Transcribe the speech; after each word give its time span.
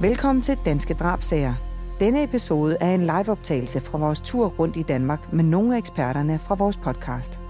Velkommen 0.00 0.42
til 0.42 0.58
Danske 0.64 0.94
Drabsager. 0.94 1.54
Denne 2.00 2.24
episode 2.24 2.76
er 2.80 2.94
en 2.94 3.00
liveoptagelse 3.00 3.80
fra 3.80 3.98
vores 3.98 4.20
tur 4.20 4.48
rundt 4.48 4.76
i 4.76 4.82
Danmark 4.82 5.32
med 5.32 5.44
nogle 5.44 5.74
af 5.74 5.78
eksperterne 5.78 6.38
fra 6.38 6.54
vores 6.54 6.76
podcast. 6.76 7.40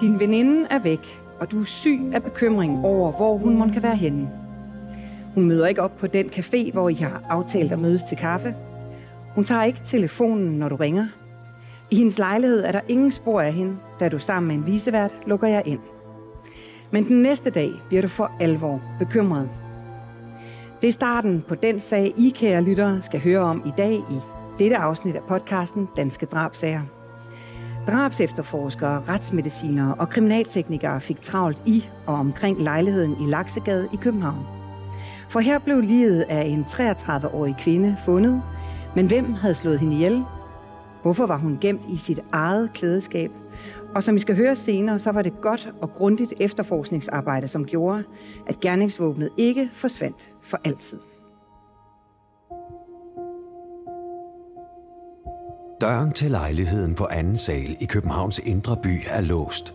Din 0.00 0.20
veninde 0.20 0.66
er 0.70 0.82
væk, 0.82 1.22
og 1.40 1.50
du 1.50 1.60
er 1.60 1.64
syg 1.64 2.00
af 2.14 2.22
bekymring 2.22 2.84
over, 2.84 3.12
hvor 3.12 3.36
hun 3.36 3.58
må 3.58 3.66
kan 3.72 3.82
være 3.82 3.96
henne. 3.96 4.30
Hun 5.34 5.44
møder 5.44 5.66
ikke 5.66 5.82
op 5.82 5.96
på 5.96 6.06
den 6.06 6.26
café, 6.26 6.72
hvor 6.72 6.88
I 6.88 6.94
har 6.94 7.22
aftalt 7.30 7.72
at 7.72 7.78
mødes 7.78 8.04
til 8.04 8.18
kaffe. 8.18 8.54
Hun 9.34 9.44
tager 9.44 9.64
ikke 9.64 9.80
telefonen, 9.84 10.58
når 10.58 10.68
du 10.68 10.76
ringer. 10.76 11.06
I 11.92 11.96
hendes 11.96 12.18
lejlighed 12.18 12.64
er 12.64 12.72
der 12.72 12.80
ingen 12.88 13.10
spor 13.10 13.40
af 13.40 13.52
hende, 13.52 13.76
da 14.00 14.08
du 14.08 14.18
sammen 14.18 14.48
med 14.48 14.56
en 14.56 14.72
visevært 14.72 15.10
lukker 15.26 15.48
jeg 15.48 15.62
ind. 15.66 15.80
Men 16.90 17.08
den 17.08 17.22
næste 17.22 17.50
dag 17.50 17.70
bliver 17.88 18.02
du 18.02 18.08
for 18.08 18.32
alvor 18.40 18.82
bekymret. 18.98 19.50
Det 20.80 20.88
er 20.88 20.92
starten 20.92 21.44
på 21.48 21.54
den 21.54 21.80
sag, 21.80 22.12
I 22.16 22.32
kære 22.36 22.62
lyttere 22.62 23.02
skal 23.02 23.20
høre 23.20 23.40
om 23.40 23.62
i 23.66 23.72
dag 23.76 23.94
i 23.94 24.18
dette 24.58 24.76
afsnit 24.76 25.16
af 25.16 25.22
podcasten 25.28 25.88
Danske 25.96 26.26
Drabsager. 26.26 26.82
Drabsefterforskere, 27.86 29.02
retsmedicinere 29.08 29.94
og 29.94 30.08
kriminalteknikere 30.08 31.00
fik 31.00 31.22
travlt 31.22 31.62
i 31.66 31.88
og 32.06 32.14
omkring 32.14 32.62
lejligheden 32.62 33.16
i 33.20 33.30
Laksegade 33.30 33.88
i 33.92 33.96
København. 33.96 34.46
For 35.28 35.40
her 35.40 35.58
blev 35.58 35.80
livet 35.80 36.24
af 36.28 36.42
en 36.42 36.64
33-årig 36.68 37.56
kvinde 37.58 37.96
fundet, 38.04 38.42
men 38.96 39.06
hvem 39.06 39.34
havde 39.34 39.54
slået 39.54 39.80
hende 39.80 39.94
ihjel? 39.94 40.24
Hvorfor 41.02 41.26
var 41.26 41.38
hun 41.38 41.58
gemt 41.60 41.82
i 41.88 41.96
sit 41.96 42.20
eget 42.32 42.70
klædeskab? 42.74 43.30
Og 43.94 44.02
som 44.02 44.16
I 44.16 44.18
skal 44.18 44.36
høre 44.36 44.54
senere, 44.54 44.98
så 44.98 45.12
var 45.12 45.22
det 45.22 45.40
godt 45.40 45.72
og 45.80 45.92
grundigt 45.92 46.34
efterforskningsarbejde, 46.40 47.48
som 47.48 47.64
gjorde, 47.64 48.04
at 48.46 48.60
gerningsvåbnet 48.60 49.28
ikke 49.38 49.70
forsvandt 49.72 50.32
for 50.42 50.58
altid. 50.64 50.98
Døren 55.80 56.12
til 56.12 56.30
lejligheden 56.30 56.94
på 56.94 57.06
anden 57.10 57.36
sal 57.36 57.76
i 57.80 57.84
Københavns 57.84 58.38
indre 58.38 58.76
by 58.82 59.00
er 59.06 59.20
låst. 59.20 59.74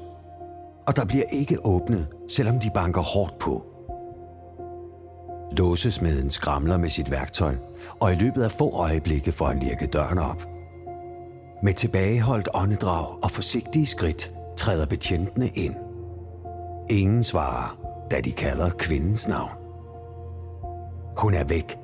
Og 0.88 0.96
der 0.96 1.06
bliver 1.06 1.26
ikke 1.32 1.66
åbnet, 1.66 2.08
selvom 2.30 2.60
de 2.60 2.72
banker 2.74 3.02
hårdt 3.02 3.40
på. 3.40 3.66
Låsesmeden 5.52 6.30
skramler 6.30 6.78
med 6.78 6.90
sit 6.90 7.12
værktøj, 7.12 7.56
og 8.00 8.12
i 8.12 8.16
løbet 8.16 8.44
af 8.44 8.52
få 8.52 8.72
øjeblikke 8.72 9.32
får 9.32 9.46
han 9.46 9.60
lirket 9.60 9.94
døren 9.94 10.18
op. 10.18 10.57
Med 11.62 11.74
tilbageholdt 11.74 12.50
åndedrag 12.54 13.24
og 13.24 13.32
forsigtige 13.32 13.86
skridt 13.86 14.32
træder 14.58 14.86
betjentene 14.86 15.48
ind. 15.48 15.76
Ingen 16.90 17.24
svarer, 17.24 17.78
da 18.12 18.22
de 18.22 18.32
kalder 18.32 18.70
kvindens 18.70 19.28
navn. 19.28 19.52
Hun 21.18 21.34
er 21.34 21.44
væk. 21.44 21.80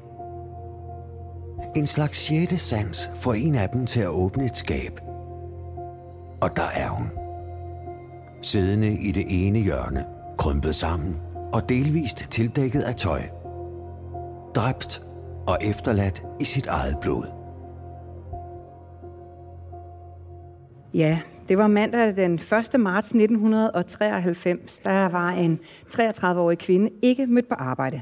En 1.76 1.88
slags 1.88 2.18
sjette 2.18 2.58
sans 2.58 3.12
får 3.16 3.34
en 3.34 3.56
af 3.56 3.70
dem 3.70 3.86
til 3.86 4.00
at 4.00 4.08
åbne 4.08 4.46
et 4.46 4.58
skab. 4.58 5.00
Og 6.42 6.58
der 6.58 6.68
er 6.74 6.90
hun. 6.90 7.10
Siddende 8.42 8.92
i 8.92 9.12
det 9.12 9.26
ene 9.48 9.60
hjørne, 9.60 10.06
krympet 10.38 10.76
sammen 10.76 11.22
og 11.54 11.70
delvist 11.70 12.28
tildækket 12.32 12.82
af 12.82 12.96
tøj. 12.96 13.22
Dræbt 14.56 15.02
og 15.48 15.58
efterladt 15.62 16.24
i 16.40 16.46
sit 16.46 16.68
eget 16.68 16.98
blod. 17.02 17.43
Ja, 20.94 21.20
det 21.50 21.58
var 21.58 21.68
mandag 21.68 22.16
den 22.16 22.34
1. 22.34 22.80
marts 22.80 23.08
1993. 23.08 24.80
Der 24.80 25.10
var 25.10 25.30
en 25.30 25.60
33-årig 25.94 26.58
kvinde 26.58 26.90
ikke 27.02 27.28
mødt 27.28 27.48
på 27.48 27.56
arbejde. 27.56 28.02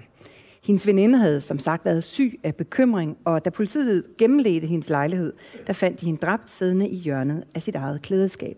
Hendes 0.63 0.88
veninde 0.88 1.17
havde 1.17 1.41
som 1.41 1.59
sagt 1.59 1.85
været 1.85 2.03
syg 2.03 2.39
af 2.43 2.55
bekymring, 2.55 3.17
og 3.25 3.45
da 3.45 3.49
politiet 3.49 4.03
gennemledte 4.17 4.67
hendes 4.67 4.89
lejlighed, 4.89 5.33
der 5.67 5.73
fandt 5.73 6.01
de 6.01 6.05
hende 6.05 6.19
dræbt 6.19 6.51
siddende 6.51 6.89
i 6.89 6.95
hjørnet 6.95 7.43
af 7.55 7.61
sit 7.61 7.75
eget 7.75 8.01
klædeskab 8.01 8.57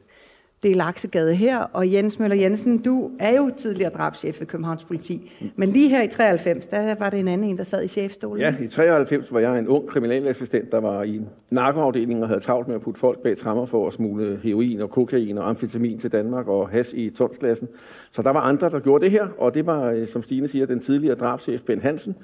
det 0.64 0.72
er 0.72 0.76
Laksegade 0.76 1.36
her, 1.36 1.58
og 1.58 1.94
Jens 1.94 2.20
Møller 2.20 2.38
Jensen, 2.38 2.78
du 2.78 3.12
er 3.20 3.38
jo 3.38 3.52
tidligere 3.58 3.92
drabschef 3.92 4.40
ved 4.40 4.48
Københavns 4.48 4.84
Politi, 4.84 5.32
men 5.56 5.70
lige 5.70 5.90
her 5.90 6.04
i 6.04 6.08
93, 6.08 6.68
der 6.68 6.96
var 7.00 7.10
det 7.10 7.20
en 7.20 7.28
anden 7.28 7.50
en, 7.50 7.58
der 7.58 7.64
sad 7.64 7.84
i 7.84 7.88
chefstolen. 7.88 8.42
Ja, 8.42 8.56
i 8.62 8.68
93 8.68 9.34
var 9.34 9.40
jeg 9.40 9.60
en 9.60 9.68
ung 9.68 9.88
kriminalassistent, 9.88 10.72
der 10.72 10.80
var 10.80 11.04
i 11.04 11.16
en 11.16 11.30
narkoafdeling 11.50 12.22
og 12.22 12.28
havde 12.28 12.40
travlt 12.40 12.68
med 12.68 12.76
at 12.76 12.82
putte 12.82 13.00
folk 13.00 13.24
bag 13.24 13.38
trammer 13.38 13.66
for 13.66 13.88
at 13.88 13.94
smule 13.94 14.40
heroin 14.44 14.82
og 14.82 14.90
kokain 14.90 15.38
og 15.38 15.50
amfetamin 15.50 16.00
til 16.00 16.12
Danmark 16.12 16.48
og 16.48 16.70
has 16.70 16.94
i 16.94 17.10
tonsklassen. 17.10 17.68
Så 18.12 18.22
der 18.22 18.30
var 18.30 18.40
andre, 18.40 18.70
der 18.70 18.80
gjorde 18.80 19.04
det 19.04 19.12
her, 19.12 19.28
og 19.38 19.54
det 19.54 19.66
var, 19.66 19.92
øh, 19.92 20.08
som 20.08 20.24
Stine 20.24 20.48
siger, 20.48 20.66
den 20.66 20.80
tidligere 20.80 21.16
drabschef 21.16 21.62
Ben 21.62 21.82
Hansen, 21.82 22.16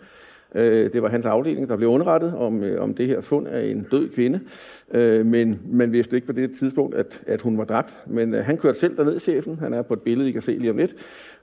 Øh, 0.56 0.94
det 0.94 1.02
var 1.02 1.10
hans 1.10 1.26
afdeling, 1.26 1.70
der 1.70 1.78
blev 1.78 1.90
underrettet 1.90 2.36
om, 2.36 2.64
øh, 2.64 2.84
om 2.84 2.94
det 2.94 3.08
her 3.08 3.22
fund 3.22 3.48
af 3.48 3.66
en 3.66 3.88
død 3.92 4.10
kvinde. 4.10 4.40
Øh, 4.92 5.26
men 5.26 5.60
man 5.72 5.92
vidste 5.92 6.16
ikke 6.16 6.28
på 6.28 6.34
det 6.34 6.52
tidspunkt, 6.60 6.96
at, 6.96 7.22
at 7.28 7.42
hun 7.42 7.58
var 7.58 7.66
dræbt. 7.66 7.96
Men 8.08 8.34
øh, 8.34 8.46
han 8.46 8.58
kørte 8.58 8.80
selv 8.80 8.98
derned, 8.98 9.20
chefen. 9.20 9.60
Han 9.60 9.74
er 9.74 9.82
på 9.82 9.94
et 9.94 10.02
billede, 10.02 10.30
I 10.30 10.32
kan 10.32 10.42
se 10.42 10.52
lige 10.52 10.72
om 10.72 10.78
lidt. 10.78 10.96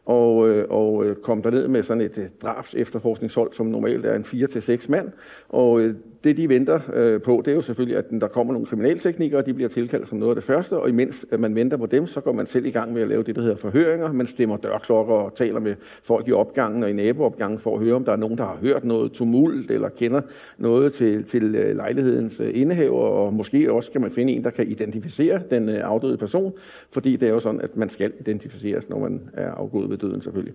Og, 0.04 0.48
øh, 0.48 0.66
og 0.70 1.04
øh, 1.04 1.16
kom 1.16 1.42
derned 1.42 1.68
med 1.68 1.82
sådan 1.82 2.00
et 2.00 2.30
drabs 2.42 2.74
efterforskningshold, 2.74 3.52
som 3.52 3.66
normalt 3.66 4.06
er 4.06 4.14
en 4.14 4.22
4-6 4.22 4.86
mand. 4.88 5.12
Og 5.48 5.82
det, 6.26 6.36
de 6.36 6.48
venter 6.48 6.80
øh, 6.92 7.20
på, 7.20 7.42
det 7.44 7.50
er 7.50 7.54
jo 7.54 7.62
selvfølgelig, 7.62 7.98
at 7.98 8.04
der 8.20 8.28
kommer 8.28 8.52
nogle 8.52 8.66
kriminalteknikere, 8.66 9.42
de 9.42 9.54
bliver 9.54 9.68
tilkaldt 9.68 10.08
som 10.08 10.18
noget 10.18 10.30
af 10.30 10.34
det 10.34 10.44
første, 10.44 10.76
og 10.76 10.88
imens 10.88 11.26
at 11.30 11.40
man 11.40 11.54
venter 11.54 11.76
på 11.76 11.86
dem, 11.86 12.06
så 12.06 12.20
går 12.20 12.32
man 12.32 12.46
selv 12.46 12.66
i 12.66 12.70
gang 12.70 12.92
med 12.92 13.02
at 13.02 13.08
lave 13.08 13.22
det, 13.22 13.36
der 13.36 13.42
hedder 13.42 13.56
forhøringer. 13.56 14.12
Man 14.12 14.26
stemmer 14.26 14.56
dørklokker 14.56 15.14
og 15.14 15.34
taler 15.34 15.60
med 15.60 15.74
folk 16.02 16.28
i 16.28 16.32
opgangen 16.32 16.82
og 16.82 16.90
i 16.90 16.92
naboopgangen 16.92 17.58
for 17.58 17.74
at 17.74 17.84
høre, 17.84 17.94
om 17.94 18.04
der 18.04 18.12
er 18.12 18.16
nogen, 18.16 18.38
der 18.38 18.44
har 18.44 18.58
hørt 18.62 18.84
noget 18.84 19.12
tumult 19.12 19.70
eller 19.70 19.88
kender 19.88 20.20
noget 20.58 20.92
til, 20.92 21.24
til 21.24 21.54
øh, 21.54 21.76
lejlighedens 21.76 22.40
øh, 22.40 22.50
indehaver, 22.54 23.00
og 23.00 23.34
måske 23.34 23.72
også 23.72 23.90
kan 23.90 24.00
man 24.00 24.10
finde 24.10 24.32
en, 24.32 24.44
der 24.44 24.50
kan 24.50 24.68
identificere 24.68 25.40
den 25.50 25.68
afdøde 25.68 26.16
person, 26.16 26.52
fordi 26.92 27.16
det 27.16 27.28
er 27.28 27.32
jo 27.32 27.40
sådan, 27.40 27.60
at 27.60 27.76
man 27.76 27.88
skal 27.88 28.12
identificeres, 28.20 28.88
når 28.88 28.98
man 28.98 29.20
er 29.32 29.50
afgået 29.50 29.90
ved 29.90 29.98
døden 29.98 30.20
selvfølgelig. 30.20 30.54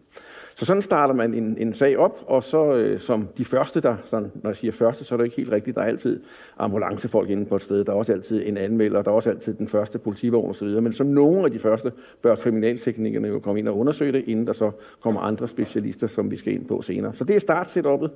Så 0.56 0.66
sådan 0.66 0.82
starter 0.82 1.14
man 1.14 1.34
en, 1.34 1.58
en 1.58 1.74
sag 1.74 1.98
op, 1.98 2.18
og 2.28 2.44
så 2.44 2.76
øh, 2.76 3.00
som 3.00 3.28
de 3.38 3.46
første, 3.46 3.82
der, 3.82 3.96
sådan, 4.06 4.32
når 4.36 4.50
jeg 4.50 4.56
siger 4.56 4.72
første, 4.72 5.04
så 5.04 5.16
er 5.16 5.18
det 5.18 5.24
ikke 5.26 5.36
helt 5.36 5.52
rigtigt, 5.52 5.61
der 5.66 5.82
er 5.82 5.86
altid 5.86 6.20
ambulancefolk 6.58 7.30
inde 7.30 7.46
på 7.46 7.56
et 7.56 7.62
sted, 7.62 7.86
der 7.86 7.92
er 7.92 7.96
også 7.96 8.14
altid 8.14 8.48
en 8.48 8.58
anmelder, 8.58 9.02
der 9.02 9.12
er 9.12 9.16
også 9.16 9.30
altid 9.30 9.54
den 9.54 9.68
første 9.68 10.00
politivogn 10.00 10.50
osv., 10.50 10.68
men 10.68 10.94
som 10.94 11.08
nogle 11.08 11.46
af 11.46 11.52
de 11.52 11.60
første 11.60 11.92
bør 12.22 12.36
kriminalteknikerne 12.36 13.28
jo 13.28 13.40
komme 13.40 13.60
ind 13.60 13.68
og 13.68 13.78
undersøge 13.78 14.12
det, 14.12 14.24
inden 14.28 14.48
der 14.48 14.54
så 14.54 14.72
kommer 15.02 15.22
andre 15.22 15.48
specialister, 15.48 16.08
som 16.08 16.32
vi 16.32 16.38
skal 16.38 16.54
ind 16.54 16.66
på 16.66 16.82
senere. 16.82 17.14
Så 17.14 17.24
det 17.24 17.36
er 17.36 17.40
startsetupet, 17.40 18.12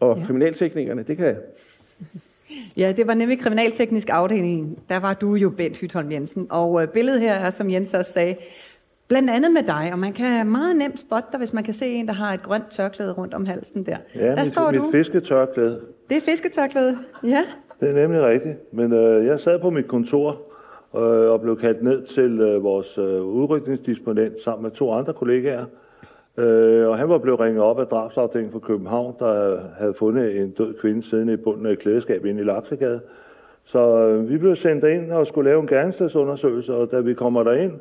og 0.00 0.18
ja. 0.18 0.26
kriminalteknikerne, 0.26 1.02
det 1.02 1.16
kan 1.16 1.36
Ja, 2.76 2.92
det 2.96 3.06
var 3.06 3.14
nemlig 3.14 3.40
kriminalteknisk 3.40 4.08
afdeling. 4.10 4.78
Der 4.88 4.98
var 4.98 5.14
du 5.14 5.34
jo 5.34 5.50
Bent 5.50 5.78
Hytholm 5.78 6.12
Jensen. 6.12 6.46
Og 6.50 6.82
øh, 6.82 6.88
billedet 6.88 7.20
her 7.20 7.34
er, 7.34 7.50
som 7.50 7.70
Jens 7.70 7.94
også 7.94 8.12
sagde, 8.12 8.36
Blandt 9.10 9.30
andet 9.30 9.52
med 9.52 9.62
dig, 9.62 9.90
og 9.92 9.98
man 9.98 10.12
kan 10.12 10.46
meget 10.46 10.76
nemt 10.76 11.00
spotte 11.00 11.28
dig, 11.32 11.38
hvis 11.38 11.52
man 11.52 11.64
kan 11.64 11.74
se 11.74 11.86
en, 11.86 12.06
der 12.06 12.12
har 12.12 12.34
et 12.34 12.42
grønt 12.42 12.70
tørklæde 12.70 13.12
rundt 13.12 13.34
om 13.34 13.46
halsen 13.46 13.86
der. 13.86 13.96
Ja, 14.16 14.26
der 14.26 14.36
mit, 14.36 14.48
står 14.48 14.70
mit 14.70 14.80
du. 14.80 14.90
fisketørklæde. 14.92 15.80
Det 16.08 16.16
er 16.16 16.20
fisketørklæde, 16.20 16.96
ja. 17.24 17.42
Det 17.80 17.90
er 17.90 17.94
nemlig 17.94 18.22
rigtigt. 18.22 18.56
Men 18.72 18.92
øh, 18.92 19.26
jeg 19.26 19.40
sad 19.40 19.60
på 19.60 19.70
mit 19.70 19.88
kontor 19.88 20.30
øh, 20.96 21.30
og 21.30 21.40
blev 21.40 21.60
kaldt 21.60 21.82
ned 21.82 22.02
til 22.02 22.40
øh, 22.40 22.62
vores 22.62 22.98
øh, 22.98 23.22
udrykningsdisponent 23.22 24.40
sammen 24.44 24.62
med 24.62 24.70
to 24.70 24.92
andre 24.92 25.12
kollegaer. 25.12 25.64
Øh, 26.36 26.88
og 26.88 26.98
han 26.98 27.08
var 27.08 27.18
blevet 27.18 27.40
ringet 27.40 27.62
op 27.62 27.80
af 27.80 27.86
drabsafdelingen 27.86 28.52
fra 28.52 28.58
København, 28.58 29.14
der 29.18 29.60
havde 29.78 29.94
fundet 29.94 30.40
en 30.40 30.50
død 30.50 30.74
kvinde 30.80 31.02
siddende 31.02 31.32
i 31.32 31.36
bunden 31.36 31.66
af 31.66 31.72
et 31.72 31.78
klædeskab 31.78 32.24
inde 32.24 32.40
i 32.40 32.44
Laksegade. 32.44 33.00
Så 33.64 33.98
øh, 33.98 34.28
vi 34.28 34.38
blev 34.38 34.56
sendt 34.56 34.84
ind 34.84 35.12
og 35.12 35.26
skulle 35.26 35.50
lave 35.50 35.60
en 35.60 35.68
gerningsstedsundersøgelse, 35.68 36.74
og 36.74 36.90
da 36.90 37.00
vi 37.00 37.14
kommer 37.14 37.42
derind, 37.42 37.72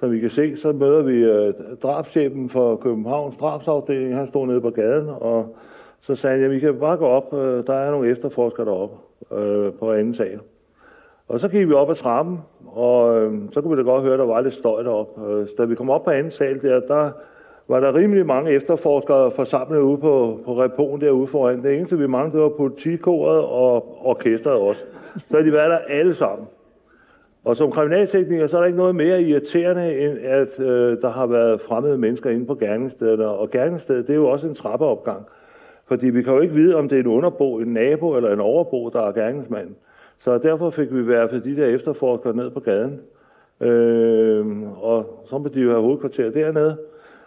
som 0.00 0.10
vi 0.12 0.20
kan 0.20 0.30
se, 0.30 0.56
så 0.56 0.72
møder 0.72 1.02
vi 1.02 1.30
uh, 1.30 1.78
drabschefen 1.82 2.48
for 2.48 2.76
Københavns 2.76 3.36
drabsafdeling. 3.36 4.16
Han 4.16 4.26
stod 4.26 4.46
nede 4.46 4.60
på 4.60 4.70
gaden, 4.70 5.08
og 5.08 5.56
så 6.00 6.14
sagde 6.14 6.36
han, 6.36 6.44
at 6.44 6.50
vi 6.50 6.58
kan 6.58 6.74
bare 6.74 6.96
gå 6.96 7.06
op. 7.06 7.34
Øh, 7.34 7.66
der 7.66 7.74
er 7.74 7.90
nogle 7.90 8.10
efterforskere 8.10 8.66
deroppe 8.66 8.96
øh, 9.34 9.72
på 9.72 9.92
anden 9.92 10.14
sal. 10.14 10.40
Og 11.28 11.40
så 11.40 11.48
gik 11.48 11.68
vi 11.68 11.72
op 11.72 11.90
ad 11.90 11.94
trappen, 11.94 12.38
og 12.66 13.30
så 13.52 13.60
kunne 13.60 13.76
vi 13.76 13.82
da 13.82 13.90
godt 13.90 14.02
høre, 14.02 14.12
at 14.12 14.18
der 14.18 14.26
var 14.26 14.40
lidt 14.40 14.54
støj 14.54 14.82
deroppe. 14.82 15.46
Så 15.48 15.54
da 15.58 15.64
vi 15.64 15.74
kom 15.74 15.90
op 15.90 16.04
på 16.04 16.10
anden 16.10 16.30
sal 16.30 16.62
der, 16.62 16.80
der 16.80 17.10
var 17.68 17.80
der 17.80 17.94
rimelig 17.94 18.26
mange 18.26 18.50
efterforskere 18.50 19.30
forsamlet 19.30 19.80
ude 19.80 19.98
på, 19.98 20.40
på 20.44 20.60
reponen 20.60 21.00
derude 21.00 21.26
foran. 21.26 21.62
Det 21.62 21.76
eneste, 21.76 21.98
vi 21.98 22.06
manglede, 22.06 22.36
det 22.36 22.42
var 22.42 22.56
politikoret 22.56 23.40
og 23.40 24.06
orkestret 24.06 24.54
også. 24.54 24.84
Så 25.30 25.38
de 25.38 25.52
var 25.52 25.68
der 25.68 25.78
alle 25.88 26.14
sammen. 26.14 26.46
Og 27.44 27.56
som 27.56 27.70
kriminaltekniker, 27.70 28.46
så 28.46 28.56
er 28.56 28.60
der 28.60 28.66
ikke 28.66 28.78
noget 28.78 28.96
mere 28.96 29.22
irriterende, 29.22 29.98
end 29.98 30.18
at 30.18 30.60
øh, 30.60 31.00
der 31.00 31.10
har 31.10 31.26
været 31.26 31.60
fremmede 31.60 31.98
mennesker 31.98 32.30
inde 32.30 32.46
på 32.46 32.54
gerningsstederne. 32.54 33.28
Og 33.28 33.50
gerningsstedet, 33.50 34.06
det 34.06 34.12
er 34.12 34.16
jo 34.16 34.28
også 34.28 34.48
en 34.48 34.54
trappeopgang. 34.54 35.26
Fordi 35.86 36.10
vi 36.10 36.22
kan 36.22 36.34
jo 36.34 36.40
ikke 36.40 36.54
vide, 36.54 36.76
om 36.76 36.88
det 36.88 36.96
er 36.96 37.00
en 37.00 37.06
underbo, 37.06 37.58
en 37.58 37.72
nabo 37.72 38.16
eller 38.16 38.32
en 38.32 38.40
overbo, 38.40 38.90
der 38.90 39.02
er 39.08 39.12
gerningsmanden. 39.12 39.76
Så 40.18 40.38
derfor 40.38 40.70
fik 40.70 40.94
vi 40.94 41.08
værfet 41.08 41.44
de 41.44 41.56
der 41.56 41.66
efterforskere 41.66 42.36
ned 42.36 42.50
på 42.50 42.60
gaden. 42.60 43.00
Øh, 43.60 44.46
og 44.82 45.24
så 45.26 45.38
må 45.38 45.48
de 45.48 45.60
jo 45.60 45.70
have 45.70 45.82
hovedkvarter 45.82 46.30
dernede. 46.30 46.78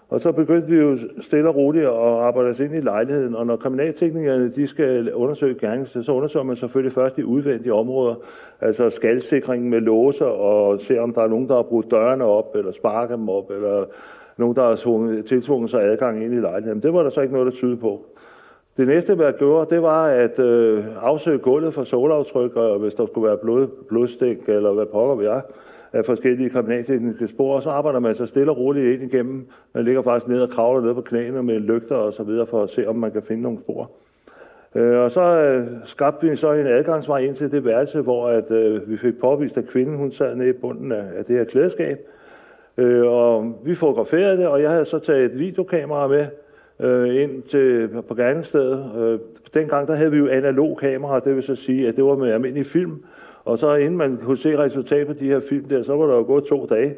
Og 0.10 0.22
så 0.22 0.32
begyndte 0.32 0.68
vi 0.68 0.76
jo 0.76 0.98
stille 1.22 1.50
og 1.50 1.56
roligt 1.56 1.86
at 1.86 1.92
arbejde 1.92 2.50
os 2.50 2.60
ind 2.60 2.76
i 2.76 2.80
lejligheden, 2.80 3.36
og 3.36 3.46
når 3.46 3.56
kriminalteknikerne 3.56 4.52
de 4.52 4.68
skal 4.68 5.14
undersøge 5.14 5.56
gerningssted, 5.60 6.04
så 6.04 6.12
undersøger 6.12 6.44
man 6.44 6.56
selvfølgelig 6.56 6.94
først 6.94 7.16
de 7.16 7.26
udvendige 7.26 7.74
områder, 7.74 8.16
altså 8.62 8.90
skalsikringen 8.90 9.70
med 9.70 9.82
låser, 9.82 10.26
og 10.26 10.82
se 10.82 11.00
om 11.00 11.14
der 11.14 11.22
er 11.22 11.28
nogen, 11.28 11.48
der 11.48 11.56
har 11.56 11.64
brudt 11.64 11.92
dørene 11.92 12.24
op, 12.24 12.56
eller 12.56 12.72
sparket 12.72 13.18
dem 13.18 13.30
op, 13.30 13.52
eller 13.52 13.86
nogen, 14.38 14.56
der 14.56 14.64
har 14.64 15.22
tiltvunget 15.28 15.70
sig 15.70 15.84
adgang 15.84 16.24
ind 16.24 16.34
i 16.34 16.40
lejligheden. 16.40 16.82
Det 16.82 16.94
var 16.94 17.04
der 17.04 17.10
så 17.10 17.22
ikke 17.22 17.34
noget, 17.34 17.52
der 17.52 17.58
tyde 17.58 17.78
på. 17.78 18.02
Det 18.78 18.88
næste, 18.88 19.18
jeg 19.20 19.34
gjorde, 19.34 19.76
det 19.76 19.82
var 19.82 20.04
at 20.04 20.40
øh, 20.40 20.84
afsøge 21.02 21.38
gulvet 21.38 21.74
for 21.74 21.84
solaftryk, 21.84 22.56
og 22.56 22.80
hvis 22.80 22.94
der 22.94 23.06
skulle 23.06 23.28
være 23.28 23.38
blod, 23.38 23.68
blodstik, 23.90 24.38
eller 24.50 24.74
hvad 24.74 24.86
pokker 24.86 25.16
vi 25.16 25.26
er, 25.26 25.42
af 25.94 26.06
forskellige 26.06 26.50
kriminaltekniske 26.50 27.28
spor, 27.28 27.56
og 27.56 27.64
så 27.64 27.70
arbejder 27.70 28.00
man 28.00 28.16
så 28.16 28.26
stille 28.26 28.52
og 28.52 28.58
roligt 28.58 29.02
ind 29.02 29.14
igennem. 29.14 29.48
Man 29.74 29.84
ligger 29.84 30.02
faktisk 30.02 30.28
ned 30.28 30.42
og 30.42 30.50
kravler 30.50 30.82
ned 30.82 30.94
på 30.94 31.02
knæene 31.02 31.44
med 31.44 31.60
lygter 31.60 31.96
og 31.96 32.14
så 32.14 32.24
videre, 32.24 32.48
for 32.48 32.64
at 32.64 32.70
se, 32.70 32.88
om 32.88 32.96
man 32.96 33.12
kan 33.12 33.24
finde 33.24 33.42
nogle 33.42 33.60
spor. 33.60 33.92
Øh, 34.76 35.00
og 35.00 35.12
så 35.12 35.22
øh, 35.22 35.68
skabte 35.86 36.30
vi 36.30 36.36
så 36.36 36.52
en 36.52 36.68
adgangsvej 36.68 37.20
ind 37.20 37.36
til 37.36 37.52
det 37.52 37.66
værelse, 37.66 38.02
hvor 38.02 38.28
at, 38.28 38.52
øh, 38.52 38.90
vi 38.90 38.98
fik 38.98 39.20
påvist, 39.20 39.58
at 39.58 39.68
kvinden 39.68 39.98
hun 39.98 40.12
sad 40.12 40.36
nede 40.36 40.50
i 40.50 40.54
bunden 40.54 40.92
af, 40.92 41.04
af 41.18 41.26
det 41.26 41.38
her 41.38 41.44
klædeskab. 41.44 41.98
Øh, 42.78 43.06
og 43.06 43.60
vi 43.66 43.76
fotograferede 43.76 44.38
det, 44.38 44.48
og 44.48 44.62
jeg 44.62 44.72
havde 44.72 44.86
så 44.86 45.00
taget 45.00 45.26
et 45.26 45.40
videokamera 45.40 46.08
med 46.08 46.26
øh, 46.80 47.24
ind 47.24 47.44
til, 47.44 47.90
på 48.08 48.16
gerningsstedet. 48.16 48.92
Øh, 48.98 49.20
dengang 49.54 49.88
der 49.88 49.96
havde 49.96 50.12
vi 50.12 50.18
jo 50.18 50.28
analog 50.28 50.78
kamera, 50.78 51.20
det 51.20 51.36
vil 51.36 51.44
så 51.44 51.56
sige, 51.56 51.88
at 51.88 51.96
det 51.96 52.04
var 52.04 52.16
med 52.16 52.32
almindelig 52.32 52.66
film, 52.66 53.04
og 53.48 53.60
så 53.60 53.76
inden 53.76 53.98
man 53.98 54.18
kunne 54.18 54.38
se 54.38 54.58
resultatet 54.58 55.08
på 55.08 55.14
de 55.14 55.26
her 55.26 55.40
film 55.50 55.66
der, 55.66 55.84
så 55.84 55.96
var 55.96 56.06
der 56.06 56.16
jo 56.16 56.24
gået 56.24 56.44
to 56.44 56.66
dage. 56.66 56.96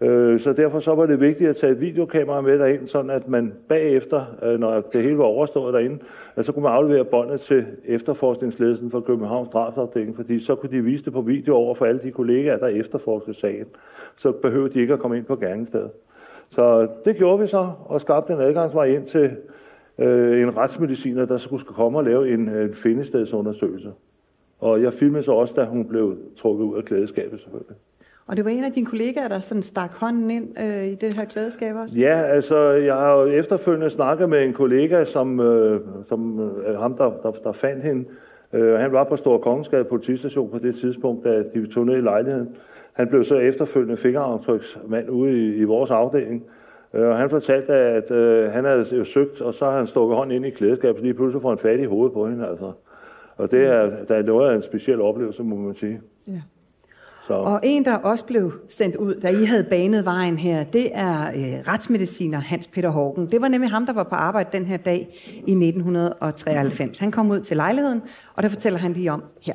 Øh, 0.00 0.40
så 0.40 0.52
derfor 0.52 0.80
så 0.80 0.94
var 0.94 1.06
det 1.06 1.20
vigtigt 1.20 1.50
at 1.50 1.56
tage 1.56 1.72
et 1.72 1.80
videokamera 1.80 2.40
med 2.40 2.58
derind, 2.58 2.86
sådan 2.86 3.10
at 3.10 3.28
man 3.28 3.52
bagefter, 3.68 4.24
øh, 4.42 4.60
når 4.60 4.80
det 4.80 5.02
hele 5.02 5.18
var 5.18 5.24
overstået 5.24 5.74
derinde, 5.74 5.98
så 6.42 6.52
kunne 6.52 6.62
man 6.62 6.72
aflevere 6.72 7.04
båndet 7.04 7.40
til 7.40 7.66
efterforskningsledelsen 7.84 8.90
for 8.90 9.00
Københavns 9.00 9.48
drabsafdeling, 9.52 10.16
fordi 10.16 10.38
så 10.38 10.54
kunne 10.54 10.76
de 10.76 10.82
vise 10.82 11.04
det 11.04 11.12
på 11.12 11.20
video 11.20 11.54
over 11.54 11.74
for 11.74 11.86
alle 11.86 12.00
de 12.00 12.10
kollegaer, 12.10 12.58
der 12.58 12.66
efterforskede 12.66 13.36
sagen. 13.36 13.66
Så 14.16 14.32
behøvede 14.32 14.72
de 14.72 14.80
ikke 14.80 14.92
at 14.92 14.98
komme 14.98 15.16
ind 15.16 15.24
på 15.24 15.36
gerningsstedet. 15.36 15.90
Så 16.50 16.88
det 17.04 17.16
gjorde 17.16 17.40
vi 17.40 17.46
så, 17.46 17.70
og 17.84 18.00
skabte 18.00 18.32
en 18.32 18.40
adgangsvej 18.40 18.84
ind 18.84 19.04
til 19.04 19.30
øh, 19.98 20.42
en 20.42 20.56
retsmediciner, 20.56 21.24
der 21.24 21.36
skulle 21.36 21.64
komme 21.64 21.98
og 21.98 22.04
lave 22.04 22.32
en, 22.34 22.48
en 22.48 22.74
findestedsundersøgelse. 22.74 23.92
Og 24.60 24.82
jeg 24.82 24.92
filmede 24.92 25.22
så 25.22 25.32
også, 25.32 25.54
da 25.56 25.64
hun 25.64 25.84
blev 25.84 26.16
trukket 26.36 26.64
ud 26.64 26.76
af 26.76 26.84
klædeskabet 26.84 27.40
selvfølgelig. 27.40 27.76
Og 28.26 28.36
det 28.36 28.44
var 28.44 28.50
en 28.50 28.64
af 28.64 28.72
dine 28.72 28.86
kollegaer, 28.86 29.28
der 29.28 29.38
sådan 29.38 29.62
stak 29.62 29.92
hånden 29.92 30.30
ind 30.30 30.60
øh, 30.60 30.84
i 30.84 30.94
det 30.94 31.14
her 31.14 31.24
klædeskab 31.24 31.76
også? 31.76 32.00
Ja, 32.00 32.22
altså 32.22 32.70
jeg 32.70 32.94
har 32.94 33.12
jo 33.12 33.26
efterfølgende 33.26 33.90
snakket 33.90 34.28
med 34.28 34.44
en 34.44 34.52
kollega, 34.52 35.04
som, 35.04 35.40
øh, 35.40 35.80
som 36.08 36.40
øh, 36.40 36.78
ham, 36.78 36.96
der, 36.96 37.10
der, 37.22 37.30
der 37.30 37.52
fandt 37.52 37.84
hende. 37.84 38.04
Øh, 38.52 38.74
han 38.74 38.92
var 38.92 39.04
på 39.04 39.16
Stor 39.16 39.38
Kongensgade 39.38 39.84
politistation 39.84 40.50
på 40.50 40.58
det 40.58 40.74
tidspunkt, 40.74 41.24
da 41.24 41.42
de 41.54 41.66
tog 41.66 41.86
ned 41.86 41.96
i 41.96 42.00
lejligheden. 42.00 42.48
Han 42.92 43.08
blev 43.08 43.24
så 43.24 43.36
efterfølgende 43.36 43.96
fingeraftryksmand 43.96 45.10
ude 45.10 45.32
i, 45.32 45.56
i 45.56 45.64
vores 45.64 45.90
afdeling. 45.90 46.44
Øh, 46.94 47.08
og 47.08 47.16
han 47.16 47.30
fortalte, 47.30 47.72
at 47.72 48.10
øh, 48.10 48.50
han 48.50 48.64
havde 48.64 48.86
jo 48.96 49.04
søgt, 49.04 49.40
og 49.40 49.54
så 49.54 49.64
har 49.64 49.76
han 49.76 49.86
stukket 49.86 50.16
hånden 50.16 50.36
ind 50.36 50.46
i 50.46 50.50
klædeskabet, 50.50 50.96
fordi 50.96 51.12
pludselig 51.12 51.42
får 51.42 51.52
en 51.52 51.58
fat 51.58 51.80
i 51.80 51.84
hovedet 51.84 52.12
på 52.12 52.28
hende. 52.28 52.48
Altså. 52.48 52.72
Og 53.36 53.50
det 53.50 53.66
er, 53.66 54.04
der 54.08 54.14
er 54.14 54.22
noget 54.22 54.50
af 54.50 54.56
en 54.56 54.62
speciel 54.62 55.00
oplevelse, 55.00 55.42
må 55.42 55.56
man 55.56 55.74
sige. 55.74 56.00
Ja. 56.28 56.40
Så. 57.26 57.34
Og 57.34 57.60
en, 57.62 57.84
der 57.84 57.96
også 57.96 58.24
blev 58.26 58.52
sendt 58.68 58.96
ud, 58.96 59.14
da 59.14 59.28
I 59.28 59.44
havde 59.44 59.64
banet 59.64 60.04
vejen 60.04 60.38
her, 60.38 60.64
det 60.64 60.90
er 60.92 61.28
øh, 61.28 61.72
retsmediciner 61.72 62.38
Hans 62.38 62.66
Peter 62.66 62.88
Hågen. 62.88 63.30
Det 63.30 63.40
var 63.40 63.48
nemlig 63.48 63.70
ham, 63.70 63.86
der 63.86 63.92
var 63.92 64.02
på 64.02 64.14
arbejde 64.14 64.58
den 64.58 64.66
her 64.66 64.76
dag 64.76 65.08
i 65.46 65.52
1993. 65.52 66.98
Han 66.98 67.10
kom 67.10 67.30
ud 67.30 67.40
til 67.40 67.56
lejligheden, 67.56 68.02
og 68.34 68.42
der 68.42 68.48
fortæller 68.48 68.78
han 68.78 68.92
lige 68.92 69.12
om 69.12 69.22
her. 69.42 69.54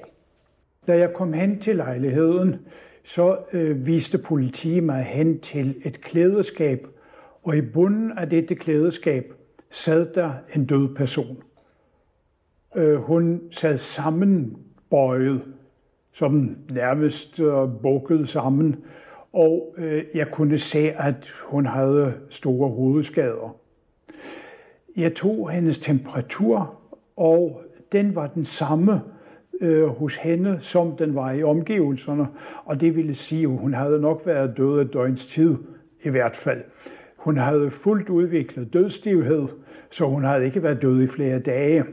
Da 0.88 0.98
jeg 0.98 1.14
kom 1.14 1.34
hen 1.34 1.60
til 1.60 1.76
lejligheden, 1.76 2.56
så 3.04 3.38
øh, 3.54 3.86
viste 3.86 4.18
politiet 4.18 4.84
mig 4.84 5.04
hen 5.04 5.40
til 5.40 5.76
et 5.86 6.02
klædeskab, 6.02 6.88
og 7.44 7.58
i 7.58 7.62
bunden 7.62 8.12
af 8.18 8.30
dette 8.30 8.56
klædeskab 8.56 9.34
sad 9.72 10.08
der 10.16 10.32
en 10.56 10.66
død 10.66 10.96
person. 10.96 11.38
Øh, 12.76 12.96
hun 12.96 13.42
sad 13.52 13.78
sammenbøjet, 13.78 15.42
som 16.14 16.58
nærmest 16.70 17.40
øh, 17.40 17.68
bukket 17.82 18.30
sammen, 18.30 18.76
og 19.34 19.76
øh, 19.78 20.04
jeg 20.14 20.28
kunne 20.32 20.58
se, 20.58 20.92
at 20.92 21.34
hun 21.46 21.66
havde 21.66 22.14
store 22.30 22.70
hovedskader. 22.70 23.56
Jeg 24.98 25.14
tog 25.16 25.50
hendes 25.50 25.80
temperatur, 25.80 26.80
og 27.18 27.62
den 27.92 28.16
var 28.16 28.28
den 28.28 28.46
samme 28.46 29.02
øh, 29.62 29.88
hos 29.88 30.16
hende, 30.16 30.58
som 30.62 30.98
den 30.98 31.16
var 31.16 31.32
i 31.32 31.44
omgivelserne, 31.44 32.28
og 32.66 32.82
det 32.82 32.96
ville 32.96 33.16
sige, 33.16 33.44
at 33.44 33.58
hun 33.58 33.74
havde 33.74 34.02
nok 34.02 34.22
været 34.26 34.58
død 34.58 34.80
af 34.80 34.88
døgns 34.88 35.28
tid 35.28 35.56
i 36.04 36.10
hvert 36.10 36.36
fald. 36.36 36.62
Hun 37.18 37.38
havde 37.38 37.72
fuldt 37.72 38.10
udviklet 38.10 38.74
dødstivhed, 38.74 39.48
så 39.92 40.06
hun 40.06 40.24
havde 40.24 40.46
ikke 40.46 40.64
været 40.64 40.82
død 40.82 41.04
i 41.04 41.08
flere 41.08 41.40
dage. 41.40 41.86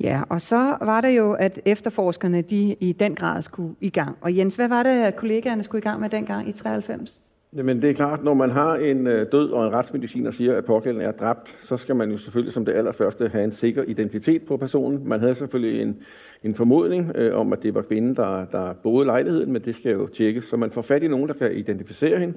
Ja, 0.00 0.22
og 0.28 0.40
så 0.40 0.76
var 0.80 1.00
det 1.00 1.16
jo, 1.16 1.32
at 1.32 1.60
efterforskerne 1.64 2.42
de 2.42 2.76
i 2.80 2.92
den 2.92 3.14
grad 3.14 3.42
skulle 3.42 3.74
i 3.80 3.90
gang. 3.90 4.16
Og 4.20 4.36
Jens, 4.36 4.56
hvad 4.56 4.68
var 4.68 4.82
det, 4.82 5.02
at 5.02 5.16
kollegaerne 5.16 5.62
skulle 5.62 5.80
i 5.80 5.82
gang 5.82 6.00
med 6.00 6.08
dengang 6.08 6.48
i 6.48 6.52
93? 6.52 7.20
Men 7.54 7.82
det 7.82 7.90
er 7.90 7.94
klart, 7.94 8.24
når 8.24 8.34
man 8.34 8.50
har 8.50 8.74
en 8.74 9.06
øh, 9.06 9.26
død 9.32 9.50
og 9.50 9.66
en 9.66 9.72
retsmediciner 9.72 10.30
siger, 10.30 10.56
at 10.56 10.64
pågældende 10.64 11.06
er 11.06 11.12
dræbt, 11.12 11.56
så 11.62 11.76
skal 11.76 11.96
man 11.96 12.10
jo 12.10 12.16
selvfølgelig 12.16 12.52
som 12.52 12.64
det 12.64 12.72
allerførste 12.72 13.28
have 13.28 13.44
en 13.44 13.52
sikker 13.52 13.82
identitet 13.82 14.42
på 14.42 14.56
personen. 14.56 15.08
Man 15.08 15.20
havde 15.20 15.34
selvfølgelig 15.34 15.82
en, 15.82 15.96
en 16.42 16.54
formodning 16.54 17.12
øh, 17.14 17.34
om, 17.34 17.52
at 17.52 17.62
det 17.62 17.74
var 17.74 17.82
kvinden, 17.82 18.16
der, 18.16 18.44
der 18.44 18.72
boede 18.82 19.06
lejligheden, 19.06 19.52
men 19.52 19.62
det 19.62 19.74
skal 19.74 19.92
jo 19.92 20.06
tjekkes, 20.06 20.44
så 20.44 20.56
man 20.56 20.70
får 20.70 20.82
fat 20.82 21.02
i 21.02 21.08
nogen, 21.08 21.28
der 21.28 21.34
kan 21.34 21.52
identificere 21.52 22.18
hende. 22.18 22.34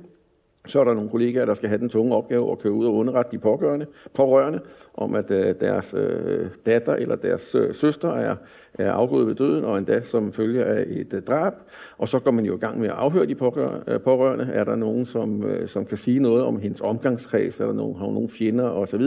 Så 0.66 0.80
er 0.80 0.84
der 0.84 0.94
nogle 0.94 1.10
kollegaer, 1.10 1.46
der 1.46 1.54
skal 1.54 1.70
have 1.70 1.80
den 1.80 1.90
tunge 1.90 2.16
opgave 2.16 2.52
at 2.52 2.60
køre 2.60 2.74
ud 2.74 2.86
og 2.86 2.94
underrette 2.94 3.32
de 3.32 3.38
pågørende, 3.38 3.86
pårørende 4.16 4.60
om, 4.94 5.16
at 5.16 5.32
øh, 5.32 5.56
deres 5.60 5.94
øh, 5.98 6.48
datter 6.66 6.94
eller 6.94 7.16
deres 7.16 7.56
øh, 7.56 7.76
søster 7.76 8.14
er, 8.14 8.36
er 8.74 8.92
afgået 8.92 9.28
ved 9.28 9.36
døden, 9.36 9.66
og 9.66 9.78
endda 9.78 10.02
som 10.02 10.34
følge 10.34 10.64
af 10.64 10.86
et 10.88 11.14
øh, 11.14 11.22
drab. 11.22 11.54
Og 11.98 12.08
så 12.08 12.20
går 12.20 12.32
man 12.32 12.46
jo 12.46 12.56
i 12.56 12.60
gang 12.60 12.80
med 12.80 12.88
at 12.88 12.96
afhøre 12.96 13.26
de 13.26 13.32
øh, 13.32 14.02
pårørende. 14.02 14.50
Er 14.54 14.64
der 14.64 14.76
nogen, 14.76 15.06
som, 15.06 15.44
øh, 15.44 15.68
som 15.68 15.86
kan 15.86 15.98
sige 15.98 16.20
noget 16.20 16.44
om 16.44 16.60
hendes 16.60 16.82
omgangskreds, 16.82 17.60
er 17.60 17.66
der 17.66 17.74
nogen, 17.74 17.96
har 17.96 18.06
nogen 18.06 18.30
fjender 18.30 18.70
osv. 18.70 19.04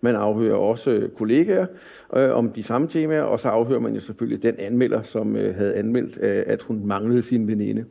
Man 0.00 0.14
afhører 0.14 0.56
også 0.56 1.08
kollegaer 1.16 1.66
øh, 2.16 2.30
om 2.30 2.50
de 2.50 2.62
samme 2.62 2.88
temaer, 2.88 3.22
og 3.22 3.40
så 3.40 3.48
afhører 3.48 3.80
man 3.80 3.94
jo 3.94 4.00
selvfølgelig 4.00 4.42
den 4.42 4.54
anmelder, 4.58 5.02
som 5.02 5.36
øh, 5.36 5.54
havde 5.54 5.74
anmeldt, 5.74 6.18
øh, 6.22 6.42
at 6.46 6.62
hun 6.62 6.86
manglede 6.86 7.22
sin 7.22 7.48
veninde. 7.48 7.84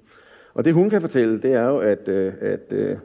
Og 0.58 0.66
det 0.66 0.74
hun 0.74 0.90
kan 0.90 1.02
fortælle, 1.02 1.42
det 1.42 1.54
er 1.54 1.68
jo, 1.68 1.78
at, 1.78 2.08
øh, 2.08 2.34
at 2.42 2.74
øh, 2.74 2.98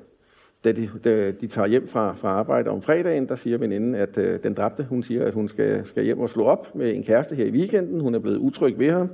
da 0.64 0.72
de, 0.72 0.88
da 1.04 1.30
de 1.30 1.46
tager 1.46 1.66
hjem 1.66 1.88
fra, 1.88 2.14
fra 2.14 2.28
arbejde 2.28 2.70
om 2.70 2.82
fredagen, 2.82 3.28
der 3.28 3.34
siger 3.34 3.58
veninden, 3.58 3.94
at 3.94 4.18
øh, 4.18 4.42
den 4.42 4.54
dræbte, 4.54 4.86
hun 4.88 5.02
siger, 5.02 5.24
at 5.24 5.34
hun 5.34 5.48
skal, 5.48 5.86
skal 5.86 6.04
hjem 6.04 6.20
og 6.20 6.30
slå 6.30 6.44
op 6.44 6.74
med 6.74 6.94
en 6.94 7.04
kæreste 7.04 7.34
her 7.34 7.44
i 7.44 7.50
weekenden. 7.50 8.00
Hun 8.00 8.14
er 8.14 8.18
blevet 8.18 8.36
utryg 8.36 8.78
ved 8.78 8.90
ham, 8.90 9.10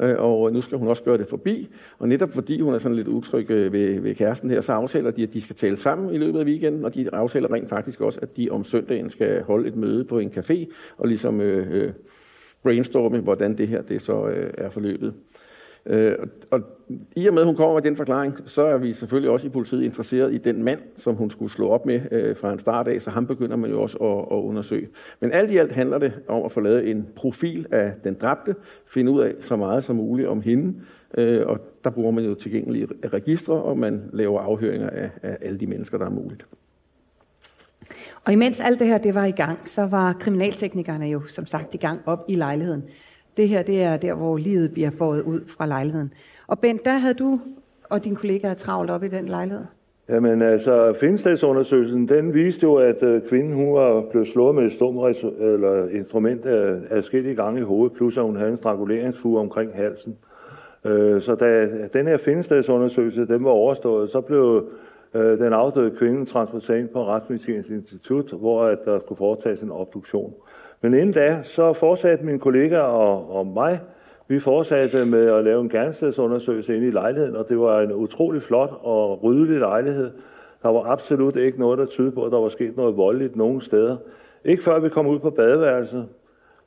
øh, 0.00 0.14
og 0.18 0.52
nu 0.52 0.60
skal 0.60 0.78
hun 0.78 0.88
også 0.88 1.02
gøre 1.02 1.18
det 1.18 1.26
forbi. 1.28 1.68
Og 1.98 2.08
netop 2.08 2.30
fordi 2.30 2.60
hun 2.60 2.74
er 2.74 2.78
sådan 2.78 2.96
lidt 2.96 3.08
utryg 3.08 3.50
øh, 3.50 3.72
ved, 3.72 4.00
ved 4.00 4.14
kæresten 4.14 4.50
her, 4.50 4.60
så 4.60 4.72
aftaler 4.72 5.10
de, 5.10 5.22
at 5.22 5.34
de 5.34 5.40
skal 5.40 5.56
tale 5.56 5.76
sammen 5.76 6.14
i 6.14 6.18
løbet 6.18 6.40
af 6.40 6.44
weekenden, 6.44 6.84
og 6.84 6.94
de 6.94 7.14
aftaler 7.14 7.52
rent 7.52 7.68
faktisk 7.68 8.00
også, 8.00 8.18
at 8.22 8.36
de 8.36 8.48
om 8.50 8.64
søndagen 8.64 9.10
skal 9.10 9.42
holde 9.42 9.68
et 9.68 9.76
møde 9.76 10.04
på 10.04 10.18
en 10.18 10.32
café, 10.36 10.72
og 10.98 11.08
ligesom 11.08 11.40
øh, 11.40 11.66
øh 11.70 11.92
brainstorme, 12.62 13.20
hvordan 13.20 13.58
det 13.58 13.68
her 13.68 13.82
det 13.82 14.02
så 14.02 14.26
øh, 14.26 14.50
er 14.58 14.70
forløbet. 14.70 15.14
Øh, 15.88 16.16
og 16.50 16.60
i 17.16 17.26
og 17.26 17.34
med, 17.34 17.42
at 17.42 17.46
hun 17.46 17.56
kommer 17.56 17.74
med 17.74 17.82
den 17.82 17.96
forklaring, 17.96 18.34
så 18.46 18.62
er 18.62 18.76
vi 18.76 18.92
selvfølgelig 18.92 19.30
også 19.30 19.46
i 19.46 19.50
politiet 19.50 19.84
interesseret 19.84 20.34
i 20.34 20.38
den 20.38 20.62
mand, 20.62 20.80
som 20.96 21.14
hun 21.14 21.30
skulle 21.30 21.52
slå 21.52 21.68
op 21.68 21.86
med 21.86 22.00
øh, 22.10 22.36
fra 22.36 22.52
en 22.52 22.58
start 22.58 22.88
af, 22.88 23.02
så 23.02 23.10
ham 23.10 23.26
begynder 23.26 23.56
man 23.56 23.70
jo 23.70 23.82
også 23.82 23.96
at, 23.96 24.38
at 24.38 24.42
undersøge. 24.42 24.88
Men 25.20 25.32
alt 25.32 25.50
i 25.50 25.56
alt 25.56 25.72
handler 25.72 25.98
det 25.98 26.12
om 26.28 26.44
at 26.44 26.52
få 26.52 26.60
lavet 26.60 26.90
en 26.90 27.08
profil 27.16 27.66
af 27.70 27.92
den 28.04 28.14
dræbte, 28.14 28.54
finde 28.86 29.12
ud 29.12 29.20
af 29.20 29.34
så 29.40 29.56
meget 29.56 29.84
som 29.84 29.96
muligt 29.96 30.28
om 30.28 30.40
hende, 30.40 30.74
øh, 31.18 31.46
og 31.46 31.60
der 31.84 31.90
bruger 31.90 32.10
man 32.10 32.24
jo 32.24 32.34
tilgængelige 32.34 32.88
registre, 33.12 33.54
og 33.54 33.78
man 33.78 34.10
laver 34.12 34.40
afhøringer 34.40 34.90
af, 34.90 35.10
af 35.22 35.36
alle 35.40 35.60
de 35.60 35.66
mennesker, 35.66 35.98
der 35.98 36.06
er 36.06 36.10
muligt. 36.10 36.46
Og 38.24 38.32
imens 38.32 38.60
alt 38.60 38.78
det 38.78 38.86
her 38.86 38.98
det 38.98 39.14
var 39.14 39.24
i 39.24 39.30
gang, 39.30 39.68
så 39.68 39.86
var 39.86 40.12
kriminalteknikerne 40.20 41.06
jo 41.06 41.20
som 41.26 41.46
sagt 41.46 41.74
i 41.74 41.76
gang 41.76 42.00
op 42.06 42.24
i 42.28 42.34
lejligheden. 42.34 42.84
Det 43.38 43.48
her, 43.48 43.62
det 43.62 43.82
er 43.82 43.96
der, 43.96 44.14
hvor 44.14 44.36
livet 44.36 44.72
bliver 44.72 44.90
båret 44.98 45.22
ud 45.22 45.40
fra 45.48 45.66
lejligheden. 45.66 46.12
Og 46.46 46.58
Bent, 46.58 46.84
der 46.84 46.98
havde 46.98 47.14
du 47.14 47.40
og 47.90 48.04
dine 48.04 48.16
kollegaer 48.16 48.54
travlt 48.54 48.90
op 48.90 49.02
i 49.02 49.08
den 49.08 49.24
lejlighed. 49.28 49.64
Jamen 50.08 50.42
altså, 50.42 50.94
Finstadsundersøgelsen, 51.00 52.08
den 52.08 52.34
viste 52.34 52.62
jo, 52.62 52.74
at 52.74 53.02
øh, 53.02 53.22
kvinden 53.28 53.52
hun 53.52 53.74
var 53.74 54.04
blevet 54.10 54.28
slået 54.28 54.54
med 54.54 54.64
et 54.64 54.72
stum 54.72 54.98
eller 54.98 55.88
instrument 55.88 56.44
af, 56.46 56.76
af 56.90 57.14
i 57.14 57.34
gange 57.34 57.60
i 57.60 57.64
hovedet, 57.64 57.96
plus 57.96 58.18
at 58.18 58.24
hun 58.24 58.36
havde 58.36 58.50
en 58.50 58.56
stranguleringsfuge 58.56 59.40
omkring 59.40 59.74
halsen. 59.74 60.16
Øh, 60.84 61.22
så 61.22 61.34
da 61.34 61.68
den 61.92 62.06
her 62.06 62.16
Finstadsundersøgelse 62.16 63.26
den 63.26 63.44
var 63.44 63.50
overstået, 63.50 64.10
så 64.10 64.20
blev 64.20 64.68
øh, 65.14 65.38
den 65.38 65.52
afdøde 65.52 65.90
kvinde 65.90 66.24
transporteret 66.24 66.78
ind 66.78 66.88
på 66.88 67.06
Retsmedicinsk 67.06 67.70
Institut, 67.70 68.30
hvor 68.32 68.64
at 68.64 68.78
der 68.84 69.00
skulle 69.00 69.18
foretages 69.18 69.62
en 69.62 69.70
obduktion. 69.70 70.34
Men 70.80 70.94
inden 70.94 71.12
da, 71.12 71.42
så 71.42 71.72
fortsatte 71.72 72.24
mine 72.24 72.38
kollegaer 72.38 72.80
og, 72.80 73.36
og 73.36 73.46
mig, 73.46 73.80
vi 74.28 74.40
fortsatte 74.40 75.04
med 75.04 75.26
at 75.30 75.44
lave 75.44 75.60
en 75.60 75.68
gerningsstedsundersøgelse 75.68 76.76
inde 76.76 76.86
i 76.86 76.90
lejligheden, 76.90 77.36
og 77.36 77.48
det 77.48 77.58
var 77.58 77.80
en 77.80 77.92
utrolig 77.92 78.42
flot 78.42 78.80
og 78.82 79.22
ryddelig 79.22 79.60
lejlighed. 79.60 80.10
Der 80.62 80.68
var 80.68 80.82
absolut 80.82 81.36
ikke 81.36 81.60
noget, 81.60 81.78
der 81.78 81.86
tydede 81.86 82.12
på, 82.12 82.24
at 82.24 82.32
der 82.32 82.38
var 82.38 82.48
sket 82.48 82.76
noget 82.76 82.96
voldeligt 82.96 83.36
nogen 83.36 83.60
steder. 83.60 83.96
Ikke 84.44 84.62
før 84.62 84.80
vi 84.80 84.88
kom 84.88 85.06
ud 85.06 85.18
på 85.18 85.30
badeværelset, 85.30 86.08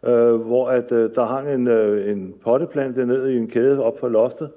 øh, 0.05 0.35
hvor 0.35 0.69
at, 0.69 0.91
øh, 0.91 1.15
der 1.15 1.25
hang 1.25 1.53
en, 1.53 1.67
øh, 1.67 2.11
en 2.11 2.33
potteplante 2.43 3.05
ned 3.05 3.29
i 3.29 3.37
en 3.37 3.47
kæde 3.47 3.83
op 3.83 3.99
for 3.99 4.09
loftet. 4.09 4.49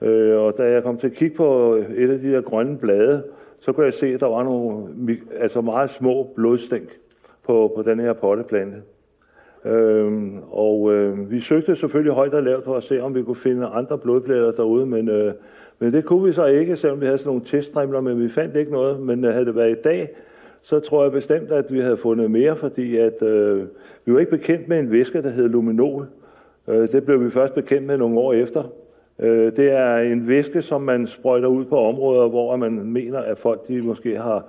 Øh, 0.00 0.38
og 0.40 0.54
da 0.58 0.62
jeg 0.62 0.82
kom 0.82 0.96
til 0.96 1.06
at 1.06 1.12
kigge 1.12 1.36
på 1.36 1.74
et 1.96 2.10
af 2.10 2.18
de 2.18 2.32
der 2.32 2.40
grønne 2.40 2.78
blade, 2.78 3.22
så 3.60 3.72
kunne 3.72 3.86
jeg 3.86 3.94
se, 3.94 4.06
at 4.06 4.20
der 4.20 4.26
var 4.26 4.42
nogle 4.42 4.88
altså 5.36 5.60
meget 5.60 5.90
små 5.90 6.32
blodstænk 6.34 6.88
på, 7.46 7.72
på 7.76 7.82
den 7.82 8.00
her 8.00 8.12
potteplante. 8.12 8.82
Øhm, 9.64 10.38
og 10.50 10.92
øh, 10.92 11.30
vi 11.30 11.40
søgte 11.40 11.76
selvfølgelig 11.76 12.12
højt 12.12 12.34
og 12.34 12.42
lavt 12.42 12.64
for 12.64 12.76
at 12.76 12.82
se, 12.82 13.02
om 13.02 13.14
vi 13.14 13.22
kunne 13.22 13.36
finde 13.36 13.66
andre 13.66 13.98
blodplader 13.98 14.52
derude, 14.52 14.86
men, 14.86 15.08
øh, 15.08 15.32
men 15.78 15.92
det 15.92 16.04
kunne 16.04 16.24
vi 16.26 16.32
så 16.32 16.46
ikke, 16.46 16.76
selvom 16.76 17.00
vi 17.00 17.06
havde 17.06 17.18
sådan 17.18 17.28
nogle 17.28 17.44
teststrimler, 17.44 18.00
men 18.00 18.22
vi 18.22 18.28
fandt 18.28 18.56
ikke 18.56 18.72
noget. 18.72 19.00
Men 19.00 19.24
øh, 19.24 19.32
havde 19.32 19.46
det 19.46 19.56
været 19.56 19.70
i 19.70 19.82
dag, 19.84 20.08
så 20.62 20.80
tror 20.80 21.02
jeg 21.02 21.12
bestemt, 21.12 21.52
at 21.52 21.72
vi 21.72 21.80
havde 21.80 21.96
fundet 21.96 22.30
mere, 22.30 22.56
fordi 22.56 22.96
at, 22.96 23.22
øh, 23.22 23.62
vi 24.04 24.12
var 24.12 24.18
ikke 24.18 24.30
bekendt 24.30 24.68
med 24.68 24.78
en 24.80 24.90
væske, 24.90 25.22
der 25.22 25.30
hed 25.30 25.48
luminol. 25.48 26.06
Øh, 26.68 26.88
det 26.88 27.04
blev 27.04 27.24
vi 27.24 27.30
først 27.30 27.54
bekendt 27.54 27.86
med 27.86 27.96
nogle 27.96 28.18
år 28.18 28.32
efter. 28.32 28.62
Øh, 29.18 29.56
det 29.56 29.72
er 29.72 29.96
en 29.96 30.28
væske, 30.28 30.62
som 30.62 30.80
man 30.80 31.06
sprøjter 31.06 31.48
ud 31.48 31.64
på 31.64 31.78
områder, 31.78 32.28
hvor 32.28 32.56
man 32.56 32.72
mener, 32.72 33.18
at 33.18 33.38
folk 33.38 33.68
de 33.68 33.82
måske 33.82 34.16
har 34.16 34.44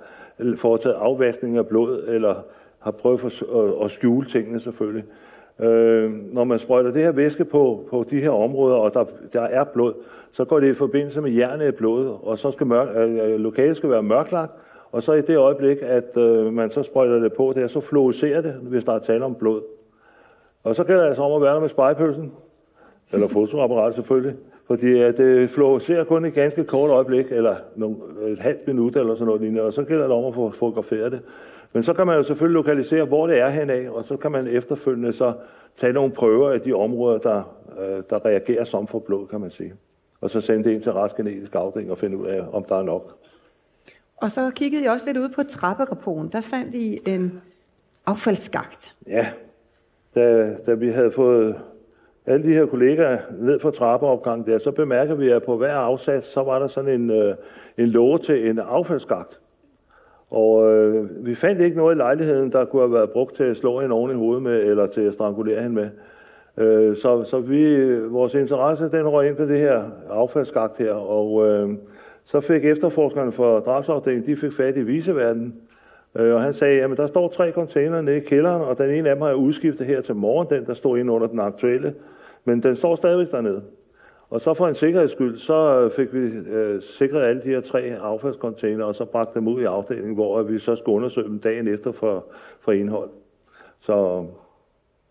foretaget 0.56 0.96
afvaskning 0.98 1.56
af 1.56 1.66
blod, 1.66 2.04
eller 2.08 2.34
har 2.84 2.90
prøvet 2.90 3.24
at, 3.24 3.84
at 3.84 3.90
skjule 3.90 4.26
tingene 4.26 4.60
selvfølgelig. 4.60 5.04
Øh, 5.60 6.12
når 6.32 6.44
man 6.44 6.58
sprøjter 6.58 6.92
det 6.92 7.02
her 7.02 7.12
væske 7.12 7.44
på, 7.44 7.86
på 7.90 8.04
de 8.10 8.20
her 8.20 8.30
områder, 8.30 8.76
og 8.76 8.94
der, 8.94 9.04
der 9.32 9.40
er 9.40 9.64
blod, 9.64 9.92
så 10.32 10.44
går 10.44 10.60
det 10.60 10.70
i 10.70 10.74
forbindelse 10.74 11.20
med 11.20 11.30
hjernet 11.30 11.68
i 11.68 11.70
blodet, 11.70 12.16
og 12.22 12.38
så 12.38 12.50
skal 12.50 12.66
mørk, 12.66 12.88
øh, 12.96 13.32
øh, 13.32 13.40
lokalet 13.40 13.76
skal 13.76 13.90
være 13.90 14.02
mørklagt, 14.02 14.52
og 14.92 15.02
så 15.02 15.12
i 15.12 15.20
det 15.20 15.36
øjeblik, 15.36 15.78
at 15.82 16.16
øh, 16.16 16.52
man 16.52 16.70
så 16.70 16.82
sprøjter 16.82 17.18
det 17.18 17.32
på 17.32 17.52
der, 17.56 17.66
så 17.66 17.80
fluorescerer 17.80 18.40
det, 18.40 18.52
hvis 18.52 18.84
der 18.84 18.92
er 18.92 18.98
tale 18.98 19.24
om 19.24 19.34
blod. 19.34 19.62
Og 20.64 20.76
så 20.76 20.84
gælder 20.84 21.00
det 21.00 21.08
altså 21.08 21.22
om 21.22 21.32
at 21.32 21.42
være 21.42 21.54
der 21.54 21.60
med 21.60 21.68
spejpølsen, 21.68 22.32
eller 23.12 23.28
fotoapparat 23.28 23.94
selvfølgelig, 23.94 24.34
fordi 24.66 24.98
at 24.98 25.16
det 25.16 25.50
fluorescerer 25.50 26.04
kun 26.04 26.24
et 26.24 26.34
ganske 26.34 26.64
kort 26.64 26.90
øjeblik, 26.90 27.26
eller 27.30 27.56
nogle, 27.76 27.96
et 28.26 28.38
halvt 28.38 28.66
minut 28.66 28.96
eller 28.96 29.14
sådan 29.14 29.26
noget 29.26 29.40
lignende, 29.40 29.62
og 29.62 29.72
så 29.72 29.84
gælder 29.84 30.02
det 30.02 30.12
om 30.12 30.24
at 30.24 30.34
få 30.34 30.50
fotograferet 30.50 31.12
det. 31.12 31.20
Men 31.74 31.82
så 31.82 31.92
kan 31.92 32.06
man 32.06 32.16
jo 32.16 32.22
selvfølgelig 32.22 32.54
lokalisere, 32.54 33.04
hvor 33.04 33.26
det 33.26 33.40
er 33.40 33.48
henad, 33.48 33.88
og 33.88 34.04
så 34.04 34.16
kan 34.16 34.32
man 34.32 34.46
efterfølgende 34.46 35.12
så 35.12 35.32
tage 35.74 35.92
nogle 35.92 36.12
prøver 36.12 36.50
af 36.50 36.60
de 36.60 36.72
områder, 36.72 37.18
der, 37.18 37.56
øh, 37.80 38.02
der 38.10 38.24
reagerer 38.24 38.64
som 38.64 38.86
for 38.86 38.98
blod, 38.98 39.26
kan 39.26 39.40
man 39.40 39.50
sige. 39.50 39.74
Og 40.20 40.30
så 40.30 40.40
sende 40.40 40.64
det 40.64 40.70
ind 40.70 40.82
til 40.82 40.92
retsgenetisk 40.92 41.54
afdeling 41.54 41.90
og 41.90 41.98
finde 41.98 42.16
ud 42.16 42.26
af, 42.26 42.44
om 42.52 42.64
der 42.64 42.76
er 42.76 42.82
nok. 42.82 43.16
Og 44.16 44.32
så 44.32 44.50
kiggede 44.56 44.84
jeg 44.84 44.92
også 44.92 45.06
lidt 45.06 45.16
ud 45.16 45.28
på 45.28 45.42
trapperaponen. 45.42 46.32
Der 46.32 46.40
fandt 46.40 46.74
I 46.74 46.98
en 47.06 47.40
affaldsskagt. 48.06 48.94
Ja, 49.06 49.26
da, 50.14 50.54
da 50.66 50.74
vi 50.74 50.88
havde 50.88 51.12
fået 51.12 51.56
alle 52.26 52.46
de 52.46 52.54
her 52.54 52.66
kollegaer 52.66 53.18
ned 53.38 53.58
på 53.58 53.70
trappeopgangen 53.70 54.46
der, 54.46 54.58
så 54.58 54.70
bemærker 54.70 55.14
vi, 55.14 55.28
at 55.30 55.42
på 55.42 55.56
hver 55.56 55.74
afsats, 55.74 56.26
så 56.26 56.42
var 56.42 56.58
der 56.58 56.66
sådan 56.66 57.00
en, 57.00 57.10
øh, 57.10 57.36
en 57.78 57.86
låge 57.86 58.18
til 58.18 58.48
en 58.48 58.58
affaldsskagt. 58.58 59.40
Og 60.34 60.72
øh, 60.72 61.26
vi 61.26 61.34
fandt 61.34 61.60
ikke 61.60 61.76
noget 61.76 61.94
i 61.94 61.98
lejligheden, 61.98 62.52
der 62.52 62.64
kunne 62.64 62.82
have 62.82 62.92
været 62.92 63.10
brugt 63.10 63.34
til 63.34 63.44
at 63.44 63.56
slå 63.56 63.80
hende 63.80 63.94
oven 63.94 64.10
i 64.10 64.14
hovedet 64.14 64.42
med, 64.42 64.62
eller 64.62 64.86
til 64.86 65.00
at 65.00 65.14
strangulere 65.14 65.62
hende 65.62 65.74
med. 65.74 65.88
Øh, 66.56 66.96
så 66.96 67.24
så 67.24 67.40
vi, 67.40 67.96
vores 68.08 68.34
interesse, 68.34 68.90
den 68.90 69.08
røg 69.08 69.28
ind 69.28 69.36
på 69.36 69.44
det 69.44 69.58
her 69.58 69.82
affaldsskagt 70.10 70.78
her, 70.78 70.92
og 70.92 71.46
øh, 71.46 71.70
så 72.24 72.40
fik 72.40 72.64
efterforskerne 72.64 73.32
for 73.32 73.60
drabsafdelingen, 73.60 74.26
de 74.26 74.36
fik 74.36 74.52
fat 74.52 74.76
i 74.76 74.82
viseverden, 74.82 75.54
øh, 76.18 76.34
og 76.34 76.42
han 76.42 76.52
sagde, 76.52 76.82
at 76.82 76.96
der 76.96 77.06
står 77.06 77.28
tre 77.28 77.52
container 77.52 78.00
nede 78.00 78.16
i 78.16 78.20
kælderen, 78.20 78.62
og 78.62 78.78
den 78.78 78.90
ene 78.90 79.08
af 79.08 79.16
dem 79.16 79.22
har 79.22 79.28
jeg 79.28 79.36
udskiftet 79.36 79.86
her 79.86 80.00
til 80.00 80.14
morgen, 80.14 80.46
den 80.50 80.66
der 80.66 80.74
står 80.74 80.96
inde 80.96 81.12
under 81.12 81.26
den 81.26 81.40
aktuelle, 81.40 81.94
men 82.44 82.62
den 82.62 82.76
står 82.76 82.94
stadigvæk 82.94 83.30
dernede. 83.30 83.62
Og 84.30 84.40
så 84.40 84.54
for 84.54 84.68
en 84.68 84.74
sikkerheds 84.74 85.12
skyld, 85.12 85.36
så 85.36 85.90
fik 85.96 86.12
vi 86.12 86.18
øh, 86.50 86.82
sikret 86.82 87.22
alle 87.22 87.42
de 87.42 87.48
her 87.48 87.60
tre 87.60 87.80
affaldskontainer, 87.80 88.84
og 88.84 88.94
så 88.94 89.04
bragt 89.04 89.34
dem 89.34 89.48
ud 89.48 89.60
i 89.60 89.64
afdelingen, 89.64 90.14
hvor 90.14 90.42
vi 90.42 90.58
så 90.58 90.76
skulle 90.76 90.96
undersøge 90.96 91.28
dem 91.28 91.38
dagen 91.38 91.68
efter 91.68 91.92
for, 91.92 92.24
for 92.60 92.72
indhold. 92.72 93.10
Så 93.80 94.26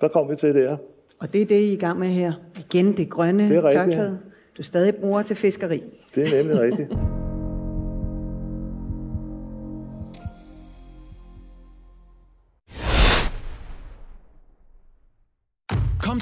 der 0.01 0.08
kom 0.08 0.29
vi 0.29 0.36
til 0.36 0.55
det 0.55 0.70
her. 0.70 0.77
Og 1.20 1.34
det 1.34 1.41
er 1.41 1.46
det, 1.46 1.55
I 1.55 1.70
er 1.70 1.74
i 1.74 1.79
gang 1.79 2.00
med 2.00 2.08
her. 2.08 2.34
Igen 2.65 2.98
det 2.98 3.10
grønne 3.10 3.50
det 3.50 3.72
tørklæde, 3.72 4.20
du 4.58 4.63
stadig 4.63 4.96
bruger 4.96 5.22
til 5.22 5.36
fiskeri. 5.36 5.84
Det 6.15 6.34
er 6.34 6.43
nemlig 6.43 6.60
rigtigt. 6.60 6.89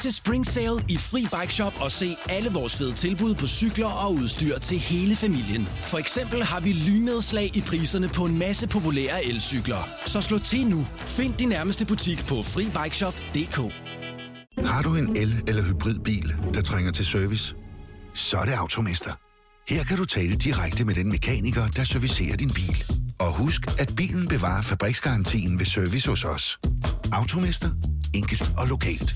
til 0.02 0.14
Spring 0.14 0.46
Sale 0.48 0.86
i 0.90 0.98
Fri 0.98 1.22
Bike 1.22 1.54
Shop 1.54 1.74
og 1.82 1.92
se 1.92 2.16
alle 2.30 2.50
vores 2.50 2.78
fede 2.78 2.94
tilbud 2.94 3.36
på 3.36 3.48
cykler 3.48 3.88
og 3.88 4.14
udstyr 4.14 4.60
til 4.60 4.80
hele 4.80 5.16
familien. 5.16 5.68
For 5.86 5.98
eksempel 5.98 6.44
har 6.44 6.60
vi 6.60 6.74
lynedslag 6.74 7.58
i 7.58 7.62
priserne 7.62 8.10
på 8.10 8.26
en 8.26 8.40
masse 8.40 8.68
populære 8.68 9.26
elcykler. 9.26 9.90
Så 10.06 10.22
slå 10.22 10.40
til 10.40 10.68
nu. 10.68 10.88
Find 10.98 11.34
din 11.34 11.50
nærmeste 11.50 11.86
butik 11.86 12.26
på 12.28 12.44
FriBikeShop.dk 12.44 13.58
Har 14.68 14.82
du 14.82 14.96
en 14.96 15.18
el- 15.18 15.44
eller 15.48 15.64
hybridbil, 15.64 16.36
der 16.54 16.62
trænger 16.62 16.92
til 16.92 17.06
service? 17.06 17.56
Så 18.14 18.38
er 18.38 18.46
det 18.46 18.54
Automester. 18.54 19.12
Her 19.74 19.84
kan 19.84 19.98
du 19.98 20.06
tale 20.06 20.36
direkte 20.36 20.86
med 20.86 20.96
den 20.96 21.10
mekaniker, 21.10 21.68
der 21.68 21.84
servicerer 21.84 22.38
din 22.38 22.50
bil. 22.50 22.84
Og 23.20 23.38
husk, 23.38 23.62
at 23.80 23.94
bilen 23.96 24.28
bevarer 24.28 24.62
fabriksgarantien 24.62 25.60
ved 25.60 25.66
service 25.66 26.10
hos 26.10 26.26
os. 26.26 26.60
Automester. 27.12 27.70
Enkelt 28.14 28.52
og 28.58 28.68
lokalt. 28.68 29.16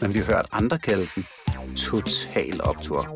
men 0.00 0.14
vi 0.14 0.18
har 0.18 0.34
hørt 0.34 0.46
andre 0.52 0.78
kalde 0.78 1.06
den 1.14 1.24
Total 1.76 2.60
optur. 2.64 3.08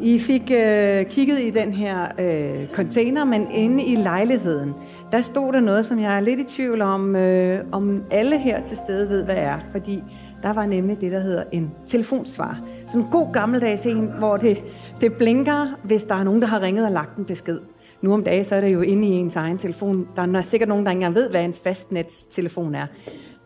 I 0.00 0.18
fik 0.18 0.42
øh, 0.42 1.06
kigget 1.10 1.40
i 1.40 1.50
den 1.50 1.72
her 1.72 2.06
øh, 2.18 2.68
container, 2.74 3.24
men 3.24 3.50
inde 3.50 3.84
i 3.84 3.96
lejligheden, 3.96 4.74
der 5.12 5.20
stod 5.20 5.52
der 5.52 5.60
noget, 5.60 5.86
som 5.86 6.00
jeg 6.00 6.16
er 6.16 6.20
lidt 6.20 6.40
i 6.40 6.44
tvivl 6.56 6.82
om, 6.82 7.16
øh, 7.16 7.64
om 7.72 8.04
alle 8.10 8.38
her 8.38 8.64
til 8.64 8.76
stede 8.76 9.08
ved, 9.08 9.24
hvad 9.24 9.36
er. 9.36 9.58
Fordi 9.72 10.02
der 10.42 10.52
var 10.52 10.66
nemlig 10.66 11.00
det, 11.00 11.12
der 11.12 11.20
hedder 11.20 11.44
en 11.52 11.70
telefonsvar. 11.86 12.60
Sådan 12.86 13.00
en 13.00 13.10
god 13.10 13.32
gammeldags 13.32 13.86
en, 13.86 14.12
hvor 14.18 14.36
det, 14.36 14.58
det 15.00 15.12
blinker, 15.12 15.76
hvis 15.84 16.04
der 16.04 16.14
er 16.14 16.24
nogen, 16.24 16.42
der 16.42 16.48
har 16.48 16.62
ringet 16.62 16.86
og 16.86 16.92
lagt 16.92 17.16
en 17.16 17.24
besked. 17.24 17.58
Nu 18.06 18.12
om 18.12 18.24
dagen, 18.24 18.44
så 18.44 18.54
er 18.54 18.60
det 18.60 18.72
jo 18.72 18.80
inde 18.80 19.08
i 19.08 19.10
ens 19.10 19.36
egen 19.36 19.58
telefon. 19.58 20.08
Der 20.16 20.38
er 20.38 20.42
sikkert 20.42 20.68
nogen, 20.68 20.84
der 20.84 20.90
ikke 20.90 20.98
engang 20.98 21.14
ved, 21.14 21.30
hvad 21.30 21.44
en 21.44 21.54
fastnetstelefon 21.54 22.74
er. 22.74 22.86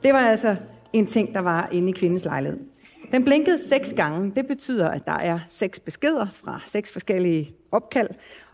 Det 0.02 0.12
var 0.12 0.18
altså 0.18 0.56
en 0.92 1.06
ting, 1.06 1.34
der 1.34 1.40
var 1.40 1.68
inde 1.72 1.88
i 1.88 1.92
kvindens 1.92 2.24
lejlighed. 2.24 2.58
Den 3.12 3.24
blinkede 3.24 3.58
seks 3.68 3.92
gange. 3.92 4.32
Det 4.36 4.46
betyder, 4.46 4.88
at 4.88 5.06
der 5.06 5.12
er 5.12 5.38
seks 5.48 5.80
beskeder 5.80 6.26
fra 6.32 6.60
seks 6.66 6.92
forskellige 6.92 7.54
opkald. 7.72 8.08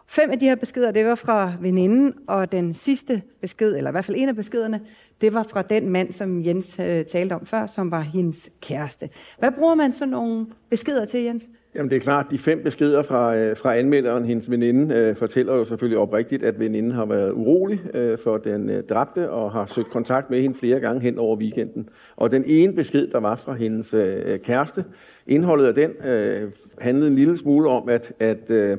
Fem 0.08 0.30
af 0.30 0.38
de 0.38 0.44
her 0.44 0.56
beskeder, 0.56 0.90
det 0.90 1.06
var 1.06 1.14
fra 1.14 1.52
veninden, 1.60 2.14
og 2.28 2.52
den 2.52 2.74
sidste 2.74 3.22
besked, 3.40 3.76
eller 3.76 3.90
i 3.90 3.92
hvert 3.92 4.04
fald 4.04 4.16
en 4.16 4.28
af 4.28 4.36
beskederne, 4.36 4.80
det 5.20 5.34
var 5.34 5.42
fra 5.42 5.62
den 5.62 5.90
mand, 5.90 6.12
som 6.12 6.44
Jens 6.44 6.76
øh, 6.80 7.04
talte 7.04 7.32
om 7.32 7.46
før, 7.46 7.66
som 7.66 7.90
var 7.90 8.00
hendes 8.00 8.50
kæreste. 8.60 9.08
Hvad 9.38 9.52
bruger 9.52 9.74
man 9.74 9.92
så 9.92 10.06
nogle 10.06 10.46
beskeder 10.70 11.04
til, 11.04 11.20
Jens? 11.20 11.44
Jamen 11.76 11.90
det 11.90 11.96
er 11.96 12.00
klart, 12.00 12.26
de 12.30 12.38
fem 12.38 12.62
beskeder 12.62 13.02
fra, 13.02 13.36
øh, 13.36 13.56
fra 13.56 13.76
anmelderen, 13.76 14.24
hendes 14.24 14.50
veninde, 14.50 14.94
øh, 14.94 15.16
fortæller 15.16 15.54
jo 15.54 15.64
selvfølgelig 15.64 15.98
oprigtigt, 15.98 16.42
at 16.42 16.60
veninden 16.60 16.92
har 16.92 17.06
været 17.06 17.32
urolig 17.32 17.80
øh, 17.94 18.18
for 18.18 18.36
den 18.36 18.70
øh, 18.70 18.82
dræbte 18.82 19.30
og 19.30 19.52
har 19.52 19.66
søgt 19.66 19.90
kontakt 19.90 20.30
med 20.30 20.42
hende 20.42 20.58
flere 20.58 20.80
gange 20.80 21.00
hen 21.00 21.18
over 21.18 21.36
weekenden. 21.36 21.88
Og 22.16 22.30
den 22.30 22.44
ene 22.46 22.72
besked, 22.72 23.06
der 23.06 23.20
var 23.20 23.36
fra 23.36 23.54
hendes 23.54 23.94
øh, 23.94 24.16
øh, 24.26 24.38
kæreste, 24.38 24.84
indholdet 25.26 25.66
af 25.66 25.74
den 25.74 25.90
øh, 26.06 26.52
handlede 26.78 27.08
en 27.08 27.16
lille 27.16 27.36
smule 27.36 27.68
om, 27.68 27.88
at, 27.88 28.12
at 28.20 28.50
øh, 28.50 28.78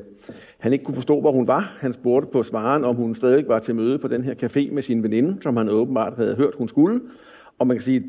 han 0.58 0.72
ikke 0.72 0.84
kunne 0.84 0.94
forstå, 0.94 1.20
hvor 1.20 1.32
hun 1.32 1.46
var. 1.46 1.76
Han 1.80 1.92
spurgte 1.92 2.28
på 2.32 2.42
svaren, 2.42 2.84
om 2.84 2.96
hun 2.96 3.14
stadig 3.14 3.48
var 3.48 3.58
til 3.58 3.74
møde 3.74 3.98
på 3.98 4.08
den 4.08 4.24
her 4.24 4.34
café 4.34 4.74
med 4.74 4.82
sin 4.82 5.02
veninde, 5.02 5.42
som 5.42 5.56
han 5.56 5.68
åbenbart 5.68 6.12
havde 6.16 6.36
hørt, 6.36 6.54
hun 6.58 6.68
skulle. 6.68 7.00
Og 7.58 7.66
man 7.66 7.76
kan 7.76 7.84
sige, 7.84 8.04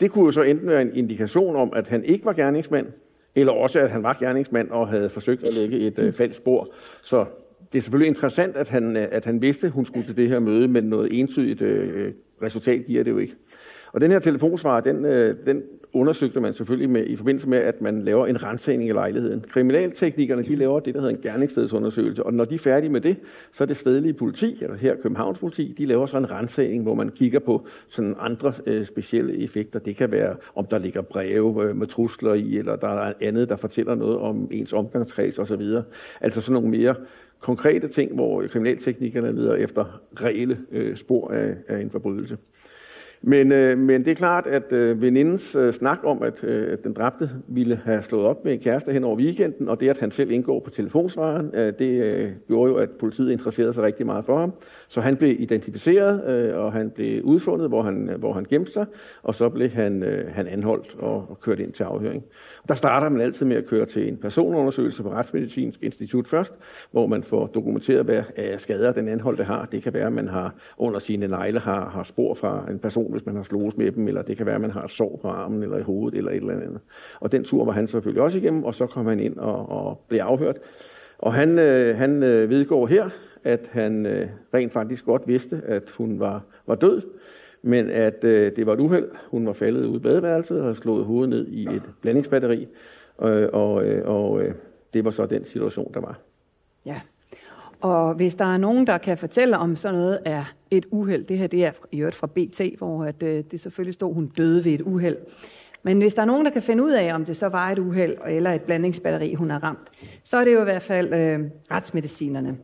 det 0.00 0.10
kunne 0.10 0.24
jo 0.24 0.30
så 0.30 0.42
enten 0.42 0.68
være 0.68 0.82
en 0.82 0.94
indikation 0.94 1.56
om, 1.56 1.72
at 1.76 1.88
han 1.88 2.04
ikke 2.04 2.24
var 2.24 2.32
gerningsmand, 2.32 2.86
eller 3.34 3.52
også 3.52 3.80
at 3.80 3.90
han 3.90 4.02
var 4.02 4.16
gerningsmand 4.20 4.70
og 4.70 4.88
havde 4.88 5.10
forsøgt 5.10 5.44
at 5.44 5.54
lægge 5.54 5.78
et 5.78 5.98
øh, 5.98 6.12
falsk 6.12 6.36
spor. 6.36 6.68
Så 7.02 7.24
det 7.72 7.78
er 7.78 7.82
selvfølgelig 7.82 8.08
interessant, 8.08 8.56
at 8.56 8.68
han, 8.68 8.96
øh, 8.96 9.06
at 9.10 9.24
han 9.24 9.42
vidste, 9.42 9.66
at 9.66 9.72
hun 9.72 9.84
skulle 9.84 10.06
til 10.06 10.16
det 10.16 10.28
her 10.28 10.38
møde, 10.38 10.68
men 10.68 10.84
noget 10.84 11.18
entydigt 11.20 11.62
øh, 11.62 12.12
resultat 12.42 12.84
giver 12.86 13.04
det 13.04 13.10
jo 13.10 13.18
ikke. 13.18 13.34
Og 13.92 14.00
den 14.00 14.10
her 14.10 14.18
telefonsvar, 14.18 14.80
den, 14.80 15.04
øh, 15.04 15.36
den 15.46 15.62
undersøgte 15.92 16.40
man 16.40 16.52
selvfølgelig 16.52 16.90
med, 16.90 17.06
i 17.06 17.16
forbindelse 17.16 17.48
med, 17.48 17.58
at 17.58 17.80
man 17.80 18.02
laver 18.02 18.26
en 18.26 18.42
rensning 18.42 18.88
i 18.88 18.92
lejligheden. 18.92 19.40
Kriminalteknikerne 19.40 20.42
de 20.42 20.56
laver 20.56 20.80
det, 20.80 20.94
der 20.94 21.00
hedder 21.00 21.14
en 21.14 21.22
gerningsstedsundersøgelse, 21.22 22.26
og 22.26 22.34
når 22.34 22.44
de 22.44 22.54
er 22.54 22.58
færdige 22.58 22.90
med 22.90 23.00
det, 23.00 23.16
så 23.52 23.64
er 23.64 23.66
det 23.66 23.76
stedlige 23.76 24.12
politi, 24.12 24.58
eller 24.62 24.76
her 24.76 24.96
Københavns 24.96 25.38
politi, 25.38 25.74
de 25.78 25.86
laver 25.86 26.06
så 26.06 26.16
en 26.16 26.30
rensning, 26.30 26.82
hvor 26.82 26.94
man 26.94 27.08
kigger 27.08 27.38
på 27.38 27.66
sådan 27.88 28.14
andre 28.18 28.52
øh, 28.66 28.84
specielle 28.84 29.38
effekter. 29.44 29.78
Det 29.78 29.96
kan 29.96 30.10
være, 30.10 30.36
om 30.54 30.66
der 30.66 30.78
ligger 30.78 31.02
breve 31.02 31.64
øh, 31.64 31.76
med 31.76 31.86
trusler 31.86 32.34
i, 32.34 32.58
eller 32.58 32.76
der 32.76 32.88
er 32.88 33.12
andet, 33.20 33.48
der 33.48 33.56
fortæller 33.56 33.94
noget 33.94 34.18
om 34.18 34.48
ens 34.50 34.72
omgangskreds 34.72 35.38
osv. 35.38 35.62
Altså 36.20 36.40
sådan 36.40 36.62
nogle 36.62 36.78
mere 36.78 36.94
konkrete 37.40 37.88
ting, 37.88 38.14
hvor 38.14 38.46
kriminalteknikerne 38.46 39.32
leder 39.32 39.54
efter 39.54 40.00
reelle 40.24 40.58
øh, 40.72 40.96
spor 40.96 41.30
af, 41.30 41.54
af 41.68 41.80
en 41.80 41.90
forbrydelse. 41.90 42.36
Men, 43.22 43.52
øh, 43.52 43.78
men 43.78 44.04
det 44.04 44.10
er 44.10 44.14
klart, 44.14 44.46
at 44.46 44.72
øh, 44.72 45.02
venindens 45.02 45.54
øh, 45.54 45.72
snak 45.72 45.98
om, 46.04 46.22
at 46.22 46.44
øh, 46.44 46.78
den 46.84 46.92
dræbte 46.92 47.30
ville 47.48 47.80
have 47.84 48.02
slået 48.02 48.26
op 48.26 48.44
med 48.44 48.52
en 48.52 48.60
kæreste 48.60 48.92
hen 48.92 49.04
over 49.04 49.16
weekenden, 49.16 49.68
og 49.68 49.80
det, 49.80 49.88
at 49.88 49.98
han 49.98 50.10
selv 50.10 50.30
indgår 50.30 50.60
på 50.60 50.70
telefonsvaren, 50.70 51.50
øh, 51.54 51.72
det 51.78 52.04
øh, 52.04 52.30
gjorde 52.46 52.70
jo, 52.70 52.76
at 52.76 52.90
politiet 52.90 53.32
interesserede 53.32 53.72
sig 53.72 53.82
rigtig 53.82 54.06
meget 54.06 54.24
for 54.24 54.38
ham. 54.38 54.52
Så 54.88 55.00
han 55.00 55.16
blev 55.16 55.36
identificeret, 55.38 56.28
øh, 56.28 56.58
og 56.58 56.72
han 56.72 56.90
blev 56.90 57.22
udfundet, 57.22 57.68
hvor 57.68 57.82
han, 57.82 58.10
øh, 58.10 58.18
hvor 58.18 58.32
han 58.32 58.46
gemte 58.50 58.72
sig, 58.72 58.86
og 59.22 59.34
så 59.34 59.48
blev 59.48 59.68
han, 59.68 60.02
øh, 60.02 60.34
han 60.34 60.46
anholdt 60.46 60.94
og, 60.98 61.26
og 61.30 61.40
kørt 61.40 61.60
ind 61.60 61.72
til 61.72 61.84
afhøring. 61.84 62.24
Der 62.68 62.74
starter 62.74 63.08
man 63.08 63.20
altid 63.20 63.46
med 63.46 63.56
at 63.56 63.66
køre 63.66 63.86
til 63.86 64.08
en 64.08 64.16
personundersøgelse 64.16 65.02
på 65.02 65.12
Retsmedicinsk 65.12 65.82
Institut 65.82 66.28
først, 66.28 66.54
hvor 66.90 67.06
man 67.06 67.22
får 67.22 67.46
dokumenteret, 67.46 68.04
hvad 68.04 68.22
øh, 68.38 68.58
skader 68.58 68.92
den 68.92 69.08
anholdte 69.08 69.44
har. 69.44 69.68
Det 69.72 69.82
kan 69.82 69.94
være, 69.94 70.06
at 70.06 70.12
man 70.12 70.28
har 70.28 70.54
under 70.78 70.98
sine 70.98 71.28
negle 71.28 71.58
har, 71.58 71.90
har 71.90 72.02
spor 72.02 72.34
fra 72.34 72.66
en 72.70 72.78
person, 72.78 73.09
hvis 73.10 73.26
man 73.26 73.36
har 73.36 73.42
slået 73.42 73.78
med 73.78 73.92
dem, 73.92 74.08
eller 74.08 74.22
det 74.22 74.36
kan 74.36 74.46
være, 74.46 74.54
at 74.54 74.60
man 74.60 74.70
har 74.70 74.84
et 74.84 74.90
sår 74.90 75.18
på 75.22 75.28
armen 75.28 75.62
eller 75.62 75.78
i 75.78 75.82
hovedet 75.82 76.18
eller 76.18 76.30
et 76.30 76.36
eller 76.36 76.54
andet. 76.54 76.80
Og 77.20 77.32
den 77.32 77.44
tur 77.44 77.64
var 77.64 77.72
han 77.72 77.86
selvfølgelig 77.86 78.22
også 78.22 78.38
igennem, 78.38 78.64
og 78.64 78.74
så 78.74 78.86
kom 78.86 79.06
han 79.06 79.20
ind 79.20 79.36
og, 79.36 79.68
og 79.68 80.00
blev 80.08 80.20
afhørt. 80.20 80.56
Og 81.18 81.34
han, 81.34 81.58
øh, 81.58 81.96
han 81.96 82.22
øh, 82.22 82.50
vedgår 82.50 82.86
her, 82.86 83.08
at 83.44 83.68
han 83.72 84.06
øh, 84.06 84.26
rent 84.54 84.72
faktisk 84.72 85.04
godt 85.04 85.28
vidste, 85.28 85.62
at 85.66 85.90
hun 85.90 86.20
var, 86.20 86.44
var 86.66 86.74
død, 86.74 87.02
men 87.62 87.90
at 87.90 88.24
øh, 88.24 88.56
det 88.56 88.66
var 88.66 88.72
et 88.72 88.80
uheld. 88.80 89.08
Hun 89.30 89.46
var 89.46 89.52
faldet 89.52 89.84
ud 89.84 89.96
i 89.96 90.02
badeværelset 90.02 90.62
og 90.62 90.76
slået 90.76 91.04
hovedet 91.04 91.28
ned 91.28 91.46
i 91.46 91.66
et 91.66 91.82
blandingsbatteri, 92.00 92.68
øh, 93.22 93.48
og, 93.52 93.84
øh, 93.86 94.08
og 94.08 94.42
øh, 94.42 94.54
det 94.94 95.04
var 95.04 95.10
så 95.10 95.26
den 95.26 95.44
situation, 95.44 95.94
der 95.94 96.00
var. 96.00 96.20
Ja, 96.86 97.00
og 97.80 98.14
hvis 98.14 98.34
der 98.34 98.44
er 98.44 98.56
nogen, 98.56 98.86
der 98.86 98.98
kan 98.98 99.18
fortælle 99.18 99.58
om 99.58 99.76
sådan 99.76 99.98
noget 99.98 100.18
er 100.24 100.44
et 100.70 100.86
uheld, 100.90 101.24
det 101.24 101.38
her 101.38 101.46
det 101.46 101.64
er 101.64 101.72
i 101.92 101.98
øvrigt 101.98 102.16
fra 102.16 102.26
BT, 102.26 102.60
hvor 102.78 103.04
at, 103.04 103.22
øh, 103.22 103.44
det 103.50 103.60
selvfølgelig 103.60 103.94
stod, 103.94 104.14
hun 104.14 104.26
døde 104.26 104.64
ved 104.64 104.72
et 104.72 104.80
uheld. 104.80 105.16
Men 105.82 105.98
hvis 105.98 106.14
der 106.14 106.22
er 106.22 106.26
nogen, 106.26 106.44
der 106.44 106.52
kan 106.52 106.62
finde 106.62 106.82
ud 106.82 106.90
af, 106.90 107.14
om 107.14 107.24
det 107.24 107.36
så 107.36 107.48
var 107.48 107.70
et 107.70 107.78
uheld 107.78 108.16
eller 108.26 108.50
et 108.50 108.62
blandingsbatteri, 108.62 109.34
hun 109.34 109.50
har 109.50 109.62
ramt, 109.62 109.88
så 110.24 110.36
er 110.36 110.44
det 110.44 110.54
jo 110.54 110.60
i 110.60 110.64
hvert 110.64 110.82
fald 110.82 111.14
øh, 111.14 111.40
retsmedicinerne. 111.70 112.56